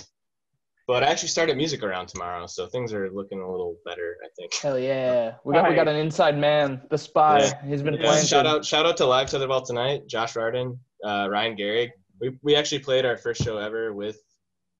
but 0.86 1.04
I 1.04 1.08
actually 1.08 1.28
started 1.28 1.58
music 1.58 1.82
around 1.82 2.06
tomorrow, 2.06 2.46
so 2.46 2.66
things 2.66 2.94
are 2.94 3.10
looking 3.10 3.40
a 3.42 3.50
little 3.50 3.76
better, 3.84 4.16
I 4.24 4.28
think. 4.38 4.54
Hell 4.54 4.78
yeah. 4.78 5.34
We 5.44 5.52
got 5.52 5.68
we 5.68 5.76
got 5.76 5.86
an 5.86 5.96
inside 5.96 6.38
man, 6.38 6.80
the 6.88 6.96
spy. 6.96 7.40
Yeah. 7.40 7.62
He's 7.66 7.82
been 7.82 7.94
Yeah, 7.94 8.00
playing. 8.08 8.24
shout 8.24 8.46
out 8.46 8.64
shout 8.64 8.86
out 8.86 8.96
to 8.96 9.04
Live 9.06 9.26
Tetherball 9.28 9.66
tonight, 9.66 10.06
Josh 10.06 10.34
Rardin, 10.34 10.80
uh, 11.04 11.28
Ryan 11.30 11.56
Gehrig. 11.58 11.90
We, 12.20 12.38
we 12.42 12.56
actually 12.56 12.80
played 12.80 13.04
our 13.04 13.16
first 13.16 13.42
show 13.42 13.58
ever 13.58 13.92
with 13.92 14.20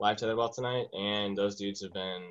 Live 0.01 0.17
Tetherball 0.17 0.55
tonight, 0.55 0.87
and 0.93 1.37
those 1.37 1.57
dudes 1.57 1.83
have 1.83 1.93
been 1.93 2.23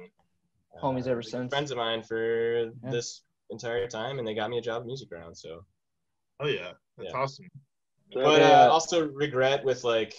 uh, 0.78 0.86
Homies 0.86 1.08
ever 1.08 1.22
since. 1.22 1.52
Friends 1.52 1.72
of 1.72 1.78
mine 1.78 2.04
for 2.04 2.72
Yeah. 2.84 2.92
this 2.92 3.22
entire 3.50 3.88
time, 3.88 4.20
and 4.20 4.28
they 4.28 4.34
got 4.34 4.50
me 4.50 4.58
a 4.58 4.62
job 4.62 4.82
at 4.82 4.88
Music 4.88 5.10
Round. 5.12 5.38
So, 5.38 5.66
Oh 6.40 6.48
yeah, 6.48 6.74
that's 6.98 7.14
Yeah. 7.14 7.20
awesome. 7.20 7.48
but 8.14 8.42
Yeah. 8.42 8.68
uh, 8.68 8.72
also 8.72 9.08
regret 9.08 9.64
with 9.64 9.84
like, 9.84 10.16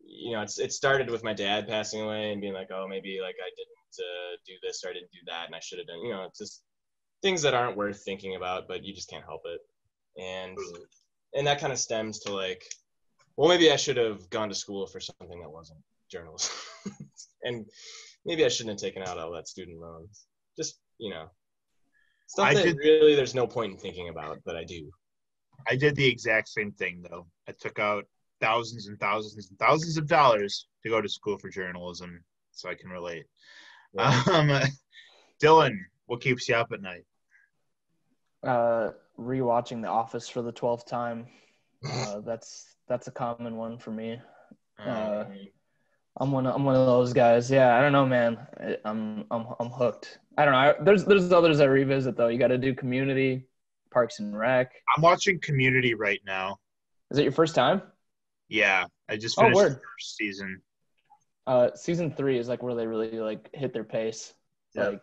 you 0.00 0.32
know, 0.32 0.42
it's 0.42 0.58
it 0.58 0.72
started 0.72 1.10
with 1.10 1.22
my 1.24 1.32
dad 1.32 1.68
passing 1.68 2.00
away 2.02 2.32
and 2.32 2.40
being 2.40 2.54
like, 2.54 2.70
oh, 2.72 2.86
maybe 2.88 3.18
like 3.20 3.36
I 3.40 3.50
didn't 3.56 4.06
uh, 4.06 4.36
do 4.46 4.54
this 4.62 4.84
or 4.84 4.90
I 4.90 4.94
didn't 4.94 5.12
do 5.12 5.18
that, 5.26 5.46
and 5.46 5.54
I 5.54 5.60
should 5.60 5.78
have 5.78 5.86
done. 5.88 6.02
You 6.02 6.12
know, 6.12 6.24
it's 6.24 6.38
just 6.38 6.62
things 7.22 7.42
that 7.42 7.54
aren't 7.54 7.76
worth 7.76 8.02
thinking 8.04 8.36
about, 8.36 8.68
but 8.68 8.84
you 8.84 8.94
just 8.94 9.10
can't 9.10 9.24
help 9.24 9.42
it. 9.44 9.60
And 10.20 10.56
and 11.34 11.46
that 11.46 11.60
kind 11.60 11.72
of 11.72 11.78
stems 11.78 12.20
to 12.20 12.32
like, 12.32 12.64
well, 13.40 13.48
maybe 13.48 13.72
I 13.72 13.76
should 13.76 13.96
have 13.96 14.28
gone 14.28 14.50
to 14.50 14.54
school 14.54 14.86
for 14.86 15.00
something 15.00 15.40
that 15.40 15.50
wasn't 15.50 15.80
journalism, 16.10 16.54
and 17.44 17.64
maybe 18.26 18.44
I 18.44 18.48
shouldn't 18.48 18.78
have 18.78 18.86
taken 18.86 19.02
out 19.02 19.16
all 19.16 19.32
that 19.32 19.48
student 19.48 19.80
loans. 19.80 20.26
Just 20.58 20.78
you 20.98 21.08
know, 21.08 21.30
stuff 22.26 22.48
I 22.48 22.54
that 22.54 22.64
did- 22.64 22.76
really 22.76 23.14
there's 23.14 23.34
no 23.34 23.46
point 23.46 23.72
in 23.72 23.78
thinking 23.78 24.10
about, 24.10 24.40
but 24.44 24.56
I 24.56 24.64
do. 24.64 24.90
I 25.66 25.74
did 25.76 25.96
the 25.96 26.06
exact 26.06 26.48
same 26.50 26.72
thing 26.72 27.02
though. 27.08 27.26
I 27.48 27.52
took 27.58 27.78
out 27.78 28.04
thousands 28.42 28.88
and 28.88 29.00
thousands 29.00 29.48
and 29.48 29.58
thousands 29.58 29.96
of 29.96 30.06
dollars 30.06 30.66
to 30.82 30.90
go 30.90 31.00
to 31.00 31.08
school 31.08 31.38
for 31.38 31.48
journalism, 31.48 32.22
so 32.52 32.68
I 32.68 32.74
can 32.74 32.90
relate. 32.90 33.24
Yeah. 33.94 34.22
Um, 34.30 34.50
Dylan, 35.42 35.78
what 36.04 36.20
keeps 36.20 36.46
you 36.46 36.56
up 36.56 36.72
at 36.72 36.82
night? 36.82 37.04
uh, 38.42 38.90
rewatching 39.18 39.80
The 39.80 39.88
Office 39.88 40.28
for 40.28 40.42
the 40.42 40.52
twelfth 40.52 40.86
time. 40.86 41.26
Uh, 41.84 42.20
that's 42.20 42.74
that's 42.88 43.06
a 43.08 43.10
common 43.10 43.56
one 43.56 43.78
for 43.78 43.90
me. 43.90 44.20
Uh, 44.84 45.24
I'm 46.18 46.32
one. 46.32 46.46
Of, 46.46 46.54
I'm 46.54 46.64
one 46.64 46.74
of 46.74 46.86
those 46.86 47.12
guys. 47.12 47.50
Yeah, 47.50 47.76
I 47.76 47.80
don't 47.80 47.92
know, 47.92 48.06
man. 48.06 48.38
I, 48.58 48.76
I'm 48.84 49.24
I'm 49.30 49.46
I'm 49.58 49.70
hooked. 49.70 50.18
I 50.36 50.44
don't 50.44 50.52
know. 50.52 50.58
I, 50.58 50.74
there's 50.82 51.04
there's 51.04 51.32
others 51.32 51.60
I 51.60 51.64
revisit 51.64 52.16
though. 52.16 52.28
You 52.28 52.38
got 52.38 52.48
to 52.48 52.58
do 52.58 52.74
Community, 52.74 53.44
Parks 53.90 54.18
and 54.18 54.38
Rec. 54.38 54.72
I'm 54.94 55.02
watching 55.02 55.40
Community 55.40 55.94
right 55.94 56.20
now. 56.26 56.58
Is 57.10 57.18
it 57.18 57.22
your 57.22 57.32
first 57.32 57.54
time? 57.54 57.82
Yeah, 58.48 58.86
I 59.08 59.16
just 59.16 59.38
Oh, 59.38 59.42
finished 59.42 59.60
the 59.60 59.68
first 59.70 60.16
season. 60.16 60.60
Uh, 61.46 61.70
season 61.74 62.12
three 62.12 62.38
is 62.38 62.48
like 62.48 62.62
where 62.62 62.74
they 62.74 62.86
really 62.86 63.18
like 63.18 63.50
hit 63.54 63.72
their 63.72 63.84
pace. 63.84 64.34
Like 64.74 65.02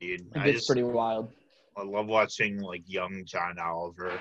Dude, 0.00 0.20
it 0.20 0.34
gets 0.34 0.52
just 0.52 0.66
pretty 0.66 0.82
wild. 0.82 1.32
I 1.76 1.84
love 1.84 2.06
watching 2.06 2.60
like 2.60 2.82
young 2.86 3.24
John 3.24 3.58
Oliver. 3.58 4.20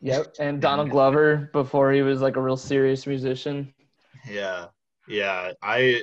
Yep. 0.00 0.36
And 0.40 0.60
Donald 0.60 0.90
Glover 0.90 1.50
before 1.52 1.92
he 1.92 2.02
was 2.02 2.20
like 2.20 2.36
a 2.36 2.40
real 2.40 2.56
serious 2.56 3.06
musician. 3.06 3.72
Yeah, 4.28 4.66
yeah. 5.08 5.52
I 5.62 6.02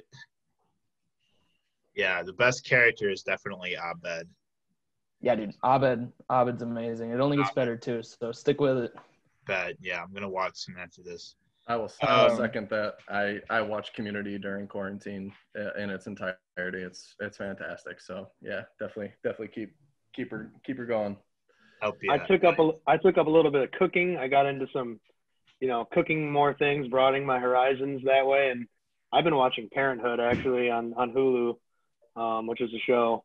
yeah, 1.95 2.21
the 2.21 2.33
best 2.33 2.63
character 2.65 3.09
is 3.09 3.23
definitely 3.23 3.75
Abed. 3.75 4.27
Yeah, 5.19 5.35
dude. 5.35 5.55
Abed. 5.63 6.11
Abed's 6.31 6.61
amazing. 6.61 7.09
It 7.09 7.19
only 7.19 7.37
gets 7.37 7.51
better 7.51 7.75
too. 7.75 8.03
So 8.03 8.31
stick 8.31 8.61
with 8.61 8.77
it. 8.77 8.93
But 9.47 9.75
yeah, 9.81 10.03
I'm 10.03 10.13
gonna 10.13 10.29
watch 10.29 10.57
some 10.57 10.75
after 10.77 11.01
this. 11.01 11.35
I 11.67 11.75
will, 11.75 11.91
I 12.01 12.23
will 12.23 12.31
Um, 12.31 12.37
second 12.37 12.69
that. 12.69 12.97
I 13.09 13.39
I 13.49 13.61
watched 13.61 13.93
Community 13.93 14.37
during 14.37 14.67
quarantine 14.67 15.33
uh, 15.59 15.73
in 15.73 15.89
its 15.89 16.05
entirety. 16.07 16.37
It's 16.57 17.15
it's 17.19 17.37
fantastic. 17.37 17.99
So 17.99 18.29
yeah, 18.41 18.63
definitely 18.79 19.13
definitely 19.23 19.49
keep 19.49 19.75
keep 20.13 20.29
her 20.31 20.51
keep 20.63 20.77
her 20.77 20.85
going. 20.85 21.17
Help 21.81 21.97
you. 22.01 22.11
I 22.11 22.17
took 22.17 22.43
up 22.43 22.59
a 22.59 22.71
I 22.87 22.97
took 22.97 23.17
up 23.17 23.27
a 23.27 23.29
little 23.29 23.51
bit 23.51 23.63
of 23.63 23.71
cooking. 23.71 24.17
I 24.17 24.27
got 24.27 24.45
into 24.45 24.67
some, 24.73 24.99
you 25.59 25.67
know, 25.67 25.87
cooking 25.91 26.31
more 26.31 26.53
things, 26.53 26.87
broadening 26.87 27.25
my 27.25 27.39
horizons 27.39 28.01
that 28.05 28.25
way. 28.25 28.49
And 28.49 28.67
I've 29.13 29.23
been 29.23 29.35
watching 29.35 29.69
Parenthood 29.71 30.19
actually 30.19 30.69
on 30.69 30.93
on 30.95 31.13
Hulu, 31.13 31.57
um, 32.19 32.47
which 32.47 32.61
is 32.61 32.71
a 32.73 32.79
show, 32.85 33.23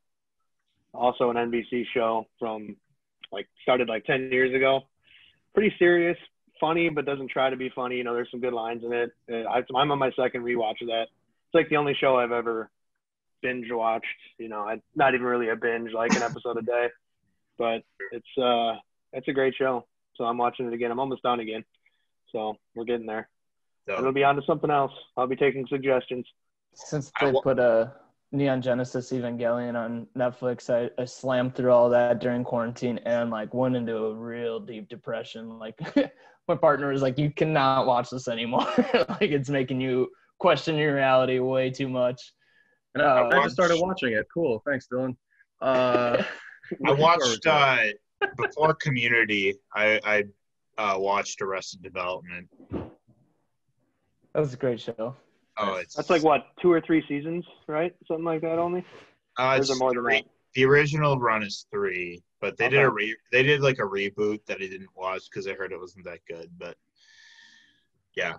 also 0.93 1.31
an 1.31 1.37
NBC 1.37 1.85
show 1.95 2.27
from 2.39 2.77
like 3.31 3.49
started 3.63 3.89
like 3.89 4.05
ten 4.05 4.31
years 4.31 4.55
ago. 4.55 4.83
Pretty 5.55 5.75
serious, 5.79 6.19
funny, 6.61 6.89
but 6.89 7.07
doesn't 7.07 7.31
try 7.31 7.51
to 7.51 7.57
be 7.57 7.71
funny. 7.75 7.97
You 7.97 8.05
know, 8.05 8.15
there's 8.15 8.31
some 8.31 8.41
good 8.41 8.55
lines 8.55 8.83
in 8.85 8.93
it. 8.93 9.13
Uh, 9.31 9.49
I, 9.49 9.63
I'm 9.77 9.91
on 9.91 9.99
my 9.99 10.11
second 10.13 10.43
rewatch 10.43 10.81
of 10.83 10.89
that. 10.89 11.09
It's 11.09 11.55
like 11.55 11.69
the 11.69 11.77
only 11.77 11.95
show 11.95 12.17
I've 12.17 12.33
ever 12.33 12.71
binge 13.43 13.67
watched. 13.71 14.07
You 14.39 14.49
know, 14.49 14.61
I, 14.61 14.81
not 14.95 15.15
even 15.15 15.27
really 15.27 15.49
a 15.49 15.57
binge, 15.57 15.93
like 15.93 16.15
an 16.15 16.23
episode 16.23 16.59
a 16.59 16.63
day 16.63 16.89
but 17.59 17.83
it's 18.13 18.39
uh 18.41 18.77
it's 19.13 19.29
a 19.29 19.33
great 19.33 19.55
show. 19.55 19.87
So 20.17 20.25
I'm 20.25 20.39
watching 20.39 20.67
it 20.67 20.73
again. 20.75 20.91
I'm 20.91 21.01
almost 21.01 21.23
done 21.23 21.41
again. 21.41 21.65
So 22.31 22.57
we're 22.75 22.85
getting 22.85 23.07
there. 23.07 23.29
So, 23.89 23.99
It'll 23.99 24.13
be 24.13 24.25
on 24.25 24.37
to 24.37 24.43
something 24.47 24.71
else. 24.71 24.93
I'll 25.17 25.27
be 25.27 25.37
taking 25.37 25.67
suggestions. 25.67 26.27
Since 26.75 27.11
they 27.21 27.33
wa- 27.33 27.41
put 27.41 27.59
a 27.59 27.95
Neon 28.31 28.63
Genesis 28.63 29.11
Evangelion 29.13 29.75
on 29.75 30.07
Netflix, 30.17 30.71
I, 30.71 30.91
I 31.01 31.05
slammed 31.05 31.55
through 31.55 31.73
all 31.73 31.91
that 31.91 32.21
during 32.21 32.45
quarantine 32.45 32.99
and 33.05 33.31
like 33.31 33.53
went 33.53 33.77
into 33.77 33.97
a 33.97 34.15
real 34.15 34.61
deep 34.61 34.89
depression. 34.89 35.59
Like 35.59 35.79
my 36.49 36.55
partner 36.55 36.93
was 36.93 37.03
like, 37.03 37.19
"You 37.19 37.31
cannot 37.31 37.87
watch 37.87 38.11
this 38.11 38.29
anymore. 38.29 38.67
like 39.09 39.31
it's 39.31 39.51
making 39.51 39.81
you 39.81 40.09
question 40.39 40.77
your 40.77 40.95
reality 40.95 41.39
way 41.41 41.71
too 41.71 41.89
much." 41.89 42.33
And 42.95 43.03
I, 43.03 43.21
Uh, 43.21 43.29
I 43.33 43.43
just 43.43 43.55
started 43.55 43.79
watching 43.81 44.13
it. 44.13 44.27
Cool. 44.33 44.63
Thanks, 44.67 44.87
Dylan. 44.91 45.17
Uh, 45.61 46.23
I 46.87 46.93
watched 46.93 47.47
uh, 47.47 47.85
before 48.37 48.75
Community. 48.75 49.55
I 49.75 50.01
I 50.05 50.25
uh, 50.79 50.99
watched 50.99 51.43
Arrested 51.43 51.83
Development. 51.83 52.49
That 52.71 54.41
was 54.41 54.55
a 54.55 54.57
great 54.57 54.81
show. 54.81 55.15
Oh, 55.59 55.75
it's 55.75 55.95
That's 55.95 56.11
like 56.11 56.23
what 56.23 56.47
two 56.61 56.73
or 56.73 56.81
three 56.81 57.05
seasons, 57.07 57.45
right? 57.67 57.95
Something 58.09 58.25
like 58.25 58.41
that 58.41 58.59
only. 58.59 58.85
Uh, 59.39 59.43
Or 59.43 59.57
it's 59.57 59.69
there 59.69 59.77
more 59.77 59.93
than 59.93 60.03
three. 60.03 60.23
that? 60.23 60.25
The 60.55 60.65
original 60.65 61.19
run 61.19 61.43
is 61.43 61.67
three, 61.71 62.23
but 62.41 62.57
they 62.57 62.69
did 62.69 62.83
a 62.83 62.91
re- 62.91 63.17
they 63.31 63.43
did 63.43 63.61
like 63.61 63.79
a 63.79 63.83
reboot 63.83 64.45
that 64.47 64.57
I 64.57 64.67
didn't 64.67 64.91
watch 64.95 65.23
because 65.31 65.47
I 65.47 65.53
heard 65.53 65.73
it 65.73 65.81
wasn't 65.81 66.05
that 66.07 66.21
good. 66.29 66.51
But 66.59 66.77
yeah, 68.15 68.35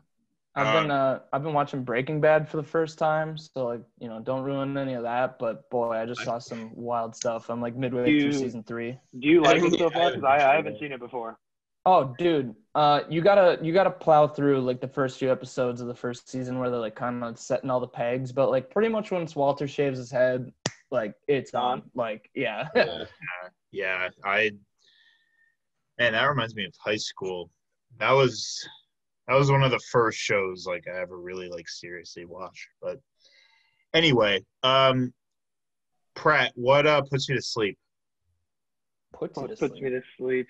I've 0.56 0.82
been 0.82 0.92
uh, 0.92 1.20
I've 1.32 1.42
been 1.44 1.54
watching 1.54 1.84
Breaking 1.84 2.22
Bad 2.22 2.48
for 2.48 2.58
the 2.58 2.64
first 2.64 3.00
time, 3.00 3.38
so 3.38 3.66
like 3.66 3.82
you 4.00 4.08
know, 4.08 4.20
don't 4.20 4.44
ruin 4.44 4.78
any 4.78 4.94
of 4.94 5.04
that. 5.04 5.40
But 5.40 5.70
boy, 5.72 5.92
I 5.94 6.06
just 6.06 6.22
saw 6.24 6.38
some 6.38 6.72
wild 6.76 7.16
stuff. 7.16 7.50
I'm 7.50 7.60
like 7.62 7.76
midway 7.76 8.10
You- 8.12 8.22
through 8.32 8.34
season 8.34 8.64
three. 8.64 9.00
Do 9.20 9.28
you 9.28 9.42
like 9.42 9.64
it 9.64 9.74
so 9.80 9.90
far? 9.90 10.10
Because 10.12 10.24
I, 10.24 10.52
I 10.52 10.56
haven't 10.56 10.80
seen 10.80 10.92
it 10.92 11.00
before. 11.00 11.40
Oh, 11.86 12.16
dude, 12.18 12.56
uh, 12.76 13.02
you 13.10 13.22
gotta 13.22 13.58
you 13.62 13.74
gotta 13.74 13.92
plow 13.92 14.28
through 14.28 14.62
like 14.62 14.80
the 14.80 14.88
first 14.88 15.18
few 15.20 15.32
episodes 15.32 15.82
of 15.82 15.88
the 15.88 15.96
first 15.96 16.30
season 16.30 16.60
where 16.60 16.70
they're 16.70 16.80
like 16.80 16.96
kind 16.96 17.24
of 17.24 17.38
setting 17.38 17.70
all 17.70 17.80
the 17.80 17.88
pegs. 17.88 18.32
But 18.32 18.52
like 18.52 18.70
pretty 18.70 18.90
much 18.90 19.12
once 19.12 19.36
Walter 19.36 19.68
shaves 19.68 19.98
his 19.98 20.10
head, 20.12 20.54
like 20.92 21.16
it's 21.28 21.54
on. 21.54 21.80
On. 21.80 21.84
Like 21.96 22.30
yeah, 22.36 22.68
Yeah. 22.76 23.06
yeah. 23.72 24.10
I 24.24 24.52
man, 26.00 26.14
that 26.14 26.24
reminds 26.26 26.56
me 26.56 26.66
of 26.66 26.74
high 26.80 26.96
school. 26.96 27.50
That 27.98 28.12
was 28.12 28.66
that 29.28 29.36
was 29.36 29.52
one 29.52 29.64
of 29.64 29.72
the 29.72 29.80
first 29.92 30.18
shows 30.18 30.66
like 30.68 30.86
I 30.88 31.00
ever 31.02 31.18
really 31.18 31.50
like 31.50 31.70
seriously 31.70 32.26
watched. 32.26 32.68
But 32.82 33.00
anyway, 33.94 34.44
um, 34.64 35.14
Pratt, 36.16 36.52
what 36.56 36.86
uh 36.86 37.02
puts 37.10 37.28
you 37.30 37.36
to 37.36 37.42
sleep? 37.42 37.78
puts 39.14 39.38
you 39.38 39.44
What 39.44 39.52
to 39.52 39.56
puts 39.58 39.74
sleep. 39.74 39.84
me 39.84 39.90
to 39.92 40.02
sleep? 40.18 40.48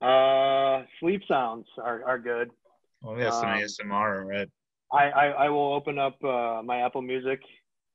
Uh, 0.00 0.84
sleep 0.98 1.22
sounds 1.28 1.66
are, 1.82 2.02
are 2.04 2.18
good. 2.18 2.50
Oh, 3.04 3.16
yeah, 3.16 3.30
some 3.30 3.50
Um, 3.50 3.58
ASMR, 3.60 4.26
right? 4.26 4.48
I, 4.92 5.10
I, 5.10 5.26
I 5.44 5.48
will 5.50 5.74
open 5.74 5.98
up 5.98 6.22
uh, 6.24 6.62
my 6.64 6.80
Apple 6.80 7.02
Music 7.02 7.40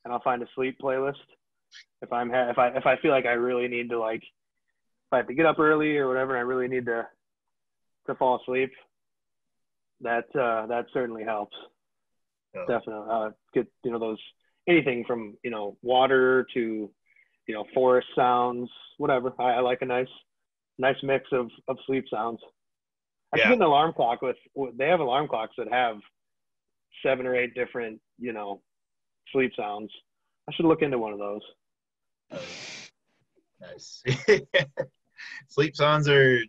and 0.03 0.13
I'll 0.13 0.21
find 0.21 0.41
a 0.41 0.47
sleep 0.55 0.77
playlist. 0.81 1.15
If 2.01 2.13
I'm 2.13 2.29
ha- 2.29 2.49
if 2.49 2.57
I 2.57 2.67
if 2.69 2.85
I 2.85 2.97
feel 3.01 3.11
like 3.11 3.25
I 3.25 3.31
really 3.33 3.67
need 3.67 3.89
to 3.89 3.99
like 3.99 4.21
if 4.21 5.13
I 5.13 5.17
have 5.17 5.27
to 5.27 5.33
get 5.33 5.45
up 5.45 5.59
early 5.59 5.97
or 5.97 6.07
whatever, 6.07 6.31
and 6.35 6.39
I 6.39 6.43
really 6.43 6.67
need 6.67 6.85
to 6.85 7.07
to 8.07 8.15
fall 8.15 8.39
asleep. 8.41 8.71
That 10.01 10.25
uh, 10.35 10.67
that 10.67 10.85
certainly 10.93 11.23
helps. 11.23 11.55
Yeah. 12.53 12.61
Definitely, 12.67 13.07
uh, 13.09 13.29
get 13.53 13.67
you 13.83 13.91
know 13.91 13.99
those 13.99 14.19
anything 14.67 15.03
from 15.05 15.37
you 15.43 15.51
know 15.51 15.77
water 15.81 16.45
to 16.53 16.91
you 17.47 17.53
know 17.53 17.65
forest 17.73 18.07
sounds, 18.15 18.69
whatever. 18.97 19.33
I, 19.39 19.53
I 19.55 19.59
like 19.61 19.81
a 19.81 19.85
nice 19.85 20.07
nice 20.77 20.97
mix 21.03 21.25
of 21.31 21.49
of 21.67 21.77
sleep 21.85 22.05
sounds. 22.09 22.39
I 23.33 23.37
Yeah. 23.39 23.43
get 23.49 23.53
an 23.57 23.61
alarm 23.63 23.93
clock 23.93 24.21
with. 24.21 24.37
They 24.77 24.87
have 24.87 24.99
alarm 24.99 25.27
clocks 25.27 25.55
that 25.57 25.71
have 25.71 25.97
seven 27.03 27.25
or 27.25 27.35
eight 27.35 27.53
different 27.55 27.99
you 28.19 28.33
know 28.33 28.61
sleep 29.31 29.51
sounds. 29.57 29.91
I 30.49 30.53
should 30.53 30.65
look 30.65 30.81
into 30.81 30.97
one 30.99 31.13
of 31.13 31.19
those. 31.19 31.41
Nice. 33.61 34.03
Sleep 35.49 35.75
sounds 35.75 36.07
are 36.07 36.39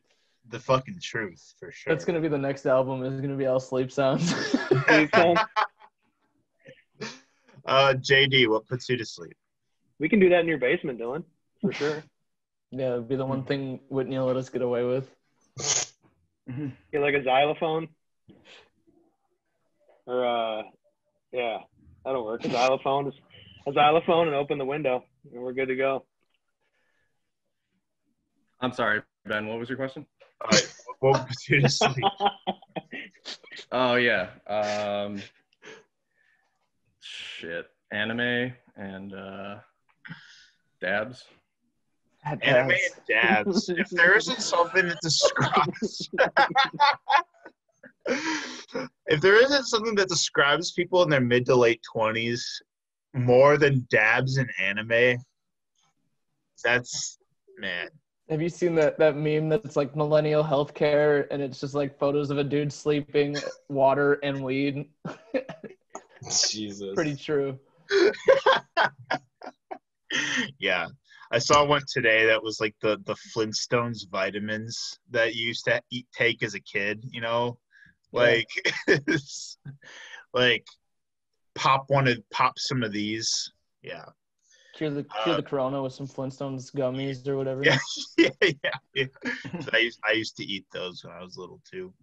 the 0.49 0.59
fucking 0.59 0.99
truth 1.03 1.55
for 1.59 1.72
sure. 1.72 1.92
That's 1.92 2.05
gonna 2.05 2.20
be 2.20 2.28
the 2.28 2.38
next 2.38 2.66
album. 2.66 3.05
Is 3.05 3.20
gonna 3.20 3.36
be 3.36 3.47
all 3.47 3.61
sleep 3.61 3.90
sounds. 3.92 4.32
Uh, 7.68 7.92
JD, 7.94 8.49
what 8.49 8.64
puts 8.68 8.88
you 8.88 8.97
to 8.97 9.05
sleep? 9.05 9.36
we 9.99 10.09
can 10.09 10.20
do 10.20 10.28
that 10.28 10.40
in 10.40 10.47
your 10.47 10.59
basement, 10.59 11.01
Dylan, 11.01 11.24
for 11.61 11.72
sure. 11.72 12.03
yeah, 12.70 12.92
it'd 12.92 13.09
be 13.09 13.16
the 13.16 13.24
one 13.24 13.44
thing 13.44 13.80
Whitney 13.88 14.18
will 14.18 14.26
let 14.26 14.36
us 14.36 14.49
get 14.49 14.62
away 14.62 14.84
with. 14.84 15.11
Get 16.92 17.01
like 17.01 17.14
a 17.14 17.24
xylophone. 17.24 17.88
Or 20.07 20.24
uh 20.24 20.62
yeah, 21.32 21.59
that'll 22.05 22.24
work. 22.24 22.44
A 22.44 22.51
xylophone 22.51 23.12
a 23.66 23.72
xylophone 23.72 24.28
and 24.28 24.36
open 24.36 24.59
the 24.59 24.64
window 24.64 25.03
and 25.32 25.42
we're 25.42 25.53
good 25.53 25.66
to 25.66 25.74
go. 25.74 26.05
I'm 28.61 28.72
sorry, 28.72 29.03
Ben. 29.26 29.49
What 29.49 29.59
was 29.59 29.68
your 29.68 29.76
question? 29.76 30.07
All 30.43 30.51
right, 30.51 30.74
what 31.01 31.26
puts 31.26 31.49
you 31.49 31.68
sleep? 31.68 32.05
Oh 33.72 33.95
yeah. 33.97 34.28
Um, 34.47 35.22
shit. 37.01 37.66
Anime 37.93 38.53
and 38.76 39.14
uh, 39.14 39.57
dabs. 40.80 41.24
That 42.24 42.43
Anime 42.43 42.72
ass. 42.72 42.80
and 42.97 43.07
dabs. 43.07 43.68
If 43.76 43.89
there 43.91 44.16
isn't 44.16 44.41
something 44.41 44.89
that 44.89 44.99
describes, 45.01 46.11
if 49.07 49.20
there 49.20 49.43
isn't 49.43 49.64
something 49.66 49.95
that 49.95 50.09
describes 50.09 50.72
people 50.72 51.03
in 51.03 51.11
their 51.11 51.20
mid 51.20 51.47
to 51.47 51.55
late 51.55 51.80
twenties 51.93 52.61
more 53.14 53.57
than 53.57 53.87
dabs 53.91 54.37
and 54.37 54.51
anime, 54.61 55.16
that's 56.64 57.18
man. 57.59 57.89
Have 58.29 58.43
you 58.43 58.49
seen 58.49 58.74
that 58.74 58.99
that 58.99 59.16
meme 59.16 59.49
that's 59.49 59.77
like 59.77 59.95
millennial 59.95 60.43
healthcare 60.43 61.29
and 61.31 61.41
it's 61.41 61.61
just 61.61 61.74
like 61.74 61.97
photos 61.99 62.31
of 62.31 62.39
a 62.39 62.45
dude 62.45 62.72
sleeping, 62.72 63.37
water 63.68 64.14
and 64.22 64.43
weed? 64.43 64.89
Jesus. 66.51 66.95
Pretty 66.95 67.14
true. 67.14 67.59
yeah. 70.59 70.89
I 71.31 71.39
saw 71.39 71.64
one 71.64 71.83
today 71.93 72.27
that 72.27 72.43
was 72.43 72.61
like 72.61 72.74
the 72.81 72.99
the 73.05 73.16
Flintstones 73.35 74.09
vitamins 74.11 74.99
that 75.11 75.35
you 75.35 75.47
used 75.47 75.64
to 75.66 75.81
eat 75.93 76.07
take 76.16 76.43
as 76.43 76.55
a 76.55 76.61
kid, 76.61 77.05
you 77.11 77.20
know? 77.20 77.59
Like 78.12 78.49
it's- 78.89 79.59
like 80.35 80.66
pop 81.55 81.85
one 81.89 82.09
of 82.09 82.18
pop 82.33 82.59
some 82.59 82.83
of 82.83 82.93
these. 82.93 83.53
Yeah. 83.83 84.07
Cure 84.77 84.91
the 84.91 85.05
cure 85.05 85.35
Uh, 85.35 85.37
the 85.37 85.43
corona 85.43 85.83
with 85.83 85.95
some 85.95 86.07
Flintstones 86.07 86.70
gummies 86.74 87.27
or 87.27 87.37
whatever. 87.37 87.64
Yeah, 87.64 87.79
yeah, 88.18 88.29
yeah. 88.43 88.70
yeah. 88.95 89.07
So 89.61 89.70
I 89.72 89.79
used 89.79 90.01
I 90.05 90.12
used 90.12 90.37
to 90.37 90.45
eat 90.45 90.66
those 90.70 91.03
when 91.03 91.14
I 91.14 91.22
was 91.22 91.39
little 91.39 91.61
too. 91.70 91.95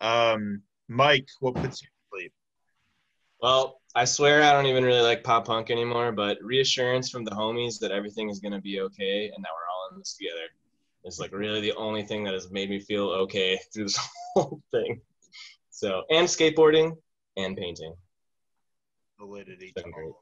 Um 0.00 0.62
Mike, 0.88 1.28
what 1.40 1.54
puts 1.54 1.82
you 1.82 1.88
to 1.88 1.94
sleep? 2.12 2.32
Well, 3.42 3.80
I 3.96 4.04
swear 4.04 4.42
I 4.44 4.52
don't 4.52 4.66
even 4.66 4.84
really 4.84 5.00
like 5.00 5.24
pop 5.24 5.46
punk 5.46 5.70
anymore, 5.70 6.12
but 6.12 6.38
reassurance 6.42 7.10
from 7.10 7.24
the 7.24 7.32
homies 7.32 7.80
that 7.80 7.90
everything 7.90 8.30
is 8.30 8.38
gonna 8.38 8.60
be 8.60 8.80
okay 8.82 9.30
and 9.34 9.44
that 9.44 9.50
we're 9.50 9.68
all 9.72 9.88
in 9.92 9.98
this 9.98 10.14
together 10.14 10.46
is 11.04 11.18
like 11.18 11.32
really 11.32 11.60
the 11.60 11.74
only 11.74 12.04
thing 12.04 12.22
that 12.24 12.34
has 12.34 12.50
made 12.52 12.70
me 12.70 12.78
feel 12.78 13.08
okay 13.08 13.58
through 13.72 13.84
this 13.84 13.98
whole 14.34 14.60
thing. 14.70 15.00
So, 15.70 16.04
and 16.10 16.26
skateboarding 16.26 16.96
and 17.36 17.56
painting. 17.56 17.94
Validity. 19.18 19.72
Been 19.74 19.90
great. 19.90 20.12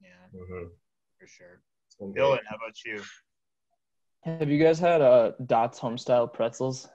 Yeah, 0.00 0.38
Mm-hmm. 0.40 0.66
For 1.24 1.28
sure. 1.28 1.60
Dylan, 2.00 2.40
how 2.48 2.56
about 2.56 2.84
you? 2.84 3.00
Have 4.22 4.50
you 4.50 4.62
guys 4.62 4.78
had 4.78 5.00
uh 5.00 5.32
Dots 5.46 5.80
homestyle 5.80 6.30
pretzels? 6.32 6.88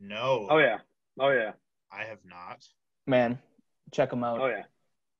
No. 0.00 0.46
Oh 0.50 0.58
yeah. 0.58 0.78
Oh 1.18 1.30
yeah. 1.30 1.52
I 1.92 2.04
have 2.04 2.18
not. 2.24 2.64
Man, 3.06 3.38
check 3.92 4.10
them 4.10 4.24
out. 4.24 4.40
Oh 4.40 4.46
yeah. 4.46 4.64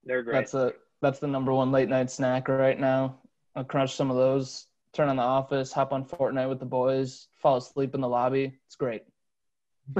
They're 0.04 0.22
great. 0.22 0.34
That's 0.34 0.54
a 0.54 0.72
that's 1.00 1.18
the 1.18 1.26
number 1.26 1.52
one 1.52 1.72
late 1.72 1.88
night 1.88 2.10
snack 2.10 2.48
right 2.48 2.78
now. 2.78 3.20
I'll 3.56 3.64
crunch 3.64 3.94
some 3.94 4.10
of 4.10 4.16
those, 4.16 4.66
turn 4.92 5.08
on 5.08 5.16
the 5.16 5.22
office, 5.22 5.72
hop 5.72 5.92
on 5.92 6.04
Fortnite 6.04 6.48
with 6.48 6.58
the 6.60 6.66
boys, 6.66 7.28
fall 7.36 7.56
asleep 7.56 7.94
in 7.94 8.00
the 8.00 8.08
lobby. 8.08 8.58
It's 8.66 8.76
great. 8.76 9.04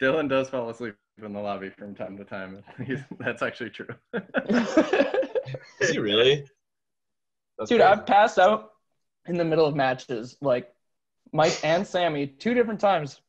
Dylan 0.00 0.28
does 0.28 0.48
fall 0.48 0.70
asleep 0.70 0.94
in 1.22 1.32
the 1.32 1.40
lobby 1.40 1.70
from 1.70 1.94
time 1.94 2.16
to 2.18 2.24
time. 2.24 2.62
He's, 2.86 3.00
that's 3.18 3.42
actually 3.42 3.70
true. 3.70 3.88
Is 5.80 5.90
he 5.90 5.98
really? 5.98 6.46
That's 7.58 7.70
Dude, 7.70 7.80
crazy. 7.80 7.92
I've 7.92 8.06
passed 8.06 8.38
out 8.38 8.72
in 9.26 9.36
the 9.36 9.44
middle 9.44 9.66
of 9.66 9.74
matches. 9.74 10.36
Like 10.40 10.72
Mike 11.32 11.58
and 11.64 11.86
Sammy, 11.86 12.26
two 12.26 12.54
different 12.54 12.80
times, 12.80 13.20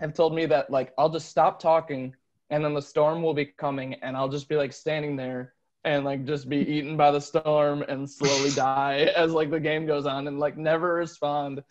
have 0.00 0.14
told 0.14 0.34
me 0.34 0.46
that 0.46 0.70
like 0.70 0.92
I'll 0.98 1.08
just 1.08 1.28
stop 1.28 1.60
talking 1.60 2.14
and 2.50 2.64
then 2.64 2.74
the 2.74 2.82
storm 2.82 3.22
will 3.22 3.34
be 3.34 3.46
coming 3.46 3.94
and 3.94 4.16
I'll 4.16 4.28
just 4.28 4.48
be 4.48 4.56
like 4.56 4.72
standing 4.72 5.16
there 5.16 5.54
and 5.84 6.04
like 6.04 6.24
just 6.24 6.48
be 6.48 6.58
eaten 6.58 6.96
by 6.96 7.10
the 7.10 7.20
storm 7.20 7.82
and 7.82 8.08
slowly 8.08 8.50
die 8.54 9.10
as 9.16 9.32
like 9.32 9.50
the 9.50 9.60
game 9.60 9.86
goes 9.86 10.06
on 10.06 10.26
and 10.26 10.38
like 10.38 10.56
never 10.56 10.94
respond. 10.94 11.62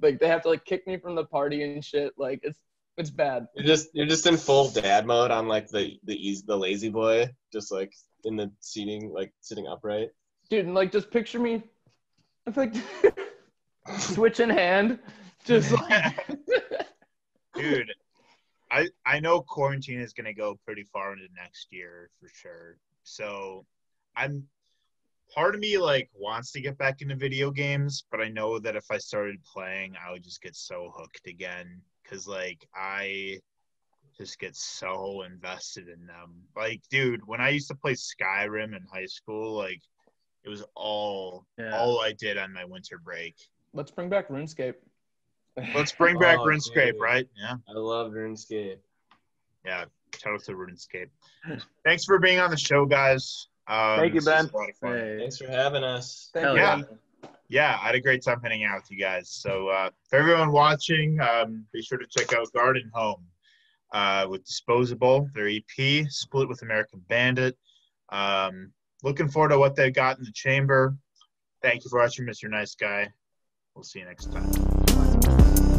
Like 0.00 0.18
they 0.20 0.28
have 0.28 0.42
to 0.42 0.48
like 0.48 0.64
kick 0.64 0.86
me 0.86 0.96
from 0.98 1.14
the 1.14 1.24
party 1.24 1.62
and 1.62 1.84
shit. 1.84 2.12
Like 2.16 2.40
it's 2.42 2.58
it's 2.98 3.10
bad. 3.10 3.46
You're 3.56 3.66
just 3.66 3.88
you're 3.94 4.06
just 4.06 4.26
in 4.26 4.36
full 4.36 4.68
dad 4.70 5.06
mode 5.06 5.30
on 5.30 5.48
like 5.48 5.68
the 5.68 5.98
the 6.04 6.14
easy 6.14 6.44
the 6.46 6.56
La-Z-Boy, 6.56 7.30
just 7.52 7.72
like 7.72 7.92
in 8.24 8.36
the 8.36 8.50
seating, 8.60 9.10
like 9.12 9.32
sitting 9.40 9.66
upright. 9.66 10.10
Dude, 10.52 10.66
and 10.66 10.74
like 10.74 10.92
just 10.92 11.10
picture 11.10 11.38
me 11.38 11.62
it's 12.46 12.58
like 12.58 12.74
switch 13.98 14.38
in 14.38 14.50
hand. 14.50 14.98
Just 15.46 15.72
like 15.88 16.28
Dude, 17.54 17.90
I 18.70 18.90
I 19.06 19.18
know 19.20 19.40
quarantine 19.40 19.98
is 19.98 20.12
gonna 20.12 20.34
go 20.34 20.60
pretty 20.66 20.84
far 20.92 21.14
into 21.14 21.24
next 21.34 21.68
year 21.70 22.10
for 22.20 22.28
sure. 22.28 22.76
So 23.02 23.64
I'm 24.14 24.46
part 25.34 25.54
of 25.54 25.62
me 25.62 25.78
like 25.78 26.10
wants 26.14 26.52
to 26.52 26.60
get 26.60 26.76
back 26.76 27.00
into 27.00 27.16
video 27.16 27.50
games, 27.50 28.04
but 28.10 28.20
I 28.20 28.28
know 28.28 28.58
that 28.58 28.76
if 28.76 28.84
I 28.90 28.98
started 28.98 29.42
playing, 29.44 29.94
I 30.06 30.12
would 30.12 30.22
just 30.22 30.42
get 30.42 30.54
so 30.54 30.92
hooked 30.94 31.28
again. 31.28 31.80
Cause 32.06 32.28
like 32.28 32.68
I 32.76 33.38
just 34.18 34.38
get 34.38 34.54
so 34.54 35.22
invested 35.22 35.88
in 35.88 36.06
them. 36.06 36.42
Like, 36.54 36.82
dude, 36.90 37.26
when 37.26 37.40
I 37.40 37.48
used 37.48 37.68
to 37.68 37.74
play 37.74 37.94
Skyrim 37.94 38.76
in 38.76 38.84
high 38.92 39.06
school, 39.06 39.56
like 39.56 39.80
it 40.44 40.48
was 40.48 40.64
all 40.74 41.46
Yeah. 41.58 41.76
all 41.76 42.00
I 42.00 42.12
did 42.12 42.38
on 42.38 42.52
my 42.52 42.64
winter 42.64 42.98
break. 42.98 43.36
Let's 43.74 43.90
bring 43.90 44.08
back 44.08 44.28
RuneScape. 44.28 44.74
Let's 45.74 45.92
bring 45.92 46.18
back 46.18 46.38
Oh, 46.40 46.46
RuneScape, 46.46 46.92
dude. 46.92 47.00
right? 47.00 47.28
Yeah. 47.36 47.54
I 47.68 47.72
love 47.72 48.12
RuneScape. 48.12 48.78
Yeah, 49.64 49.84
shout 50.18 50.34
out 50.34 50.44
to 50.44 50.52
RuneScape. 50.52 51.08
Thanks 51.84 52.04
for 52.04 52.18
being 52.18 52.38
on 52.40 52.50
the 52.50 52.56
show, 52.56 52.84
guys. 52.86 53.48
Um, 53.68 53.98
Thank 54.00 54.14
you, 54.14 54.20
Ben. 54.22 54.50
a 54.52 54.56
lot 54.56 54.68
of 54.70 54.76
fun. 54.76 54.92
Hey. 54.98 55.18
Thanks 55.20 55.38
for 55.38 55.46
having 55.46 55.84
us. 55.84 56.30
Thank 56.34 56.44
Hell 56.46 56.56
you. 56.56 56.62
yeah. 56.62 56.82
Yeah, 57.48 57.78
I 57.80 57.86
had 57.86 57.94
a 57.94 58.00
great 58.00 58.22
time 58.24 58.40
hanging 58.42 58.64
out 58.64 58.76
with 58.82 58.90
you 58.90 58.98
guys. 58.98 59.28
So, 59.28 59.68
uh, 59.68 59.90
for 60.08 60.16
everyone 60.18 60.52
watching, 60.52 61.20
um, 61.20 61.66
be 61.72 61.82
sure 61.82 61.98
to 61.98 62.06
check 62.06 62.32
out 62.34 62.50
Garden 62.54 62.90
Home 62.94 63.22
uh, 63.92 64.26
with 64.28 64.42
Disposable, 64.44 65.28
their 65.34 65.48
EP, 65.48 66.06
split 66.08 66.48
with 66.48 66.62
American 66.62 67.04
Bandit. 67.08 67.56
Um, 68.08 68.72
looking 69.02 69.28
forward 69.28 69.50
to 69.50 69.58
what 69.58 69.76
they've 69.76 69.94
got 69.94 70.18
in 70.18 70.24
the 70.24 70.32
chamber. 70.32 70.96
Thank 71.62 71.84
you 71.84 71.90
for 71.90 72.00
watching, 72.00 72.26
Mr. 72.26 72.50
Nice 72.50 72.74
Guy. 72.74 73.12
We'll 73.74 73.84
see 73.84 74.00
you 74.00 74.04
next 74.04 74.32
time. 74.32 75.71